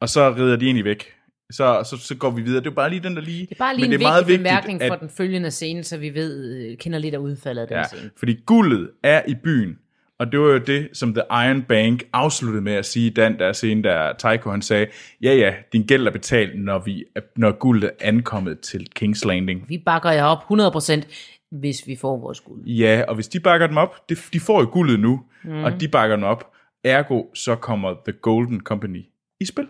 og 0.00 0.08
så 0.08 0.34
rider 0.34 0.56
de 0.56 0.64
egentlig 0.64 0.84
væk. 0.84 1.12
Så, 1.52 1.82
så, 1.90 1.96
så 1.96 2.16
går 2.16 2.30
vi 2.30 2.42
videre. 2.42 2.60
Det 2.64 2.70
er 2.70 2.74
bare 2.74 2.90
lige 2.90 3.02
den 3.02 3.16
der 3.16 3.22
lige... 3.22 3.46
Det 3.46 3.52
er 3.52 3.58
bare 3.58 3.76
lige 3.76 3.84
men 3.84 3.92
en 3.92 3.98
det 4.00 4.06
er 4.06 4.08
meget 4.10 4.26
vigtig 4.26 4.32
vigtigt, 4.44 4.48
bemærkning 4.48 4.82
for 4.88 4.96
den 4.96 5.08
følgende 5.08 5.50
scene, 5.50 5.84
så 5.84 5.98
vi 5.98 6.14
ved, 6.14 6.56
øh, 6.70 6.76
kender 6.76 6.98
lidt 6.98 7.14
af 7.14 7.18
udfaldet 7.18 7.62
af 7.62 7.68
den 7.68 7.76
Ja, 7.76 7.84
scene. 7.84 8.10
fordi 8.16 8.38
guldet 8.46 8.90
er 9.02 9.22
i 9.28 9.34
byen, 9.44 9.78
og 10.18 10.32
det 10.32 10.40
var 10.40 10.46
jo 10.46 10.58
det, 10.58 10.88
som 10.92 11.14
The 11.14 11.22
Iron 11.30 11.62
Bank 11.62 12.04
afsluttede 12.12 12.62
med 12.62 12.72
at 12.72 12.86
sige, 12.86 13.10
den 13.10 13.38
der 13.38 13.52
scene, 13.52 13.82
der 13.82 14.12
Tycho 14.12 14.50
han 14.50 14.62
sagde, 14.62 14.86
ja 15.22 15.34
ja, 15.34 15.54
din 15.72 15.82
gæld 15.86 16.06
er 16.06 16.10
betalt, 16.10 16.64
når, 16.64 16.78
vi, 16.78 17.04
når 17.36 17.52
guldet 17.52 17.90
er 18.00 18.08
ankommet 18.08 18.60
til 18.60 18.86
King's 19.00 19.26
Landing. 19.28 19.68
Vi 19.68 19.78
bakker 19.78 20.10
jer 20.10 20.24
op 20.24 20.42
100%, 20.52 21.02
hvis 21.50 21.86
vi 21.86 21.96
får 21.96 22.16
vores 22.16 22.40
guld. 22.40 22.64
Ja, 22.64 23.04
og 23.08 23.14
hvis 23.14 23.28
de 23.28 23.40
bakker 23.40 23.66
dem 23.66 23.76
op, 23.76 24.08
det, 24.08 24.18
de 24.32 24.40
får 24.40 24.60
jo 24.60 24.68
guldet 24.72 25.00
nu, 25.00 25.22
mm. 25.44 25.64
og 25.64 25.80
de 25.80 25.88
bakker 25.88 26.16
dem 26.16 26.24
op, 26.24 26.52
ergo 26.84 27.24
så 27.34 27.54
kommer 27.54 27.94
The 28.04 28.12
Golden 28.12 28.60
Company 28.60 29.04
i 29.40 29.44
spil. 29.44 29.68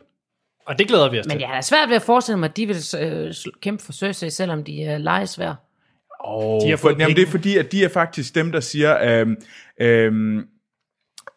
Og 0.66 0.78
det 0.78 0.88
glæder 0.88 1.10
vi 1.10 1.18
os 1.18 1.26
Men 1.26 1.30
til. 1.30 1.40
jeg 1.40 1.48
har 1.48 1.60
svært 1.60 1.88
ved 1.88 1.96
at 1.96 2.02
forestille 2.02 2.38
mig, 2.38 2.48
at 2.48 2.56
de 2.56 2.66
vil 2.66 2.76
øh, 3.00 3.34
kæmpe 3.60 3.84
for 3.84 3.92
Cersei, 3.92 4.30
selvom 4.30 4.64
de 4.64 4.82
er 4.82 4.98
lejesvær. 4.98 5.65
Oh, 6.20 6.60
De 6.60 6.70
har 6.70 6.76
for, 6.76 6.88
fået 6.88 6.92
jamen, 6.92 7.06
penge. 7.06 7.20
det 7.20 7.26
er 7.26 7.30
fordi, 7.30 7.56
at 7.56 7.72
de 7.72 7.84
er 7.84 7.88
faktisk 7.88 8.34
dem, 8.34 8.52
der 8.52 8.60
siger, 8.60 9.22
um, 9.22 9.36
um, 9.86 10.36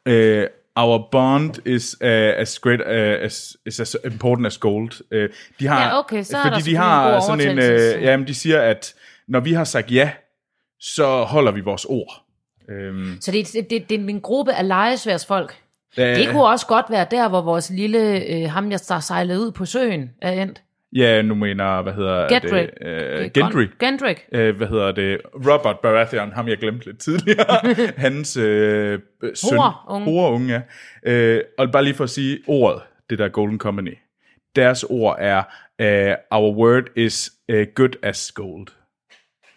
uh, 0.10 0.44
our 0.76 1.08
bond 1.12 1.68
is 1.68 1.98
uh, 2.02 2.08
as 2.10 2.60
great 2.60 2.80
uh, 2.82 3.26
as 3.26 3.58
is 3.66 3.80
as 3.80 3.98
important 4.06 4.48
as 4.48 4.58
gold. 4.58 4.92
Uh, 5.16 5.30
de 5.60 5.68
har, 5.68 5.82
Ja, 5.82 6.00
okay, 6.00 6.24
så 6.24 6.38
er 6.38 6.42
fordi 6.42 6.56
der 6.56 6.64
de 6.66 6.76
har 6.76 7.20
sådan 7.20 7.50
en, 7.50 7.58
uh, 7.98 8.04
jamen, 8.04 8.28
de 8.28 8.36
siger, 8.36 8.62
at 8.62 8.94
når 9.28 9.40
vi 9.40 9.54
har 9.54 9.64
sagt 9.64 9.92
ja, 9.92 10.12
så 10.80 11.24
holder 11.24 11.52
vi 11.52 11.62
vores 11.62 11.86
ord. 11.86 12.24
Um, 12.70 13.18
Så 13.22 13.32
det, 13.32 13.48
det, 13.54 13.70
det, 13.70 13.90
det 13.90 13.96
er 14.02 14.10
en 14.10 14.22
gruppe 14.22 14.54
af 14.54 14.68
lejesværsfolk. 14.68 15.56
uh, 15.98 16.04
Det 16.04 16.30
kunne 16.30 16.46
også 16.46 16.68
godt 16.68 16.86
være 16.90 17.08
der, 17.12 17.30
hvor 17.30 17.42
vores 17.42 17.70
lille, 17.70 18.26
øh, 18.26 18.50
ham 18.50 18.72
jeg 18.72 18.80
der 18.88 19.00
sejlede 19.00 19.40
ud 19.40 19.52
på 19.52 19.66
søen, 19.66 20.10
er 20.22 20.32
endt. 20.32 20.62
Ja, 20.94 21.22
nu 21.22 21.36
mener, 21.36 21.82
hvad 21.82 21.94
hedder 21.94 22.28
Gendry. 22.28 22.58
det? 22.58 23.26
Uh, 23.26 23.32
Gendry. 23.32 23.68
Gendrick. 23.80 24.26
uh, 24.32 24.50
hvad 24.58 24.68
hedder 24.68 24.92
det, 24.92 25.22
Robert 25.36 25.80
Baratheon, 25.80 26.32
ham 26.32 26.48
jeg 26.48 26.58
glemte 26.58 26.86
lidt 26.86 27.00
tidligere, 27.00 27.76
hans 28.06 28.38
øh, 28.38 29.00
søn, 29.34 29.58
Horunge. 29.58 30.06
Horunge, 30.06 30.64
ja. 31.06 31.38
Uh, 31.38 31.44
og 31.58 31.72
bare 31.72 31.84
lige 31.84 31.94
for 31.94 32.04
at 32.04 32.10
sige 32.10 32.40
ordet, 32.48 32.82
det 33.10 33.20
der 33.20 33.30
Golden 33.30 33.60
Company, 33.60 33.98
deres 34.56 34.84
ord 34.84 35.18
er, 35.20 35.44
uh, 35.80 36.38
our 36.40 36.56
word 36.56 36.84
is 36.96 37.32
uh, 37.54 37.62
good 37.76 37.92
as 38.04 38.32
gold. 38.32 38.68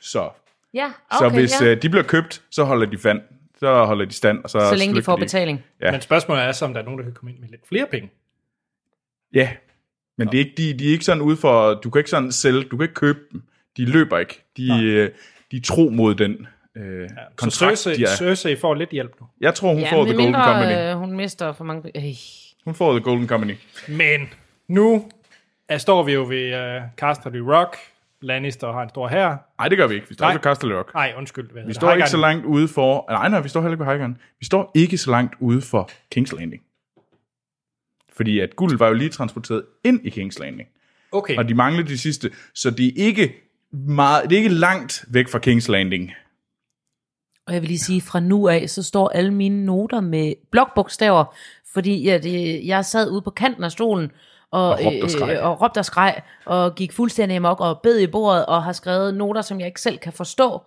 Så, 0.01 0.31
Ja, 0.75 0.93
så 1.19 1.25
okay, 1.27 1.37
hvis 1.39 1.63
ja. 1.63 1.73
uh, 1.73 1.83
de 1.83 1.89
bliver 1.89 2.05
købt, 2.05 2.43
så 2.51 2.65
holder 2.65 2.87
de 2.87 2.99
fand, 2.99 3.21
så 3.59 3.85
holder 3.85 4.05
de 4.05 4.13
stand, 4.13 4.45
og 4.45 4.51
så, 4.51 4.61
så 4.61 4.75
længe 4.77 4.95
de 4.95 5.03
får 5.03 5.17
betaling. 5.17 5.65
Ja. 5.81 5.91
Men 5.93 6.01
spørgsmålet 6.01 6.45
er 6.45 6.53
så, 6.53 6.65
om 6.65 6.73
der 6.73 6.81
er 6.81 6.85
nogen, 6.85 6.99
der 6.99 7.05
kan 7.05 7.15
komme 7.15 7.33
ind 7.33 7.41
med 7.41 7.49
lidt 7.49 7.69
flere 7.69 7.87
penge. 7.87 8.11
Ja, 9.35 9.49
men 10.19 10.29
det 10.29 10.35
er 10.35 10.39
ikke, 10.39 10.55
de, 10.57 10.79
de 10.79 10.89
er 10.89 10.93
ikke 10.93 11.05
sådan 11.05 11.23
ude 11.23 11.37
for, 11.37 11.75
du 11.75 11.91
kan 11.91 11.99
ikke 12.01 12.11
sådan 12.11 12.33
sælge, 12.33 12.63
du 12.63 12.77
kan 12.77 12.85
ikke 12.85 12.95
købe 12.95 13.19
dem. 13.33 13.43
De 13.77 13.85
løber 13.85 14.19
ikke. 14.19 14.45
De, 14.57 14.83
øh, 14.85 15.11
de 15.51 15.57
er 15.57 15.61
tro 15.65 15.91
mod 15.91 16.15
den 16.15 16.47
øh, 16.77 17.01
ja, 17.03 17.07
Så 17.09 17.15
kontrakt, 17.37 17.79
Cersei, 17.79 17.97
de 17.97 18.03
er. 18.03 18.17
Cersei 18.17 18.57
får 18.57 18.75
lidt 18.75 18.91
hjælp 18.91 19.13
nu. 19.21 19.27
Jeg 19.41 19.55
tror, 19.55 19.73
hun 19.73 19.79
Ja, 19.83 19.93
får 19.93 20.05
The 20.05 20.15
Golden 20.15 20.35
Company. 20.35 20.67
mindre, 20.67 20.91
øh, 20.91 20.97
hun 20.99 21.13
mister 21.13 21.53
for 21.53 21.65
mange... 21.65 21.91
Øh. 21.97 22.15
Hun 22.65 22.75
får 22.75 22.93
The 22.93 23.01
Golden 23.01 23.29
Company. 23.29 23.55
Men 23.89 24.29
nu 24.69 25.11
er, 25.69 25.79
står 25.79 26.03
vi 26.03 26.13
jo 26.13 26.25
ved 26.29 26.77
uh, 26.77 26.83
Casterly 26.97 27.39
Rock. 27.39 27.77
Lannister 28.23 28.73
har 28.73 28.83
en 28.83 28.89
stor 28.89 29.09
her. 29.09 29.37
Nej, 29.59 29.69
det 29.69 29.79
gør 29.79 29.87
vi 29.87 29.95
ikke. 29.95 30.09
Vi 30.09 30.15
står 30.15 30.27
Nej. 30.27 30.35
ved 30.35 30.41
Castle 30.41 30.79
Rock. 30.79 30.95
Nej, 30.95 31.13
undskyld. 31.19 31.51
Hvad 31.53 31.63
Vi 31.67 31.73
står 31.75 31.93
ikke 31.93 32.09
så 32.09 32.17
langt 32.17 32.47
ude 32.47 32.69
for... 32.69 33.07
Nej, 33.11 33.29
nej, 33.29 33.41
vi 33.41 33.49
står 33.49 33.61
heller 33.61 33.75
ikke 33.75 33.85
ved 33.85 33.87
Highgarden. 33.91 34.19
Vi 34.41 34.45
står 34.47 34.71
ikke 34.75 34.99
så 34.99 35.11
langt 35.11 35.35
ude 35.41 35.61
for 35.61 35.91
King's 36.15 36.37
Landing. 36.39 36.63
Fordi 38.17 38.41
at 38.41 38.57
guld 38.57 38.79
var 38.79 38.89
jo 38.89 38.95
lige 38.95 39.11
transporteret 39.11 39.65
ind 39.85 40.07
i 40.07 40.11
King's 40.11 40.41
Landing. 40.41 40.69
Okay, 41.13 41.37
Og 41.37 41.49
de 41.49 41.55
mangler 41.55 41.85
de 41.85 41.99
sidste. 41.99 42.31
Så 42.55 42.71
det 42.71 42.87
er 42.87 42.93
ikke, 42.97 43.35
meget, 43.73 44.31
det 44.31 44.33
er 44.33 44.37
ikke 44.43 44.55
langt 44.55 45.05
væk 45.09 45.29
fra 45.29 45.41
King's 45.47 45.71
Landing. 45.73 46.13
Og 47.47 47.55
jeg 47.55 47.63
vil 47.63 47.69
lige 47.69 47.79
sige, 47.79 48.01
fra 48.01 48.21
nu 48.21 48.49
af, 48.49 48.71
så 48.71 48.83
står 48.83 49.09
alle 49.09 49.35
mine 49.35 49.65
noter 49.65 50.01
med 50.01 50.35
blokbogstaver, 50.51 51.37
fordi 51.73 52.07
jeg, 52.07 52.23
det, 52.23 52.67
jeg 52.67 52.85
sad 52.85 53.11
ude 53.11 53.23
på 53.23 53.31
kanten 53.31 53.65
af 53.65 53.73
stolen, 53.73 54.11
og, 54.51 54.69
Og 54.71 54.79
råbte 54.85 55.03
og 55.05 55.11
skreg. 55.11 55.37
øh, 55.37 55.47
og 55.47 55.61
råbte 55.63 55.79
og 55.79 55.85
skreg, 55.85 56.23
og 56.45 56.75
gik 56.75 56.93
fuldstændig 56.93 57.37
amok 57.37 57.61
og 57.61 57.81
bed 57.83 57.99
i 57.99 58.07
bordet, 58.07 58.47
og 58.47 58.63
har 58.65 58.73
skrevet 58.73 59.15
noter, 59.15 59.43
som 59.43 59.59
jeg 59.61 59.67
ikke 59.67 59.81
selv 59.81 59.99
kan 59.99 60.13
forstå. 60.13 60.63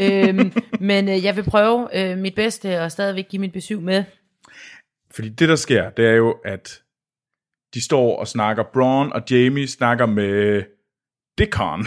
øhm, 0.00 0.52
men 0.80 1.08
øh, 1.08 1.24
jeg 1.24 1.36
vil 1.36 1.42
prøve 1.44 1.88
øh, 1.98 2.18
mit 2.18 2.34
bedste, 2.34 2.80
og 2.80 2.92
stadigvæk 2.92 3.28
give 3.28 3.40
mit 3.40 3.52
besøg 3.52 3.82
med. 3.82 4.04
Fordi 5.10 5.28
det, 5.28 5.48
der 5.48 5.56
sker, 5.56 5.90
det 5.90 6.06
er 6.06 6.14
jo, 6.14 6.36
at 6.44 6.81
de 7.74 7.84
står 7.84 8.16
og 8.16 8.28
snakker. 8.28 8.62
Braun 8.72 9.12
og 9.12 9.22
Jamie 9.30 9.66
snakker 9.68 10.06
med 10.06 10.62
Dickon, 11.38 11.86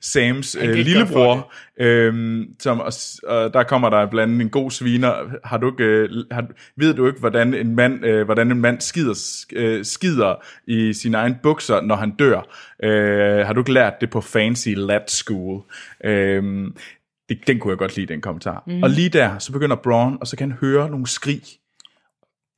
Sams 0.00 0.56
øh, 0.60 0.62
lillebror. 0.74 1.52
Øhm, 1.80 2.46
som, 2.58 2.80
og, 2.80 2.92
og 3.26 3.54
der 3.54 3.62
kommer 3.62 3.90
der 3.90 4.06
blandt 4.06 4.32
andet 4.32 4.44
en 4.44 4.50
god 4.50 4.70
sviner. 4.70 5.14
Har 5.44 5.58
du 5.58 5.70
ikke, 5.70 5.84
øh, 5.84 6.10
har, 6.30 6.46
ved 6.76 6.94
du 6.94 7.06
ikke, 7.06 7.20
hvordan 7.20 7.54
en 7.54 7.74
mand, 7.76 8.04
øh, 8.04 8.24
hvordan 8.24 8.50
en 8.50 8.60
mand 8.60 8.80
skider, 8.80 9.14
sk- 9.14 9.56
øh, 9.56 9.84
skider 9.84 10.34
i 10.66 10.92
sine 10.92 11.16
egne 11.16 11.38
bukser, 11.42 11.80
når 11.80 11.96
han 11.96 12.10
dør? 12.10 12.40
Øh, 12.82 13.46
har 13.46 13.52
du 13.52 13.60
ikke 13.60 13.72
lært 13.72 13.94
det 14.00 14.10
på 14.10 14.20
Fancy 14.20 14.68
Lad 14.76 15.00
School? 15.08 15.62
Øhm, 16.04 16.76
det, 17.28 17.38
den 17.46 17.58
kunne 17.58 17.70
jeg 17.70 17.78
godt 17.78 17.96
lide, 17.96 18.06
den 18.06 18.20
kommentar. 18.20 18.62
Mm. 18.66 18.82
Og 18.82 18.90
lige 18.90 19.08
der, 19.08 19.38
så 19.38 19.52
begynder 19.52 19.76
Braun, 19.76 20.18
og 20.20 20.26
så 20.26 20.36
kan 20.36 20.50
han 20.50 20.58
høre 20.60 20.90
nogle 20.90 21.06
skrig. 21.06 21.42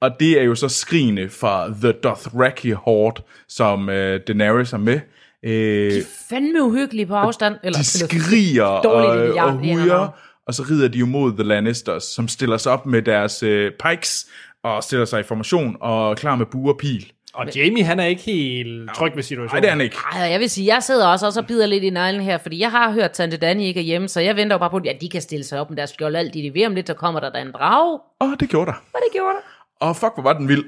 Og 0.00 0.10
det 0.20 0.40
er 0.40 0.42
jo 0.42 0.54
så 0.54 0.68
skrigende 0.68 1.28
fra 1.28 1.68
The 1.82 1.92
Dothraki 1.92 2.70
Horde, 2.70 3.22
som 3.48 3.88
øh, 3.88 4.20
Daenerys 4.26 4.72
er 4.72 4.78
med. 4.78 5.00
Øh, 5.42 5.92
Fandme 6.28 6.62
uhyggelige 6.62 7.06
på 7.06 7.14
afstand. 7.14 7.54
Eller, 7.62 7.78
de 7.78 7.84
skriger 7.84 8.64
og, 8.64 8.92
og 8.94 9.16
er 9.16 9.50
hujer, 9.50 10.08
og 10.46 10.54
så 10.54 10.62
rider 10.70 10.88
de 10.88 10.98
jo 10.98 11.06
mod 11.06 11.32
The 11.32 11.42
Lannisters, 11.42 12.04
som 12.04 12.28
stiller 12.28 12.56
sig 12.56 12.72
op 12.72 12.86
med 12.86 13.02
deres 13.02 13.42
øh, 13.42 13.72
pikes, 13.84 14.26
og 14.64 14.82
stiller 14.82 15.04
sig 15.04 15.20
i 15.20 15.22
formation, 15.22 15.76
og 15.80 16.10
er 16.10 16.14
klar 16.14 16.36
med 16.36 16.46
bue 16.46 16.72
og 16.72 16.78
pil. 16.78 17.12
og 17.34 17.56
Jamie, 17.56 17.84
han 17.84 18.00
er 18.00 18.04
ikke 18.04 18.22
helt 18.22 18.90
tryg 18.94 19.16
ved 19.16 19.22
situationen. 19.22 19.54
Nej, 19.56 19.60
det 19.60 19.66
er 19.66 19.70
han 19.70 19.80
ikke. 19.80 19.96
Ej, 20.12 20.20
jeg 20.20 20.40
vil 20.40 20.50
sige, 20.50 20.74
jeg 20.74 20.82
sidder 20.82 21.06
også, 21.06 21.26
også 21.26 21.40
og 21.40 21.46
bider 21.46 21.66
lidt 21.66 21.84
i 21.84 21.90
neglen 21.90 22.22
her, 22.22 22.38
fordi 22.38 22.60
jeg 22.60 22.70
har 22.70 22.92
hørt, 22.92 23.04
at 23.04 23.12
Tante 23.12 23.36
Danny 23.36 23.62
ikke 23.62 23.80
er 23.80 23.84
hjemme, 23.84 24.08
så 24.08 24.20
jeg 24.20 24.36
venter 24.36 24.54
jo 24.54 24.58
bare 24.58 24.70
på, 24.70 24.76
at 24.76 24.84
ja, 24.84 24.92
de 25.00 25.08
kan 25.08 25.22
stille 25.22 25.44
sig 25.44 25.60
op 25.60 25.70
med 25.70 25.76
deres 25.76 25.90
skjold 25.90 26.16
alt 26.16 26.34
det, 26.34 26.44
de 26.44 26.50
vil. 26.50 26.66
Om 26.66 26.74
lidt, 26.74 26.86
så 26.86 26.94
kommer 26.94 27.20
der 27.20 27.30
da 27.30 27.38
en 27.38 27.52
drage. 27.52 27.98
Og 28.20 28.28
det 28.40 28.48
gjorde 28.48 28.66
der. 28.66 28.76
Og 28.94 29.00
det 29.06 29.12
gjorde 29.12 29.34
der. 29.34 29.57
Og 29.80 29.96
fuck, 29.96 30.14
hvor 30.14 30.22
var 30.22 30.32
den 30.32 30.48
vild. 30.48 30.64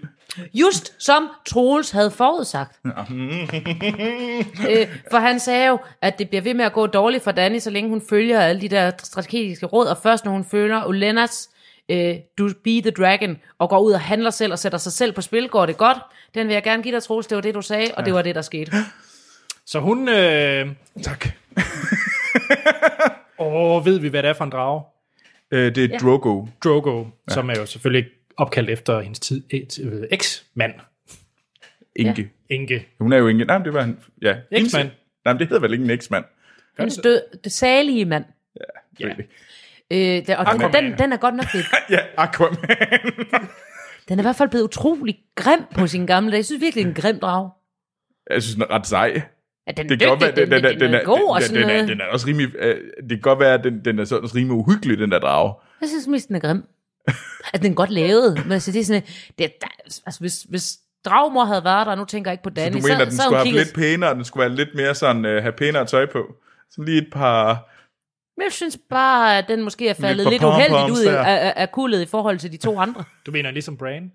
Just 0.54 1.02
som 1.04 1.28
Troels 1.46 1.90
havde 1.90 2.10
forudsagt. 2.10 2.78
øh, 4.70 4.88
for 5.10 5.18
han 5.18 5.40
sagde 5.40 5.68
jo, 5.68 5.78
at 6.02 6.18
det 6.18 6.28
bliver 6.28 6.42
ved 6.42 6.54
med 6.54 6.64
at 6.64 6.72
gå 6.72 6.86
dårligt 6.86 7.24
for 7.24 7.32
Danny, 7.32 7.58
så 7.58 7.70
længe 7.70 7.90
hun 7.90 8.02
følger 8.10 8.40
alle 8.40 8.60
de 8.60 8.68
der 8.68 8.90
strategiske 8.98 9.66
råd, 9.66 9.86
og 9.86 9.98
først 10.02 10.24
når 10.24 10.32
hun 10.32 10.44
følger 10.44 10.84
Olenas 10.86 11.50
øh, 11.88 12.14
Do 12.38 12.48
Be 12.64 12.70
the 12.70 12.90
Dragon, 12.90 13.36
og 13.58 13.68
går 13.68 13.78
ud 13.78 13.92
og 13.92 14.00
handler 14.00 14.30
selv 14.30 14.52
og 14.52 14.58
sætter 14.58 14.78
sig 14.78 14.92
selv 14.92 15.12
på 15.12 15.20
spil, 15.20 15.48
går 15.48 15.66
det 15.66 15.76
godt. 15.76 15.98
Den 16.34 16.46
vil 16.46 16.54
jeg 16.54 16.62
gerne 16.62 16.82
give 16.82 16.94
dig, 16.94 17.02
Troels. 17.02 17.26
Det 17.26 17.36
var 17.36 17.42
det, 17.42 17.54
du 17.54 17.62
sagde, 17.62 17.86
og 17.96 18.04
det 18.04 18.14
var 18.14 18.22
det, 18.22 18.34
der 18.34 18.42
skete. 18.42 18.72
Så 19.66 19.80
hun... 19.80 20.08
Øh, 20.08 20.68
Tak. 21.02 21.26
åh, 23.38 23.86
ved 23.86 23.98
vi, 23.98 24.08
hvad 24.08 24.22
det 24.22 24.28
er 24.28 24.32
for 24.34 24.44
en 24.44 24.50
drage? 24.50 24.82
Øh, 25.50 25.74
det 25.74 25.84
er 25.84 25.88
Ja. 25.88 25.96
Drogo. 25.98 26.46
Drogo, 26.64 27.04
ja. 27.28 27.34
som 27.34 27.50
er 27.50 27.54
jo 27.58 27.66
selvfølgelig 27.66 28.04
opkaldt 28.36 28.70
efter 28.70 29.00
hendes 29.00 29.20
tid, 29.20 29.42
et, 29.50 29.78
øh, 29.82 30.02
eks-mand, 30.10 30.72
Inge. 31.96 32.30
Inge. 32.50 32.86
Hun 33.00 33.12
er 33.12 33.16
jo 33.16 33.28
Inge. 33.28 33.44
Nej, 33.44 33.58
men 33.58 33.64
det 33.64 33.74
var 33.74 33.84
en... 33.84 33.98
Ja. 34.22 34.36
Eksmand. 34.50 34.90
Nej, 35.24 35.34
men 35.34 35.40
det 35.40 35.48
hedder 35.48 35.60
vel 35.60 35.72
ikke 35.72 35.84
en 35.84 35.90
eksmand. 35.90 36.24
Den 36.78 36.88
død, 36.88 37.22
det 37.44 37.52
salige 37.52 38.04
mand. 38.04 38.24
Ja. 39.00 39.08
Øh, 39.90 40.26
der, 40.26 40.36
og 40.36 40.46
den, 40.52 40.62
Aquaman. 40.62 40.84
den, 40.84 40.98
den 40.98 41.12
er 41.12 41.16
godt 41.16 41.34
nok 41.34 41.44
blevet, 41.50 41.66
Ja, 41.90 41.98
Aquaman. 42.16 42.58
den 44.08 44.18
er 44.18 44.22
i 44.22 44.24
hvert 44.24 44.36
fald 44.36 44.48
blevet 44.48 44.64
utrolig 44.64 45.18
grim 45.34 45.60
på 45.74 45.86
sin 45.86 46.06
gamle 46.06 46.30
dag. 46.30 46.36
Jeg 46.36 46.44
synes 46.44 46.60
virkelig, 46.60 46.84
det 46.84 46.90
er 46.90 46.94
en 46.96 47.02
grim 47.02 47.20
drag. 47.20 47.50
Jeg 48.30 48.42
synes, 48.42 48.54
den 48.54 48.62
er 48.62 48.70
ret 48.70 48.86
sej. 48.86 49.22
at 49.66 49.76
den 49.76 49.86
er 49.86 49.88
Det 49.88 49.90
dygtig, 49.90 50.08
godt 50.08 50.20
være, 50.20 50.30
den, 50.30 50.50
den, 50.50 50.64
den, 50.64 50.80
den, 50.80 50.94
er 50.94 51.04
god 51.04 51.28
og 51.30 51.40
den, 51.40 51.42
sådan 51.48 51.62
den, 51.62 51.70
er, 51.70 51.74
noget. 51.74 51.88
den 51.88 52.00
er 52.00 52.04
også 52.04 52.26
rimelig, 52.26 52.50
øh, 52.58 52.76
det 53.00 53.08
kan 53.08 53.20
godt 53.20 53.40
være, 53.40 53.54
at 53.54 53.64
den, 53.64 53.84
den 53.84 53.98
er 53.98 54.04
sådan 54.04 54.34
rimelig 54.34 54.56
uhyggelig, 54.56 54.98
den 54.98 55.10
der 55.10 55.18
drage. 55.18 55.54
Jeg 55.80 55.88
synes 55.88 56.06
mest, 56.06 56.28
den 56.28 56.36
er 56.36 56.40
grim. 56.40 56.64
at 57.54 57.62
den 57.62 57.70
er 57.72 57.74
godt 57.74 57.90
lavet. 57.90 58.40
Men 58.44 58.52
altså, 58.52 58.72
det 58.72 58.80
er 58.80 58.84
sådan, 58.84 59.02
det, 59.38 59.52
der, 59.60 59.66
altså, 60.06 60.20
hvis, 60.20 60.42
hvis 60.42 60.78
Dragmor 61.04 61.44
havde 61.44 61.64
været 61.64 61.86
der, 61.86 61.94
nu 61.94 62.04
tænker 62.04 62.30
jeg 62.30 62.34
ikke 62.34 62.42
på 62.42 62.50
Så 62.50 62.54
Danny, 62.54 62.76
du 62.76 62.82
mener, 62.82 63.00
at 63.00 63.06
den 63.06 63.16
så, 63.16 63.22
skulle 63.22 63.36
have 63.36 63.48
hun 63.48 63.54
lidt 63.54 63.68
kigget, 63.68 63.90
pænere, 63.90 64.14
den 64.14 64.24
skulle 64.24 64.40
være 64.40 64.56
lidt 64.56 64.74
mere 64.74 64.94
sådan, 64.94 65.24
uh, 65.24 65.30
have 65.30 65.52
pænere 65.52 65.86
tøj 65.86 66.06
på. 66.06 66.26
Sådan 66.70 66.84
lige 66.84 67.02
et 67.02 67.08
par... 67.12 67.68
Men 68.36 68.44
jeg 68.44 68.52
synes 68.52 68.78
bare, 68.90 69.38
at 69.38 69.44
den 69.48 69.62
måske 69.62 69.88
er 69.88 69.94
faldet 69.94 70.24
på 70.26 70.30
lidt 70.30 70.42
uheldigt 70.42 70.90
ud 70.90 71.04
af, 71.04 71.22
af, 71.22 71.52
af 71.56 71.72
kullet 71.72 72.02
i 72.02 72.06
forhold 72.06 72.38
til 72.38 72.52
de 72.52 72.56
to 72.56 72.78
andre. 72.78 73.04
Du 73.26 73.30
mener 73.30 73.50
ligesom 73.50 73.76
Bran? 73.76 74.12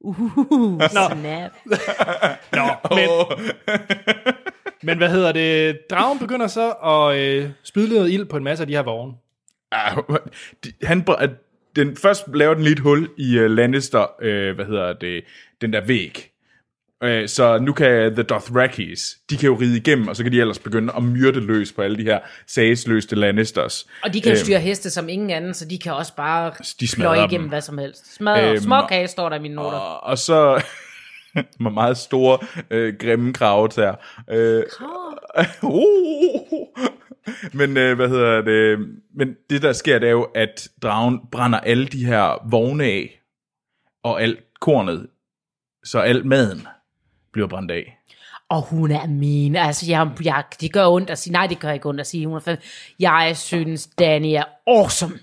Uh, 0.00 0.82
snap. 0.90 1.12
Nå, 2.52 2.94
men, 2.94 3.08
men 4.82 4.98
hvad 4.98 5.08
hedder 5.10 5.32
det? 5.32 5.78
Dragen 5.90 6.18
begynder 6.18 6.46
så 6.46 6.70
at 6.70 7.18
øh, 7.18 7.50
spyde 7.62 7.94
noget 7.94 8.10
ild 8.10 8.24
på 8.24 8.36
en 8.36 8.44
masse 8.44 8.62
af 8.62 8.66
de 8.66 8.74
her 8.74 8.82
vogne. 8.82 9.12
Ah, 9.72 9.98
han, 10.82 11.04
den, 11.76 11.96
først 11.96 12.24
laver 12.34 12.54
den 12.54 12.62
lige 12.62 12.72
et 12.72 12.78
hul 12.78 13.08
i 13.16 13.38
uh, 13.38 13.44
Lannister, 13.44 14.06
uh, 14.18 14.54
hvad 14.56 14.64
hedder 14.64 14.92
det, 14.92 15.24
den 15.60 15.72
der 15.72 15.80
væg. 15.80 16.28
Uh, 17.04 17.26
så 17.26 17.58
nu 17.58 17.72
kan 17.72 18.12
The 18.14 18.22
Dothrakis, 18.22 19.16
de 19.30 19.36
kan 19.36 19.46
jo 19.46 19.54
ride 19.60 19.76
igennem, 19.76 20.08
og 20.08 20.16
så 20.16 20.22
kan 20.22 20.32
de 20.32 20.40
ellers 20.40 20.58
begynde 20.58 20.92
at 20.96 21.02
myrde 21.02 21.40
løs 21.40 21.72
på 21.72 21.82
alle 21.82 21.96
de 21.96 22.02
her 22.02 22.18
sagsløste 22.46 23.16
Lannisters. 23.16 23.86
Og 24.02 24.14
de 24.14 24.20
kan 24.20 24.30
jo 24.30 24.36
Øhm, 24.36 24.44
styre 24.44 24.60
heste 24.60 24.90
som 24.90 25.08
ingen 25.08 25.30
anden, 25.30 25.54
så 25.54 25.64
de 25.68 25.78
kan 25.78 25.92
også 25.92 26.16
bare 26.16 26.52
De 26.80 26.88
pløje 26.94 27.24
igennem 27.24 27.48
hvad 27.48 27.60
som 27.60 27.78
helst. 27.78 28.14
Smadre, 28.14 28.42
Øhm, 28.42 28.50
øhm, 28.50 28.58
småkage 28.62 29.08
står 29.08 29.28
der 29.28 29.36
i 29.36 29.40
mine 29.40 29.54
noter. 29.54 29.78
Og, 29.78 30.02
og 30.04 30.18
så 30.18 30.62
med 31.60 31.70
meget 31.70 31.96
store, 31.96 32.38
øh, 32.70 32.94
grimme 33.00 33.32
kravetær. 33.32 34.24
Øh, 34.30 34.62
uh, 35.62 36.68
men 37.58 37.76
øh, 37.76 37.96
hvad 37.96 38.08
hedder 38.08 38.42
det? 38.42 38.88
Men 39.14 39.36
det 39.50 39.62
der 39.62 39.72
sker, 39.72 39.98
det 39.98 40.06
er 40.06 40.12
jo, 40.12 40.22
at 40.22 40.68
dragen 40.82 41.20
brænder 41.32 41.60
alle 41.60 41.86
de 41.86 42.06
her 42.06 42.48
vogne 42.50 42.84
af, 42.84 43.20
og 44.02 44.22
alt 44.22 44.40
kornet, 44.60 45.06
så 45.84 45.98
alt 45.98 46.24
maden 46.24 46.66
bliver 47.32 47.48
brændt 47.48 47.70
af. 47.70 47.98
Og 48.48 48.62
hun 48.62 48.90
er 48.90 49.06
min. 49.06 49.56
Altså, 49.56 49.86
jeg, 49.88 50.10
jeg, 50.24 50.44
det 50.60 50.72
gør 50.72 50.86
ondt 50.86 51.10
at 51.10 51.18
sige. 51.18 51.32
Nej, 51.32 51.46
det 51.46 51.60
gør 51.60 51.70
ikke 51.70 51.88
ondt 51.88 52.00
at 52.00 52.06
sige. 52.06 52.26
Hun 52.26 52.36
er 52.36 52.40
fandme. 52.40 52.62
Jeg 52.98 53.36
synes, 53.36 53.86
Danny 53.86 54.26
er 54.26 54.44
awesome. 54.66 55.18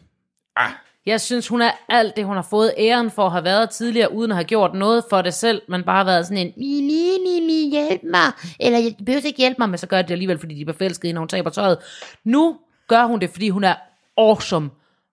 Ah. 0.55 0.71
Jeg 1.10 1.22
synes, 1.22 1.47
hun 1.47 1.62
er 1.62 1.72
alt 1.89 2.16
det, 2.16 2.26
hun 2.26 2.36
har 2.36 2.47
fået 2.49 2.74
æren 2.78 3.12
for 3.12 3.26
at 3.26 3.32
have 3.32 3.43
været 3.43 3.70
tidligere, 3.70 4.14
uden 4.14 4.32
at 4.32 4.38
have 4.38 4.43
gjort 4.45 4.74
noget 4.74 5.03
for 5.10 5.22
det 5.22 5.34
selv, 5.34 5.62
men 5.70 5.84
bare 5.84 6.05
været 6.05 6.26
sådan 6.28 6.38
en, 6.47 6.53
mi, 6.57 6.82
mi, 6.82 7.18
mi, 7.24 7.45
mi, 7.45 7.70
hjælp 7.72 8.01
mig, 8.03 8.32
eller 8.60 8.80
jeg 8.80 8.95
behøver 9.05 9.26
ikke 9.26 9.38
hjælpe 9.39 9.55
mig, 9.60 9.70
men 9.70 9.78
så 9.78 9.88
gør 9.88 10.01
det 10.01 10.12
alligevel, 10.12 10.39
fordi 10.39 10.55
de 10.55 10.66
bliver 10.66 10.78
forelsket 10.78 11.14
når 11.14 11.22
hun 11.22 11.28
taber 11.28 11.49
tøjet. 11.49 11.78
Nu 12.24 12.57
gør 12.88 13.03
hun 13.05 13.20
det, 13.20 13.30
fordi 13.30 13.49
hun 13.49 13.64
er 13.64 13.76
awesome. 14.18 14.70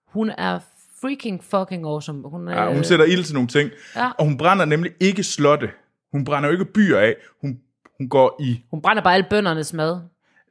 Hun 0.07 0.31
er 0.37 0.59
freaking 1.01 1.43
fucking 1.43 1.85
awesome. 1.85 2.29
Hun, 2.29 2.47
er, 2.47 2.63
Ja, 2.63 2.73
hun 2.73 2.83
sætter 2.83 3.05
ild 3.05 3.23
til 3.23 3.33
nogle 3.33 3.47
ting, 3.47 3.69
Ja. 3.95 4.09
og 4.17 4.25
hun 4.25 4.37
brænder 4.37 4.65
nemlig 4.65 4.91
ikke 4.99 5.23
slotte. 5.23 5.69
Hun 6.11 6.25
brænder 6.25 6.49
jo 6.49 6.53
ikke 6.53 6.65
byer 6.65 6.99
af. 6.99 7.15
Hun, 7.41 7.59
hun 7.97 8.09
går 8.09 8.35
i 8.41 8.61
hun 8.71 8.81
brænder 8.81 9.03
bare 9.03 9.13
alle 9.13 9.27
bøndernes 9.29 9.73
mad. 9.73 9.99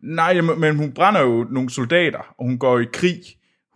Nej, 0.03 0.41
men 0.41 0.77
hun 0.77 0.93
brænder 0.93 1.21
jo 1.21 1.47
nogle 1.51 1.71
soldater, 1.71 2.35
og 2.39 2.45
hun 2.47 2.59
går 2.59 2.79
i 2.79 2.85
krig. 2.93 3.19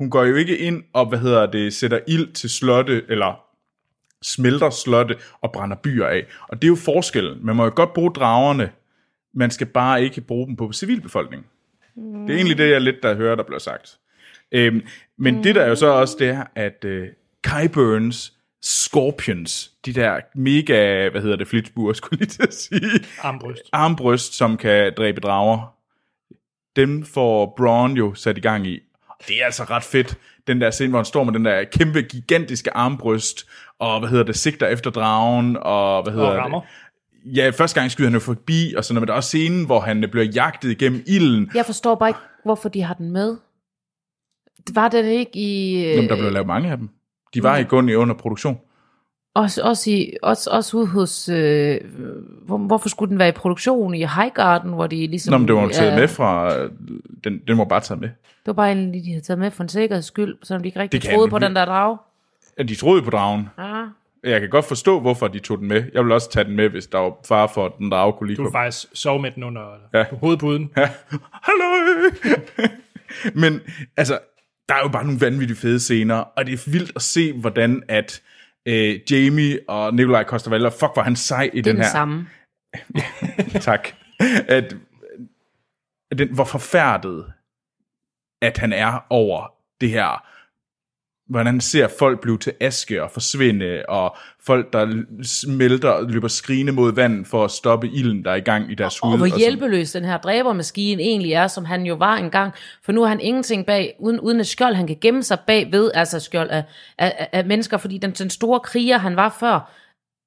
Hun 0.01 0.11
går 0.11 0.25
jo 0.25 0.35
ikke 0.35 0.59
ind 0.59 0.83
og, 0.93 1.07
hvad 1.07 1.19
hedder 1.19 1.47
det, 1.47 1.75
sætter 1.75 2.01
ild 2.09 2.33
til 2.33 2.51
slotte, 2.51 3.03
eller 3.09 3.41
smelter 4.23 4.71
slotte 4.71 5.17
og 5.41 5.53
brænder 5.53 5.77
byer 5.77 6.07
af. 6.07 6.27
Og 6.49 6.63
det 6.63 6.65
er 6.65 6.69
jo 6.69 6.77
forskellen. 6.77 7.47
Man 7.47 7.57
må 7.57 7.65
jo 7.65 7.73
godt 7.75 7.93
bruge 7.93 8.11
dragerne, 8.11 8.71
man 9.35 9.51
skal 9.51 9.67
bare 9.67 10.03
ikke 10.03 10.21
bruge 10.21 10.47
dem 10.47 10.57
på 10.57 10.73
civilbefolkningen. 10.73 11.47
Det 11.97 12.31
er 12.31 12.37
egentlig 12.37 12.59
det, 12.59 12.71
jeg 12.71 12.81
lidt 12.81 13.03
der 13.03 13.15
hører, 13.15 13.35
der 13.35 13.43
bliver 13.43 13.59
sagt. 13.59 13.99
Øhm, 14.53 14.83
men 15.19 15.37
mm. 15.37 15.43
det 15.43 15.55
der 15.55 15.63
er 15.63 15.69
jo 15.69 15.75
så 15.75 15.87
også, 15.87 16.17
det 16.19 16.29
er, 16.29 16.45
at 16.55 16.85
øh, 16.85 17.09
Kyburns 17.43 18.33
Scorpions, 18.63 19.73
de 19.87 19.93
der 19.93 20.21
mega, 20.35 21.09
hvad 21.09 21.23
hedder 21.23 21.37
det, 21.37 21.49
flitsbuer, 21.49 21.93
skulle 22.03 22.19
lige 22.19 22.29
til 22.29 22.43
at 22.43 22.55
sige, 22.55 22.81
Armbryst. 23.23 23.63
armbryst, 23.73 24.35
som 24.35 24.57
kan 24.57 24.93
dræbe 24.97 25.21
drager. 25.21 25.75
Dem 26.77 27.05
får 27.05 27.55
Braun 27.57 27.93
jo 27.93 28.15
sat 28.15 28.39
i 28.39 28.41
gang 28.41 28.67
i. 28.67 28.81
Det 29.29 29.41
er 29.41 29.45
altså 29.45 29.65
ret 29.65 29.83
fedt. 29.83 30.19
Den 30.47 30.61
der 30.61 30.71
scene, 30.71 30.89
hvor 30.91 30.99
han 30.99 31.05
står 31.05 31.25
med 31.25 31.33
den 31.33 31.45
der 31.45 31.65
kæmpe, 31.65 32.03
gigantiske 32.03 32.77
armbryst, 32.77 33.49
og 33.79 34.01
hvad 34.01 34.09
hedder 34.09 34.25
det, 34.25 34.37
sigter 34.37 34.67
efter 34.67 34.91
dragen, 34.91 35.57
og 35.61 36.03
hvad 36.03 36.13
hedder 36.13 36.29
Og 36.29 36.37
rammer. 36.37 36.61
det? 36.61 37.37
Ja, 37.37 37.51
første 37.51 37.81
gang 37.81 37.91
skyder 37.91 38.09
han 38.09 38.15
jo 38.15 38.21
forbi, 38.21 38.75
og 38.77 38.85
sådan 38.85 38.95
noget, 38.95 39.03
men 39.03 39.07
der 39.09 39.13
er 39.13 39.17
også 39.17 39.29
scenen, 39.29 39.67
hvor 39.67 39.81
han 39.81 40.05
bliver 40.11 40.25
jagtet 40.35 40.71
igennem 40.71 41.03
ilden. 41.07 41.51
Jeg 41.55 41.67
forstår 41.67 41.95
bare 41.95 42.11
ikke, 42.11 42.21
hvorfor 42.45 42.69
de 42.69 42.83
har 42.83 42.95
den 42.95 43.11
med. 43.11 43.37
Var 44.75 44.89
det 44.89 45.05
ikke 45.05 45.31
i... 45.39 45.75
øh, 45.85 45.91
Jamen, 45.91 46.09
der 46.09 46.17
blev 46.17 46.33
lavet 46.33 46.47
mange 46.47 46.71
af 46.71 46.77
dem. 46.77 46.89
De 47.35 47.43
var 47.43 47.57
i 47.57 47.65
kun 47.65 47.89
i 47.89 47.95
under 47.95 48.15
produktion. 48.15 48.59
Også, 49.35 49.63
også, 49.63 49.91
i, 49.91 50.17
også, 50.23 50.51
også 50.51 50.77
ude 50.77 50.87
hos... 50.87 51.29
Øh, 51.29 51.81
hvor, 52.47 52.59
hvorfor 52.59 52.89
skulle 52.89 53.11
den 53.11 53.19
være 53.19 53.29
i 53.29 53.33
produktion 53.33 53.95
i 53.95 54.05
Highgarden, 54.05 54.73
hvor 54.73 54.87
de 54.87 54.97
ligesom... 55.07 55.33
Nå, 55.33 55.39
men 55.39 55.49
det 55.49 55.57
var 55.57 55.63
jo 55.63 55.69
taget 55.69 55.91
ja, 55.91 55.97
med 55.97 56.09
fra... 56.09 56.55
Den, 57.25 57.41
den 57.49 57.59
var 57.59 57.65
bare 57.65 57.81
taget 57.81 58.01
med. 58.01 58.09
Det 58.09 58.47
var 58.47 58.53
bare 58.53 58.73
en, 58.73 58.95
de 58.95 59.09
havde 59.11 59.21
taget 59.21 59.39
med 59.39 59.51
for 59.51 59.63
en 59.63 59.69
sikkerheds 59.69 60.07
skyld, 60.07 60.37
så 60.43 60.59
de 60.59 60.67
ikke 60.67 60.81
rigtig 60.81 61.03
Det 61.03 61.11
troede 61.11 61.29
på 61.31 61.39
den 61.39 61.57
der 61.57 61.65
drag. 61.65 61.97
Ja, 62.59 62.63
De 62.63 62.75
troede 62.75 63.03
på 63.03 63.11
dragen. 63.11 63.49
Ja. 63.59 63.85
Jeg 64.31 64.41
kan 64.41 64.51
godt 64.51 64.65
forstå, 64.65 65.01
hvorfor 65.01 65.29
de 65.29 65.39
tog 65.39 65.59
den 65.59 65.69
med. 65.69 65.85
Jeg 65.95 66.05
vil 66.05 66.13
også 66.13 66.31
tage 66.31 66.45
den 66.45 66.57
med, 66.57 66.69
hvis 66.69 66.87
der 66.87 66.99
var 66.99 67.13
far 67.29 67.47
for, 67.47 67.67
at 67.67 67.73
den 67.79 67.91
drage 67.93 68.13
kunne 68.13 68.27
lige 68.27 68.37
Du 68.37 68.43
vil 68.43 68.47
komme. 68.53 68.65
faktisk 68.65 68.87
sove 68.95 69.23
med 69.23 69.31
den 69.31 69.43
under 69.43 69.63
Ja. 69.95 69.99
ja. 69.99 70.05
hovedpuden. 70.21 70.71
Ja. 70.77 70.91
Hallo! 71.47 71.65
Men 73.43 73.61
altså, 73.97 74.19
der 74.69 74.75
er 74.75 74.81
jo 74.83 74.89
bare 74.89 75.05
nogle 75.05 75.21
vanvittige 75.21 75.57
fede 75.57 75.81
scener, 75.81 76.17
og 76.17 76.47
det 76.47 76.53
er 76.67 76.71
vildt 76.71 76.93
at 76.97 77.03
se, 77.03 77.33
hvordan 77.33 77.83
at 77.89 78.23
øh, 78.67 79.01
Jamie 79.11 79.59
og 79.69 79.95
Nikolaj 79.95 80.25
Kostervalder, 80.25 80.71
fuck, 80.71 80.93
var 80.97 81.03
han 81.03 81.17
sej 81.17 81.51
i 81.53 81.57
Det 81.57 81.65
den 81.65 81.77
den 81.77 81.83
her. 81.85 81.91
samme. 81.91 82.29
tak. 83.61 83.89
At, 84.49 84.77
at 86.11 86.19
den, 86.19 86.35
hvor 86.35 86.45
forfærdet, 86.45 87.33
at 88.43 88.59
han 88.59 88.73
er 88.73 89.07
over 89.11 89.53
det 89.81 89.91
her, 89.91 90.27
hvordan 91.31 91.61
ser 91.61 91.89
folk 91.99 92.21
blive 92.21 92.39
til 92.39 92.53
aske 92.61 93.03
og 93.03 93.11
forsvinde, 93.11 93.83
og 93.89 94.17
folk, 94.47 94.73
der 94.73 95.03
smelter 95.23 95.89
og 95.89 96.05
løber 96.11 96.29
skrigende 96.29 96.73
mod 96.73 96.95
vand 96.95 97.25
for 97.25 97.45
at 97.45 97.51
stoppe 97.51 97.89
ilden, 97.89 98.25
der 98.25 98.31
er 98.31 98.35
i 98.35 98.41
gang 98.41 98.73
i 98.73 98.75
deres 98.75 98.99
hud. 98.99 99.13
Og 99.13 99.19
hvor 99.19 99.39
hjælpeløs 99.39 99.93
den 99.93 100.05
her 100.05 100.19
dræbermaskine 100.19 101.03
egentlig 101.03 101.33
er, 101.33 101.47
som 101.47 101.65
han 101.65 101.83
jo 101.87 101.95
var 101.95 102.17
engang. 102.17 102.53
For 102.85 102.93
nu 102.93 103.01
har 103.01 103.09
han 103.09 103.21
ingenting 103.21 103.67
bag, 103.67 103.95
uden, 103.99 104.21
uden 104.21 104.41
et 104.41 104.47
skjold, 104.47 104.75
han 104.75 104.87
kan 104.87 104.97
gemme 105.01 105.23
sig 105.23 105.39
bag 105.47 105.73
ved, 105.73 105.91
altså 105.95 106.21
skjold 106.21 106.51
af, 106.51 106.65
af, 106.99 107.15
af- 107.19 107.29
af 107.33 107.45
mennesker, 107.47 107.77
fordi 107.77 107.99
den, 107.99 108.11
den 108.11 108.31
store 108.31 108.61
kriger, 108.61 108.99
han 108.99 109.17
var 109.17 109.37
før, 109.41 109.73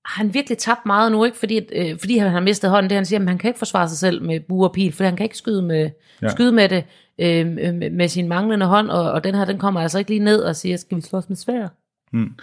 har 0.05 0.23
han 0.23 0.33
virkelig 0.33 0.57
tabt 0.57 0.85
meget 0.85 1.11
nu, 1.11 1.23
ikke? 1.25 1.37
Fordi, 1.37 1.59
øh, 1.73 1.99
fordi 1.99 2.17
han 2.17 2.31
har 2.31 2.39
mistet 2.39 2.69
hånden, 2.69 2.89
det 2.89 2.95
han 2.95 3.05
siger, 3.05 3.19
at 3.19 3.27
han 3.27 3.37
kan 3.37 3.47
ikke 3.47 3.57
forsvare 3.57 3.89
sig 3.89 3.97
selv 3.97 4.21
med 4.23 4.39
bue 4.39 4.65
og 4.67 4.73
pil, 4.73 4.91
for 4.93 5.03
han 5.03 5.15
kan 5.15 5.23
ikke 5.23 5.37
skyde 5.37 5.61
med, 5.61 5.89
Ja. 6.21 6.27
skyde 6.29 6.51
med 6.51 6.69
det 6.69 6.83
øh, 7.19 7.47
med, 7.47 7.89
med 7.89 8.07
sin 8.07 8.27
manglende 8.27 8.65
hånd, 8.65 8.89
og, 8.89 9.11
og 9.11 9.23
den 9.23 9.35
her, 9.35 9.45
den 9.45 9.57
kommer 9.59 9.81
altså 9.81 9.99
ikke 9.99 10.11
lige 10.11 10.23
ned 10.23 10.41
og 10.43 10.55
siger, 10.55 10.77
skal 10.77 10.97
vi 10.97 11.01
slås 11.01 11.29
med 11.29 11.37
svær? 11.37 11.67
Men, 12.15 12.35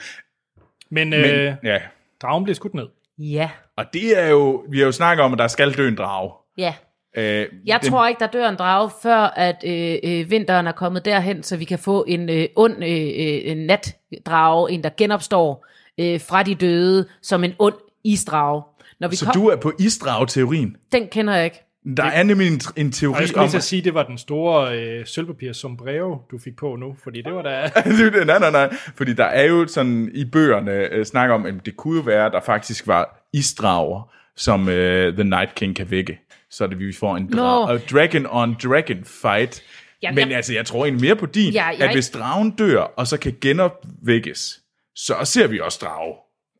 Men, 0.90 1.12
øh, 1.14 1.54
ja. 1.64 1.78
dragen 2.22 2.44
bliver 2.44 2.54
skudt 2.54 2.74
ned. 2.74 2.86
Ja, 3.18 3.50
Og 3.76 3.84
det 3.92 4.18
er 4.22 4.28
jo, 4.28 4.64
vi 4.70 4.78
har 4.78 4.86
jo 4.86 4.92
snakket 4.92 5.24
om, 5.24 5.32
at 5.32 5.38
der 5.38 5.48
skal 5.48 5.72
dø 5.76 5.88
en 5.88 5.96
drage. 5.96 6.32
ja. 6.58 6.74
Øh, 7.16 7.46
Jeg 7.66 7.80
den, 7.82 7.90
tror 7.90 8.06
ikke, 8.06 8.18
der 8.20 8.26
dør 8.26 8.48
en 8.48 8.56
drage, 8.56 8.90
før 9.02 9.16
at 9.16 9.64
øh, 9.66 9.96
øh, 10.04 10.30
vinteren 10.30 10.66
er 10.66 10.72
kommet 10.72 11.04
derhen, 11.04 11.42
så 11.42 11.56
vi 11.56 11.64
kan 11.64 11.78
få 11.78 12.04
en 12.08 12.28
øh, 12.28 12.46
ond 12.56 12.84
øh, 12.84 13.50
øh, 13.50 13.56
natdrage, 13.56 14.72
en 14.72 14.82
der 14.84 14.90
genopstår 14.96 15.66
øh, 16.00 16.20
fra 16.20 16.42
de 16.42 16.54
døde, 16.54 17.06
som 17.22 17.44
en 17.44 17.52
ond 17.58 17.74
isdrage. 18.04 18.62
Når 19.00 19.08
vi 19.08 19.16
Så 19.16 19.24
kom, 19.24 19.34
du 19.34 19.46
er 19.48 19.56
på 19.56 19.72
isdrage-teorien. 19.80 20.76
Den 20.92 21.08
kender 21.12 21.34
jeg 21.34 21.44
ikke. 21.44 21.60
Der 21.96 22.04
er 22.04 22.22
nemlig 22.22 22.46
en, 22.48 22.60
en 22.76 22.86
Og 22.86 22.92
teori 22.92 23.18
jeg 23.20 23.28
skulle 23.28 23.42
om... 23.44 23.48
lige 23.52 23.60
sige, 23.60 23.78
at 23.80 23.84
det 23.84 23.94
var 23.94 24.02
den 24.02 24.18
store 24.18 24.78
øh, 24.78 25.06
sølvpapir 25.06 25.52
sombrero, 25.52 26.18
du 26.30 26.38
fik 26.38 26.56
på 26.56 26.76
nu, 26.76 26.96
fordi 27.04 27.22
det 27.22 27.32
var 27.34 27.42
da... 27.42 27.70
nej, 28.24 28.38
nej, 28.38 28.50
nej. 28.50 28.74
Fordi 28.96 29.12
der 29.12 29.24
er 29.24 29.44
jo 29.44 29.66
sådan 29.66 30.10
i 30.14 30.24
bøgerne 30.24 30.72
øh, 30.72 31.06
snak 31.06 31.30
om, 31.30 31.46
at 31.46 31.54
det 31.66 31.76
kunne 31.76 31.96
jo 31.96 32.02
være, 32.02 32.26
at 32.26 32.32
der 32.32 32.40
faktisk 32.40 32.86
var 32.86 33.26
isdrager, 33.32 34.10
som 34.36 34.68
øh, 34.68 35.14
The 35.14 35.24
Night 35.24 35.54
King 35.54 35.76
kan 35.76 35.90
vække. 35.90 36.18
Så 36.50 36.66
det 36.66 36.78
vi 36.78 36.92
får 36.92 37.16
en 37.16 37.24
dra- 37.32 37.36
Nå. 37.36 37.66
a 37.66 37.78
dragon 37.90 38.26
on 38.30 38.56
dragon 38.64 39.04
fight. 39.04 39.62
Ja, 40.02 40.12
Men 40.12 40.28
ja. 40.28 40.36
altså, 40.36 40.52
jeg 40.54 40.66
tror 40.66 40.84
egentlig 40.84 41.08
mere 41.08 41.16
på 41.16 41.26
din, 41.26 41.52
Ja, 41.52 41.66
jeg- 41.66 41.80
at 41.80 41.92
hvis 41.94 42.10
dragen 42.10 42.50
dør, 42.50 42.80
og 42.80 43.06
så 43.06 43.16
kan 43.16 43.34
genopvækkes, 43.40 44.60
så 45.06 45.14
ser 45.24 45.46
vi 45.46 45.60
også 45.60 45.78
drage. 45.82 46.14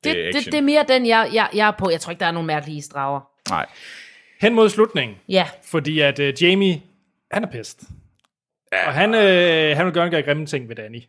Det, 0.05 0.17
øh, 0.17 0.33
det, 0.33 0.45
det 0.45 0.55
er 0.55 0.61
mere 0.61 0.85
den, 0.89 1.07
jeg, 1.07 1.31
jeg, 1.33 1.49
jeg 1.55 1.69
er 1.69 1.73
på. 1.79 1.91
Jeg 1.91 2.01
tror 2.01 2.11
ikke, 2.11 2.21
der 2.21 2.27
er 2.27 2.33
nogen 2.33 2.47
mærkelige 2.47 2.79
isdrager. 2.79 3.21
Nej. 3.51 3.67
Hen 4.41 4.55
mod 4.55 4.69
slutningen, 4.69 5.17
Ja, 5.29 5.49
fordi 5.65 6.01
at 6.01 6.19
øh, 6.19 6.43
Jamie, 6.43 6.83
han 7.33 7.45
er 7.45 7.49
pest. 7.49 7.85
Ja. 8.73 8.87
Og 8.87 8.95
han, 8.95 9.15
øh, 9.15 9.77
han 9.77 9.87
vil 9.87 9.95
gøre 9.95 10.23
grimme 10.23 10.47
ting 10.47 10.69
ved 10.69 10.77
Danny. 10.77 11.03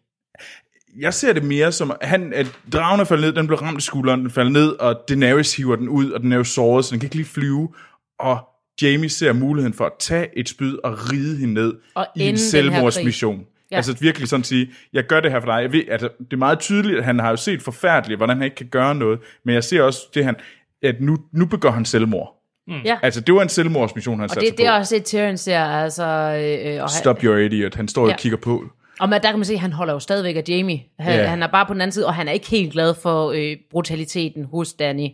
Jeg 1.00 1.14
ser 1.14 1.34
det 1.34 1.44
mere 1.44 1.72
som, 1.72 1.92
at, 2.02 2.08
han, 2.08 2.34
at 2.34 2.48
dragen 2.74 3.00
er 3.00 3.04
faldet 3.04 3.26
ned, 3.26 3.34
den 3.34 3.48
blev 3.48 3.60
ramt 3.60 3.78
i 3.78 3.86
skulderen, 3.86 4.22
den 4.22 4.32
falder 4.32 4.52
ned, 4.52 4.70
og 4.70 5.04
Daenerys 5.10 5.56
hiver 5.56 5.76
den 5.76 5.90
ud, 5.90 6.12
og 6.12 6.20
den 6.20 6.32
er 6.32 6.38
jo 6.38 6.44
såret, 6.44 6.86
så 6.86 6.92
den 6.92 7.00
kan 7.00 7.08
ikke 7.08 7.16
lige 7.16 7.26
flyve. 7.26 7.74
Og 8.20 8.40
Jamie 8.82 9.10
ser 9.10 9.34
muligheden 9.34 9.74
for 9.74 9.86
at 9.86 9.94
tage 10.00 10.28
et 10.38 10.50
spyd 10.50 10.78
og 10.84 11.12
ride 11.12 11.38
hende 11.38 11.54
ned 11.54 11.74
Og 11.96 12.08
i 12.16 12.22
en 12.22 12.38
selvmordsmission. 12.38 13.46
Ja. 13.72 13.76
Altså 13.76 13.96
virkelig 14.00 14.28
sådan 14.28 14.42
at 14.42 14.46
sige, 14.46 14.70
jeg 14.94 15.04
gør 15.04 15.20
det 15.20 15.32
her 15.32 15.40
for 15.40 15.46
dig. 15.48 15.62
Jeg 15.62 15.72
ved, 15.72 15.84
altså, 15.90 16.10
det 16.20 16.34
er 16.34 16.38
meget 16.38 16.60
tydeligt, 16.60 16.98
at 17.00 17.06
han 17.06 17.20
har 17.20 17.30
jo 17.30 17.36
set 17.36 17.62
forfærdeligt, 17.62 18.20
hvordan 18.20 18.38
han 18.38 18.44
ikke 18.44 18.56
kan 18.56 18.68
gøre 18.68 18.96
noget. 18.96 19.20
Men 19.46 19.56
jeg 19.56 19.64
ser 19.64 19.82
også 19.82 20.00
det, 20.14 20.26
han, 20.26 20.36
at 20.84 20.96
nu, 21.02 21.18
nu 21.34 21.46
begår 21.46 21.72
han 21.72 21.86
selvmord. 21.86 22.38
Ja. 22.86 22.98
Altså, 23.02 23.22
det 23.22 23.36
var 23.36 23.42
en 23.42 23.50
selvmordsmission, 23.50 24.20
han 24.20 24.24
Og 24.24 24.30
satte 24.30 24.42
det, 24.42 24.50
sig 24.50 24.58
det 24.58 24.66
er 24.68 24.72
på. 24.72 24.78
også 24.78 24.96
det, 24.96 25.06
Tyrion 25.06 25.38
ser. 25.38 25.60
Altså, 25.64 26.04
øh, 26.04 26.74
øh, 26.76 26.84
og, 26.84 26.90
han, 26.90 26.90
Stop 26.90 27.22
your 27.24 27.38
idiot. 27.38 27.76
Han 27.76 27.88
står 27.88 28.08
ja. 28.08 28.14
Og 28.14 28.20
kigger 28.20 28.38
på. 28.38 28.64
og 29.00 29.10
man, 29.10 29.22
der 29.22 29.30
kan 29.30 29.40
man 29.40 29.46
se, 29.46 29.54
at 29.54 29.60
han 29.60 29.74
holder 29.74 29.94
jo 29.94 30.00
stadigvæk 30.00 30.36
af 30.36 30.44
Jamie. 30.48 30.82
Han, 31.00 31.14
Ja. 31.20 31.26
han 31.28 31.44
er 31.44 31.48
bare 31.48 31.66
på 31.66 31.74
den 31.74 31.82
anden 31.82 31.92
side, 31.92 32.06
og 32.08 32.14
han 32.16 32.28
er 32.28 32.32
ikke 32.32 32.50
helt 32.50 32.72
glad 32.74 32.94
for 33.02 33.32
øh, 33.32 33.58
brutaliteten 33.72 34.46
hos 34.46 34.74
Danny. 34.74 35.08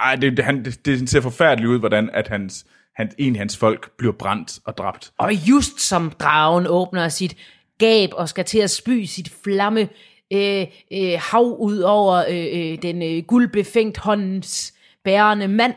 Ej, 0.00 0.14
det, 0.14 0.36
det, 0.36 0.44
han, 0.44 0.64
det, 0.64 0.86
det 0.86 1.10
ser 1.10 1.20
forfærdeligt 1.20 1.68
ud, 1.70 1.78
hvordan 1.78 2.10
at 2.14 2.28
hans, 2.28 2.66
han, 2.96 3.10
en 3.18 3.34
af 3.34 3.38
hans 3.38 3.56
folk 3.56 3.90
bliver 3.98 4.12
brændt 4.12 4.58
og 4.66 4.76
dræbt. 4.78 5.10
Og 5.18 5.32
just 5.32 5.80
som 5.80 6.12
dragen 6.20 6.66
åbner 6.68 7.08
sit 7.08 7.36
gab 7.78 8.10
og 8.12 8.28
skal 8.28 8.44
til 8.44 8.58
at 8.58 8.70
spy 8.70 9.04
sit 9.04 9.30
flamme 9.44 9.88
øh, 10.32 10.66
øh, 10.92 11.12
hav 11.30 11.56
ud 11.58 11.78
over 11.78 12.14
øh, 12.28 12.72
øh, 12.72 12.82
den 12.82 13.02
øh, 13.02 13.24
guldbefængt 13.24 13.98
håndens 13.98 14.74
bærende 15.04 15.48
mand, 15.48 15.74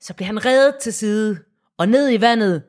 så 0.00 0.14
bliver 0.14 0.26
han 0.26 0.44
reddet 0.46 0.74
til 0.80 0.92
side 0.92 1.38
og 1.78 1.88
ned 1.88 2.12
i 2.12 2.20
vandet, 2.20 2.62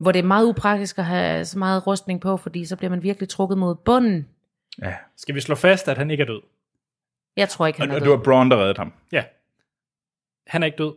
hvor 0.00 0.12
det 0.12 0.18
er 0.18 0.22
meget 0.22 0.46
upraktisk 0.46 0.98
at 0.98 1.04
have 1.04 1.44
så 1.44 1.58
meget 1.58 1.86
rustning 1.86 2.20
på, 2.20 2.36
fordi 2.36 2.64
så 2.64 2.76
bliver 2.76 2.90
man 2.90 3.02
virkelig 3.02 3.28
trukket 3.28 3.58
mod 3.58 3.74
bunden. 3.74 4.28
Ja. 4.82 4.94
Skal 5.16 5.34
vi 5.34 5.40
slå 5.40 5.54
fast, 5.54 5.88
at 5.88 5.98
han 5.98 6.10
ikke 6.10 6.22
er 6.22 6.26
død? 6.26 6.40
Jeg 7.36 7.48
tror 7.48 7.66
ikke, 7.66 7.80
han 7.80 7.90
Og, 7.90 7.96
er 7.96 8.00
og 8.00 8.04
det 8.04 8.10
var 8.10 8.16
død. 8.16 8.24
Braun, 8.24 8.50
der 8.50 8.56
reddede 8.56 8.78
ham. 8.78 8.92
Ja. 9.12 9.24
Han 10.46 10.62
er 10.62 10.66
ikke 10.66 10.78
død. 10.78 10.94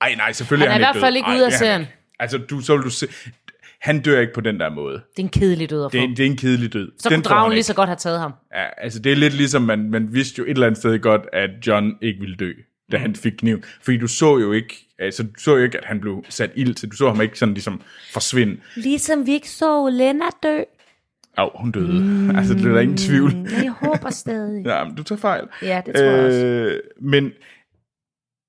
Ej, 0.00 0.14
nej, 0.14 0.32
selvfølgelig 0.32 0.70
Han 0.72 0.80
er 0.80 0.84
er 0.84 0.86
han 0.86 0.96
i 0.96 0.98
hvert 0.98 1.04
fald 1.04 1.14
død. 1.14 1.16
ikke 1.16 1.28
ude 1.30 1.36
af 1.44 1.46
er 1.46 1.50
han 1.50 1.58
serien. 1.58 1.80
ikke. 1.80 1.92
Altså, 2.18 2.38
du, 2.38 2.60
så 2.60 2.76
vil 2.76 2.84
du 2.84 2.90
se... 2.90 3.06
Han 3.80 4.00
dør 4.02 4.20
ikke 4.20 4.32
på 4.34 4.40
den 4.40 4.60
der 4.60 4.70
måde. 4.70 4.94
Det 4.94 5.18
er 5.18 5.22
en 5.22 5.28
kedelig 5.28 5.70
død 5.70 5.84
at 5.84 5.92
få. 5.92 5.96
Det 5.98 6.04
er, 6.04 6.08
det 6.08 6.20
er 6.20 6.26
en 6.26 6.36
kedelig 6.36 6.72
død. 6.72 6.92
så 6.98 7.08
Den 7.08 7.16
kunne 7.16 7.22
dragen 7.24 7.52
lige 7.52 7.62
så 7.62 7.74
godt 7.74 7.88
have 7.88 7.96
taget 7.96 8.18
ham. 8.20 8.32
Ja, 8.54 8.64
altså 8.76 8.98
det 8.98 9.12
er 9.12 9.16
lidt 9.16 9.34
ligesom, 9.34 9.62
man, 9.62 9.90
man 9.90 10.14
vidste 10.14 10.38
jo 10.38 10.44
et 10.44 10.50
eller 10.50 10.66
andet 10.66 10.78
sted 10.78 10.98
godt, 10.98 11.22
at 11.32 11.50
John 11.66 11.92
ikke 12.02 12.20
ville 12.20 12.36
dø, 12.36 12.52
da 12.92 12.96
Mm. 12.96 13.00
han 13.02 13.14
fik 13.16 13.32
kniven. 13.38 13.64
Fordi 13.82 13.96
du 13.98 14.06
så 14.06 14.38
jo 14.38 14.52
ikke, 14.52 14.86
altså 14.98 15.22
du 15.22 15.28
så 15.38 15.56
jo 15.56 15.62
ikke, 15.62 15.78
at 15.78 15.84
han 15.84 16.00
blev 16.00 16.24
sat 16.28 16.50
ild 16.54 16.74
til. 16.74 16.88
Du 16.88 16.96
så 16.96 17.08
ham 17.08 17.20
ikke 17.20 17.38
sådan 17.38 17.54
ligesom 17.54 17.80
forsvinde. 18.12 18.56
Ligesom 18.76 19.26
vi 19.26 19.32
ikke 19.32 19.50
så 19.50 19.88
Lennart 19.88 20.34
dø. 20.42 20.58
Åh, 21.38 21.44
oh, 21.44 21.50
hun 21.60 21.70
døde. 21.72 22.00
Mm. 22.00 22.30
Altså, 22.38 22.54
det 22.54 22.66
er 22.66 22.72
der 22.72 22.80
ingen 22.80 22.96
tvivl. 22.96 23.36
Men 23.36 23.46
jeg 23.64 23.70
håber 23.72 24.10
stadig. 24.10 24.66
Ja, 24.70 24.84
men 24.84 24.94
du 24.94 25.02
tager 25.02 25.18
fejl. 25.20 25.44
Ja, 25.62 25.82
det 25.86 25.94
tror 25.94 26.04
jeg 26.04 26.26
også. 26.26 26.46
Øh, 26.46 26.80
men, 27.00 27.32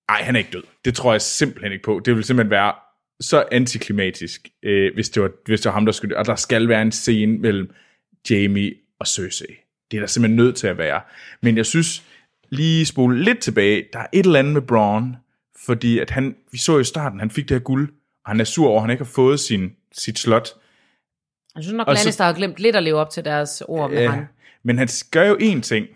ej, 0.10 0.22
han 0.22 0.36
er 0.36 0.40
ikke 0.40 0.52
død. 0.54 0.64
Det 0.86 0.94
tror 0.96 1.12
jeg 1.12 1.22
simpelthen 1.22 1.72
ikke 1.72 1.84
på. 1.84 2.02
Det 2.06 2.16
vil 2.16 2.24
simpelthen 2.24 2.52
være 2.52 2.74
så 3.22 3.44
antiklimatisk, 3.52 4.50
øh, 4.64 4.94
hvis, 4.94 5.10
det 5.10 5.24
var, 5.24 5.32
hvis 5.46 5.62
det 5.62 5.66
var 5.70 5.74
ham, 5.74 5.86
der 5.86 5.92
skulle... 5.92 6.18
Og 6.18 6.26
der 6.26 6.36
skal 6.36 6.68
være 6.68 6.82
en 6.82 6.92
scene 6.92 7.38
mellem 7.38 7.72
Jamie 8.30 8.74
og 9.00 9.08
Cersei. 9.08 9.48
Det 9.92 9.98
er 9.98 10.02
der 10.02 10.08
simpelthen 10.08 10.36
nødt 10.36 10.56
til 10.56 10.68
at 10.68 10.78
være. 10.78 11.02
Men 11.42 11.58
jeg 11.58 11.66
synes, 11.66 12.04
lige 12.50 12.86
spole 12.86 13.24
lidt 13.24 13.40
tilbage, 13.40 13.86
der 13.94 14.00
er 14.00 14.06
et 14.14 14.26
eller 14.26 14.40
andet 14.40 14.54
med 14.54 14.62
Braun, 14.62 15.16
fordi 15.66 16.00
at 16.00 16.10
han, 16.10 16.36
vi 16.52 16.58
så 16.58 16.80
i 16.80 16.84
starten, 16.84 17.20
han 17.20 17.32
fik 17.32 17.50
det 17.50 17.56
her 17.56 17.60
guld, 17.60 17.90
og 18.26 18.32
han 18.32 18.40
er 18.40 18.44
sur 18.44 18.68
over, 18.68 18.78
at 18.78 18.82
han 18.84 18.90
ikke 18.92 19.04
har 19.04 19.12
fået 19.12 19.40
sin, 19.40 19.72
sit 19.92 20.20
slot. 20.20 20.50
Jeg 21.56 21.64
synes 21.64 21.78
nok, 21.78 21.88
Og 21.88 21.98
så- 21.98 22.04
Lannister 22.04 22.24
har 22.24 22.34
glemt 22.34 22.60
lidt 22.60 22.76
at 22.76 22.84
leve 22.84 22.98
op 22.98 23.10
til 23.10 23.26
deres 23.26 23.64
ord 23.68 23.90
med 23.92 24.02
Ja, 24.02 24.10
ham. 24.10 24.26
men 24.64 24.78
han 24.78 24.88
gør 25.12 25.24
jo 25.28 25.36
én 25.42 25.62
ting. 25.62 25.88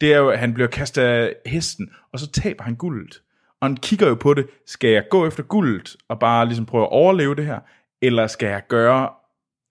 Det 0.00 0.12
er 0.12 0.18
jo, 0.18 0.28
at 0.30 0.38
han 0.38 0.54
bliver 0.54 0.66
kastet 0.68 1.02
af 1.02 1.34
hesten, 1.46 1.90
og 2.12 2.18
så 2.20 2.30
taber 2.30 2.64
han 2.64 2.74
guldet. 2.74 3.22
Og 3.66 3.70
han 3.70 3.76
kigger 3.76 4.08
jo 4.08 4.14
på 4.14 4.34
det. 4.34 4.46
Skal 4.66 4.90
jeg 4.90 5.04
gå 5.10 5.26
efter 5.26 5.42
guldet, 5.42 5.96
og 6.08 6.18
bare 6.18 6.46
ligesom 6.46 6.66
prøve 6.66 6.82
at 6.84 6.90
overleve 6.92 7.34
det 7.34 7.46
her? 7.46 7.58
Eller 8.02 8.26
skal 8.26 8.48
jeg 8.48 8.62
gøre, 8.68 9.08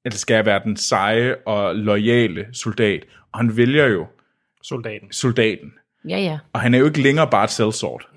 eller 0.05 0.17
skal 0.17 0.35
jeg 0.35 0.45
være 0.45 0.61
den 0.63 0.77
seje 0.77 1.35
og 1.45 1.75
loyale 1.75 2.45
soldat? 2.53 3.05
Og 3.31 3.39
han 3.39 3.57
vælger 3.57 3.85
jo 3.87 4.07
Soldaten. 4.63 5.11
soldaten. 5.11 5.73
Ja, 6.09 6.17
ja. 6.17 6.39
Og 6.53 6.59
han 6.61 6.73
er 6.73 6.79
jo 6.79 6.85
ikke 6.85 7.01
længere 7.01 7.29
bare 7.29 7.43
et 7.43 7.49
sellsword. 7.49 8.09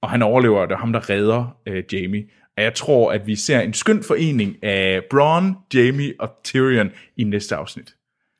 Og 0.00 0.10
han 0.10 0.22
overlever, 0.22 0.60
og 0.60 0.68
det 0.68 0.74
er 0.74 0.78
ham, 0.78 0.92
der 0.92 1.10
redder 1.10 1.56
øh, 1.66 1.84
Jamie. 1.92 2.24
Og 2.56 2.62
jeg 2.62 2.74
tror, 2.74 3.12
at 3.12 3.26
vi 3.26 3.36
ser 3.36 3.60
en 3.60 3.74
skøn 3.74 4.02
forening 4.02 4.64
af 4.64 5.02
Bronn, 5.10 5.56
Jamie 5.74 6.14
og 6.18 6.30
Tyrion 6.44 6.90
i 7.16 7.24
næste 7.24 7.56
afsnit. 7.56 7.94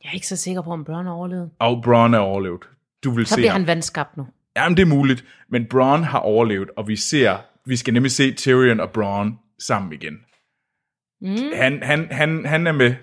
Jeg 0.04 0.08
er 0.10 0.14
ikke 0.14 0.26
så 0.26 0.36
sikker 0.36 0.62
på, 0.62 0.70
om 0.70 0.84
Bronn 0.84 1.06
overlevede. 1.08 1.50
Og 1.58 1.82
Bronn 1.82 2.14
er 2.14 2.18
overlevet. 2.18 2.62
Du 3.04 3.10
vil 3.10 3.26
Så 3.26 3.34
se 3.34 3.36
bliver 3.40 3.50
ham. 3.52 3.60
han 3.60 3.66
vandskabt 3.66 4.16
nu. 4.16 4.26
Jamen, 4.56 4.76
det 4.76 4.82
er 4.82 4.86
muligt. 4.86 5.24
Men 5.48 5.66
Bronn 5.66 6.04
har 6.04 6.18
overlevet, 6.18 6.70
og 6.76 6.88
vi 6.88 6.96
ser, 6.96 7.36
vi 7.66 7.76
skal 7.76 7.94
nemlig 7.94 8.12
se 8.12 8.32
Tyrion 8.32 8.80
og 8.80 8.90
Bronn 8.90 9.38
sammen 9.58 9.92
igen. 9.92 10.14
Mm. 11.20 11.36
Han, 11.54 11.82
han, 11.82 12.08
han, 12.10 12.46
han 12.46 12.66
er 12.66 12.72
med. 12.72 12.94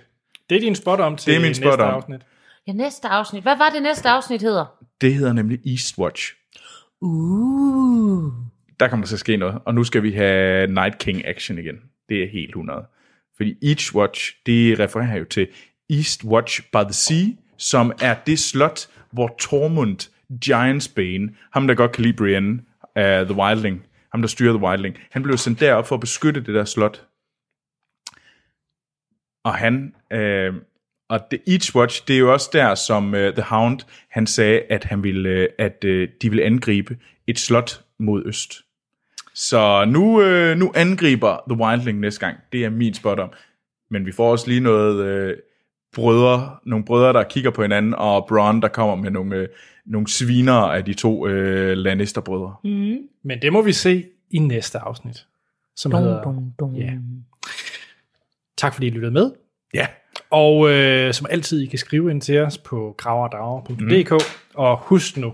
Det 0.50 0.56
er 0.58 0.62
din 0.62 0.76
spot 0.76 1.00
om 1.00 1.16
til 1.18 1.28
Det 1.28 1.36
er 1.36 1.42
min 1.42 1.50
næste 1.50 1.62
spot 1.64 1.80
om. 1.80 1.94
afsnit. 1.94 2.22
Ja, 2.68 2.74
næste 2.74 3.08
afsnit. 3.08 3.44
Hvad 3.44 3.58
var 3.58 3.70
det 3.70 3.84
næste 3.84 4.10
afsnit 4.10 4.42
hedder? 4.42 4.66
Det 5.02 5.14
hedder 5.14 5.34
nemlig 5.34 5.60
Eastwatch. 5.68 6.34
Uh. 7.02 8.34
Der 8.80 8.88
kommer 8.88 9.06
til 9.06 9.16
at 9.16 9.20
ske 9.20 9.38
noget. 9.38 9.62
Og 9.66 9.76
nu 9.76 9.84
skal 9.84 10.04
vi 10.04 10.12
have 10.12 10.68
Night 10.68 10.98
King 10.98 11.28
action 11.28 11.58
igen. 11.58 11.76
Det 12.10 12.24
er 12.24 12.28
helt 12.28 12.50
100. 12.50 12.86
Fordi 13.38 13.56
Eastwatch, 13.70 14.36
det 14.46 14.80
refererer 14.80 15.18
jo 15.18 15.26
til 15.26 15.48
Eastwatch 15.90 16.62
by 16.62 16.78
the 16.84 16.94
Sea, 16.94 17.26
som 17.58 17.92
er 18.02 18.16
det 18.26 18.40
slot, 18.40 18.88
hvor 19.12 19.36
Tormund 19.40 20.10
Giants 20.46 20.88
Bane, 20.88 21.36
ham 21.54 21.68
der 21.68 21.76
godt 21.76 21.92
kan 21.92 22.04
lide 22.04 22.18
Brienne, 22.18 22.52
uh, 22.96 23.04
The 23.04 23.36
Wildling, 23.36 23.86
ham 24.12 24.22
der 24.22 24.28
styrer 24.28 24.58
The 24.58 24.68
Wildling, 24.68 24.98
han 25.12 25.24
blev 25.24 25.38
sendt 25.38 25.60
derop 25.60 25.88
for 25.88 25.96
at 25.96 26.02
beskytte 26.02 26.42
det 26.42 26.56
der 26.56 26.66
slot. 26.66 27.08
Og 29.44 29.56
han, 29.56 29.96
øh, 30.14 30.54
og 31.10 31.20
The 31.32 31.40
Each 31.48 31.76
Watch, 31.76 32.08
det 32.08 32.16
er 32.16 32.20
jo 32.20 32.34
også 32.34 32.50
der, 32.54 32.76
som 32.76 33.16
øh, 33.16 33.34
The 33.34 33.44
Hound, 33.44 33.80
han 34.10 34.28
sagde, 34.28 34.60
at 34.60 34.84
han 34.84 35.04
ville, 35.04 35.30
øh, 35.30 35.50
at 35.58 35.84
øh, 35.84 36.10
de 36.22 36.30
ville 36.30 36.44
angribe 36.44 36.98
et 37.28 37.40
slot 37.40 37.84
mod 38.00 38.24
øst. 38.26 38.54
Så 39.34 39.86
nu, 39.86 40.22
øh, 40.22 40.58
nu 40.58 40.72
angriber 40.76 41.38
The 41.50 41.64
Wildling 41.64 42.00
næste 42.00 42.20
gang. 42.20 42.38
Det 42.52 42.66
er 42.66 42.70
min 42.70 42.94
spot 42.94 43.20
om. 43.20 43.30
Men 43.90 44.06
vi 44.06 44.12
får 44.12 44.32
også 44.32 44.48
lige 44.48 44.60
noget 44.60 45.06
øh, 45.06 45.38
brødre, 45.94 46.56
nogle 46.66 46.86
brødre, 46.86 47.14
der 47.14 47.24
kigger 47.24 47.52
på 47.52 47.62
hinanden, 47.62 47.94
og 47.94 48.26
Bronn, 48.28 48.62
der 48.62 48.68
kommer 48.68 48.96
med 48.96 49.12
nogle, 49.12 49.36
øh, 49.36 49.48
nogle 49.92 50.08
sviner 50.08 50.54
af 50.54 50.86
de 50.86 50.94
to 50.94 51.28
øh, 51.28 51.78
Lannister-brødre. 51.78 52.56
Mm. 52.64 52.98
Men 53.24 53.42
det 53.42 53.54
må 53.54 53.62
vi 53.62 53.74
se 53.74 54.06
i 54.32 54.38
næste 54.40 54.80
afsnit. 54.80 55.26
Som 55.76 55.92
Dum, 55.92 56.02
hedder, 56.02 56.24
dum, 56.24 56.54
dum. 56.60 56.76
Ja. 56.76 56.94
Tak 58.58 58.74
fordi 58.74 58.88
I 58.88 58.90
lyttede 58.90 59.12
med. 59.12 59.32
Ja, 59.74 59.88
Og 60.30 60.70
øh, 60.70 61.14
som 61.14 61.28
altid, 61.30 61.62
I 61.62 61.66
kan 61.66 61.80
skrive 61.80 62.12
ind 62.12 62.22
til 62.22 62.40
os 62.40 62.58
på 62.58 62.96
graverdrager.dk. 62.98 64.12
Mm. 64.12 64.20
Og 64.54 64.78
husk 64.78 65.18
nu, 65.18 65.34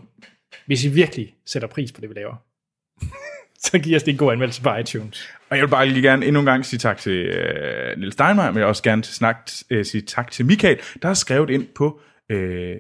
hvis 0.66 0.86
I 0.86 0.90
virkelig 0.90 1.36
sætter 1.46 1.68
pris 1.68 1.92
på 1.92 2.02
det, 2.02 2.10
vi 2.10 2.14
laver, 2.16 2.36
så 3.66 3.80
giv 3.80 3.96
os 3.96 4.04
det 4.04 4.12
en 4.12 4.18
god 4.18 4.32
anmeldelse 4.32 4.62
på 4.62 4.76
iTunes. 4.76 5.28
Og 5.50 5.58
jeg 5.58 5.64
vil 5.64 5.70
bare 5.70 5.86
lige 5.90 6.02
gerne 6.02 6.26
endnu 6.26 6.40
en 6.40 6.46
gang 6.46 6.66
sige 6.66 6.80
tak 6.80 6.98
til 6.98 7.14
øh, 7.14 7.98
Niels 7.98 8.14
Steinmeier, 8.14 8.52
men 8.52 8.56
jeg 8.56 8.62
vil 8.62 8.64
også 8.64 8.84
gerne 8.84 9.04
snak, 9.04 9.50
øh, 9.70 9.86
sige 9.86 10.02
tak 10.02 10.32
til 10.32 10.46
Michael, 10.46 10.80
der 11.02 11.08
har 11.08 11.14
skrevet 11.14 11.50
ind 11.50 11.68
på 11.76 12.00
øh, 12.30 12.76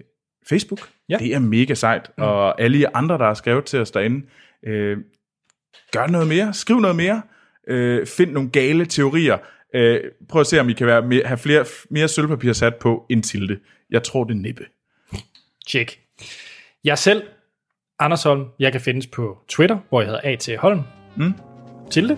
Facebook. 0.49 0.89
Ja. 1.09 1.17
Det 1.17 1.33
er 1.33 1.39
mega 1.39 1.73
sejt. 1.73 2.11
Mm. 2.17 2.23
Og 2.23 2.61
alle 2.61 2.79
jer 2.79 2.89
andre, 2.93 3.17
der 3.17 3.25
har 3.25 3.33
skrevet 3.33 3.65
til 3.65 3.79
os 3.79 3.91
derinde, 3.91 4.25
øh, 4.65 4.97
gør 5.91 6.07
noget 6.07 6.27
mere, 6.27 6.53
skriv 6.53 6.79
noget 6.79 6.95
mere, 6.95 7.21
øh, 7.67 8.07
find 8.07 8.31
nogle 8.31 8.49
gale 8.49 8.85
teorier. 8.85 9.37
Øh, 9.75 9.99
prøv 10.29 10.41
at 10.41 10.47
se, 10.47 10.59
om 10.59 10.69
I 10.69 10.73
kan 10.73 10.87
være 10.87 11.01
mere, 11.01 11.23
have 11.25 11.37
flere, 11.37 11.65
mere 11.89 12.07
sølvpapir 12.07 12.53
sat 12.53 12.75
på 12.75 13.05
end 13.09 13.23
Tilde. 13.23 13.59
Jeg 13.89 14.03
tror, 14.03 14.23
det 14.23 14.33
er 14.33 14.39
nippe. 14.39 14.63
Tjek. 15.67 15.99
Jeg 16.83 16.97
selv, 16.97 17.23
Anders 17.99 18.23
Holm, 18.23 18.45
jeg 18.59 18.71
kan 18.71 18.81
findes 18.81 19.07
på 19.07 19.37
Twitter, 19.47 19.77
hvor 19.89 20.01
jeg 20.01 20.09
hedder 20.09 20.21
A.T. 20.23 20.59
Holm. 20.59 20.81
Mm. 21.17 21.33
Tilde. 21.91 22.17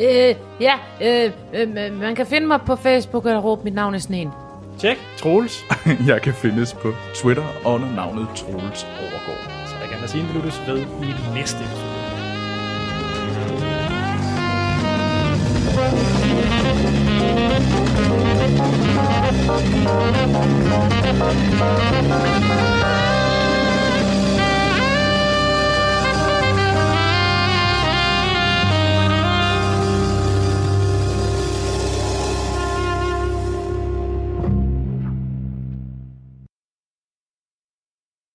Øh, 0.00 0.34
ja, 0.60 0.78
øh, 1.02 1.32
øh, 1.54 1.98
man 2.00 2.14
kan 2.14 2.26
finde 2.26 2.46
mig 2.46 2.60
på 2.66 2.76
Facebook 2.76 3.26
eller 3.26 3.40
råbe 3.40 3.64
mit 3.64 3.74
navn 3.74 3.94
i 3.94 4.00
sneen. 4.00 4.45
Tjek. 4.78 4.98
Troels. 5.18 5.64
jeg 6.10 6.22
kan 6.22 6.34
findes 6.34 6.74
på 6.74 6.94
Twitter 7.14 7.44
under 7.66 7.92
navnet 7.94 8.28
Troels 8.34 8.86
Overgaard. 9.00 9.68
Så 9.68 9.74
jeg 9.80 9.88
kan 9.90 10.00
da 10.00 10.06
sige, 10.06 10.22
at 10.22 10.28
vi 10.28 10.38
lyttes 10.38 10.62
ved 10.66 10.78
i 11.02 11.14
næste 11.34 11.58
episode. 11.58 11.96
Thank 22.16 22.65